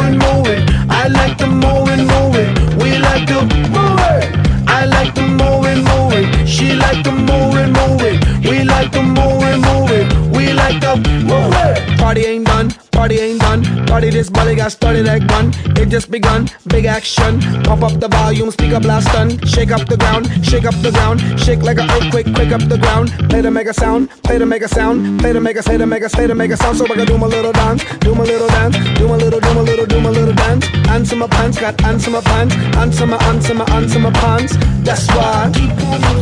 Party 14.55 14.62
got 14.62 14.72
started 14.72 15.06
like 15.06 15.28
one. 15.31 15.51
It 15.76 15.89
just 15.89 16.12
begun. 16.12 16.48
Big 16.68 16.85
action. 16.85 17.40
Pump 17.64 17.82
up 17.82 17.98
the 17.98 18.06
volume. 18.06 18.52
Speaker 18.52 18.78
blast 18.78 19.09
done. 19.09 19.31
Shake 19.47 19.72
up 19.72 19.89
the 19.89 19.97
ground. 19.97 20.26
Shake 20.47 20.64
up 20.64 20.74
the 20.76 20.93
ground. 20.93 21.18
Shake 21.40 21.62
like 21.62 21.78
an 21.78 21.90
earthquake. 21.90 22.32
Quick 22.35 22.52
up 22.52 22.62
the 22.68 22.78
ground. 22.78 23.10
Play 23.31 23.43
to 23.43 23.51
make 23.51 23.66
a 23.66 23.74
sound. 23.74 24.10
Play 24.22 24.39
to 24.39 24.47
make 24.47 24.62
a 24.62 24.68
sound. 24.68 25.18
Play 25.18 25.32
to 25.32 25.40
make 25.40 25.56
a 25.56 25.62
say 25.62 25.76
to 25.76 25.86
make 25.86 26.05
a 26.05 26.09
say 26.09 26.28
to 26.28 26.36
make 26.36 26.52
a 26.52 26.56
sound. 26.56 26.78
So 26.78 26.85
I 26.85 26.94
can 26.94 27.06
do 27.06 27.18
my 27.18 27.26
little 27.26 27.52
dance. 27.52 27.82
Do 27.98 28.14
my 28.14 28.22
little 28.22 28.47
dance. 28.47 28.76
Do 28.98 29.09
my 29.09 29.16
little, 29.16 29.40
do 29.40 29.55
my 29.55 29.60
little, 29.60 29.86
do 29.86 30.01
my 30.01 30.10
little 30.10 30.35
dance. 30.35 30.66
Answer 30.89 31.16
my 31.16 31.26
pants. 31.26 31.59
Got 31.59 31.82
answer 31.82 32.10
my 32.10 32.20
pants. 32.20 32.55
Answer 32.76 33.06
my, 33.06 33.16
answer 33.24 33.55
my, 33.55 33.64
answer 33.74 33.98
my 33.98 34.12
pants. 34.12 34.55
That's 34.86 35.09
why. 35.09 35.51
Keep. 35.52 35.70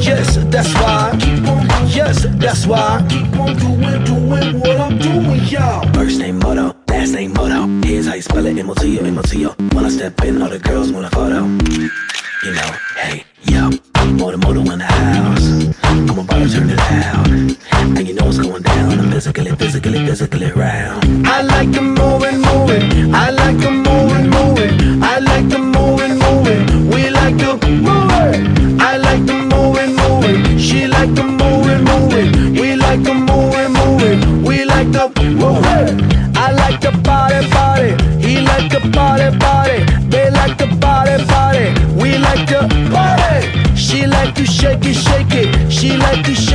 Yes, 0.08 0.38
that's 0.48 0.72
why. 0.74 1.18
Keep. 1.20 1.44
Yes, 1.94 2.24
that's 2.40 2.66
why. 2.66 3.04
Keep 3.10 3.36
on 3.36 3.56
doing, 3.58 4.04
doing 4.04 4.60
what 4.60 4.80
I'm 4.80 4.96
doing, 4.98 5.44
y'all. 5.44 5.86
First 5.92 6.18
name 6.18 6.38
Moto, 6.38 6.74
last 7.02 7.14
name 7.14 7.32
Moto. 7.32 7.66
Here's 7.84 8.06
how 8.06 8.14
you 8.14 8.22
spell 8.22 8.46
it, 8.46 8.56
M-O-T-O, 8.56 9.04
M-O-T-O. 9.04 9.50
When 9.74 9.84
I 9.84 9.88
step 9.88 10.22
in, 10.22 10.40
all 10.40 10.48
the 10.48 10.60
girls 10.60 10.92
want 10.92 11.06
a 11.06 11.10
photo. 11.10 11.40
You 12.44 12.52
know, 12.54 12.70
hey, 12.96 13.24
yo, 13.42 13.70
Moto, 14.20 14.36
Moto 14.36 14.60
in 14.72 14.78
the 14.78 14.84
house. 14.84 15.74
I'm 15.82 16.16
about 16.16 16.38
to 16.38 16.48
turn 16.48 16.70
it 16.70 16.78
out. 16.78 17.28
And 17.98 18.06
you 18.06 18.14
know 18.14 18.26
what's 18.26 18.38
going 18.38 18.62
down. 18.62 19.00
I'm 19.00 19.10
physically, 19.10 19.50
physically, 19.56 20.06
physically 20.06 20.52
round. 20.52 21.26
I 21.26 21.42
like 21.42 21.72
the 21.72 21.82
moving, 21.82 22.40
moving. 22.40 23.12
I 23.12 23.30
like 23.30 23.58
the 23.58 23.72
moving, 23.72 23.91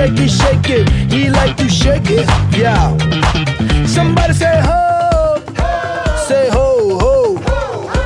shake 0.08 0.20
it, 0.20 0.30
shake 0.30 0.70
it. 0.70 0.90
He 1.12 1.30
like 1.30 1.58
to 1.58 1.68
shake 1.68 2.10
it, 2.10 2.28
yeah. 2.56 2.96
Somebody 3.86 4.34
say 4.34 4.62
ho, 4.64 5.42
say 6.28 6.50
ho 6.50 6.98
ho. 7.00 7.36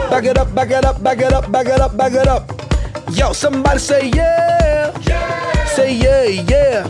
Back 0.09 0.25
it 0.25 0.37
up, 0.37 0.53
back 0.55 0.71
it 0.71 0.85
up, 0.85 1.03
back 1.03 1.19
it 1.19 1.33
up, 1.33 1.51
back 1.51 1.67
it 1.67 1.79
up, 1.79 1.97
back 1.97 2.13
it 2.13 2.27
up. 2.27 2.51
Yo, 3.11 3.33
somebody 3.33 3.79
say 3.79 4.09
yeah, 4.09 4.93
say 5.67 5.93
yeah, 5.93 6.23
yeah. 6.23 6.87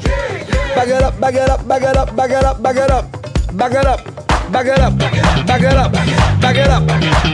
Back 0.76 0.88
it 0.88 1.04
up, 1.04 1.20
back 1.20 1.34
it 1.36 1.50
up, 1.50 1.68
back 1.68 1.82
it 1.82 1.98
up, 1.98 2.16
back 2.16 2.32
it 2.32 2.46
up, 2.46 2.62
back 2.62 2.76
it 2.78 2.92
up, 2.92 3.12
back 3.58 3.74
it 3.74 3.86
up. 3.88 4.02
Back 4.52 4.66
it 4.66 4.80
up, 4.80 4.98
back 5.00 5.62
it 5.62 5.78
up, 5.78 5.92
back 6.42 6.58
it 6.58 6.68
up, 6.68 6.82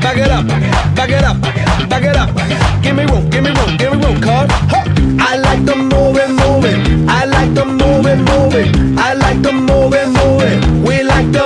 back 0.05 0.17
it 0.17 0.29
up, 0.29 0.47
back 0.95 1.09
it 1.09 1.23
up, 1.23 1.89
back 1.89 2.03
it 2.03 2.15
up. 2.15 2.83
Give 2.83 2.95
me 2.95 3.05
room, 3.05 3.27
give 3.31 3.43
me 3.43 3.49
room, 3.49 3.77
give 3.77 3.91
me 3.91 4.05
room, 4.05 4.21
cuz. 4.21 4.51
Huh. 4.69 4.96
I 5.19 5.37
like 5.37 5.65
the 5.65 5.75
moving, 5.75 6.35
moving. 6.35 7.09
I 7.09 7.25
like 7.25 7.53
the 7.53 7.65
moving, 7.65 8.21
moving. 8.25 8.97
I 8.97 9.13
like 9.13 9.41
the 9.41 9.53
moving, 9.53 10.11
moving. 10.13 10.83
We 10.83 11.03
like 11.03 11.31
the. 11.31 11.45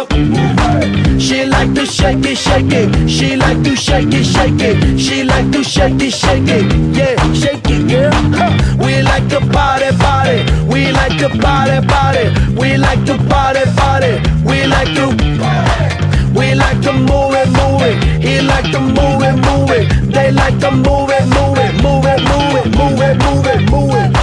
She 1.20 1.46
like 1.46 1.74
to 1.76 1.86
shake 1.86 2.26
it, 2.26 2.38
shake 2.38 2.74
it. 2.74 3.10
She 3.10 3.36
like 3.36 3.64
to 3.64 3.76
shake 3.76 4.14
it, 4.14 4.26
shake 4.26 4.62
it. 4.62 5.00
She 5.00 5.24
like 5.24 5.52
to 5.52 5.64
shake 5.64 6.02
it, 6.02 6.12
shake 6.12 6.48
it. 6.48 6.66
Yeah, 6.96 7.16
shake 7.34 7.70
it, 7.70 7.88
girl. 7.90 8.12
Huh. 8.36 8.52
We 8.84 9.02
like 9.02 9.28
to 9.30 9.40
party, 9.52 9.96
party. 9.98 10.44
We 10.66 10.92
like 10.92 11.18
to 11.20 11.30
party, 11.30 11.86
party. 11.88 12.26
We 12.60 12.78
like 12.78 13.06
to 13.06 13.18
party, 13.30 13.64
party. 13.78 14.14
We 14.44 14.66
like 14.66 14.94
to. 14.96 16.11
We 16.36 16.56
like 16.56 16.82
to 16.82 16.94
move 16.94 17.34
it, 17.34 17.50
move 17.50 17.82
it. 17.82 18.24
He 18.24 18.42
like 18.42 18.72
to 18.72 18.80
move 18.80 19.22
it, 19.22 19.36
move 19.36 19.70
it. 19.72 20.14
They 20.14 20.32
like 20.32 20.60
to 20.60 20.72
move 20.72 21.10
it, 21.10 21.26
move 21.28 21.58
it, 21.58 21.74
move 21.84 22.06
it, 22.06 22.22
move 22.32 22.56
it, 22.56 22.68
move 22.78 23.02
it, 23.02 23.18
move 23.24 23.48
it, 23.48 23.72
move 23.72 23.94
it. 23.96 24.21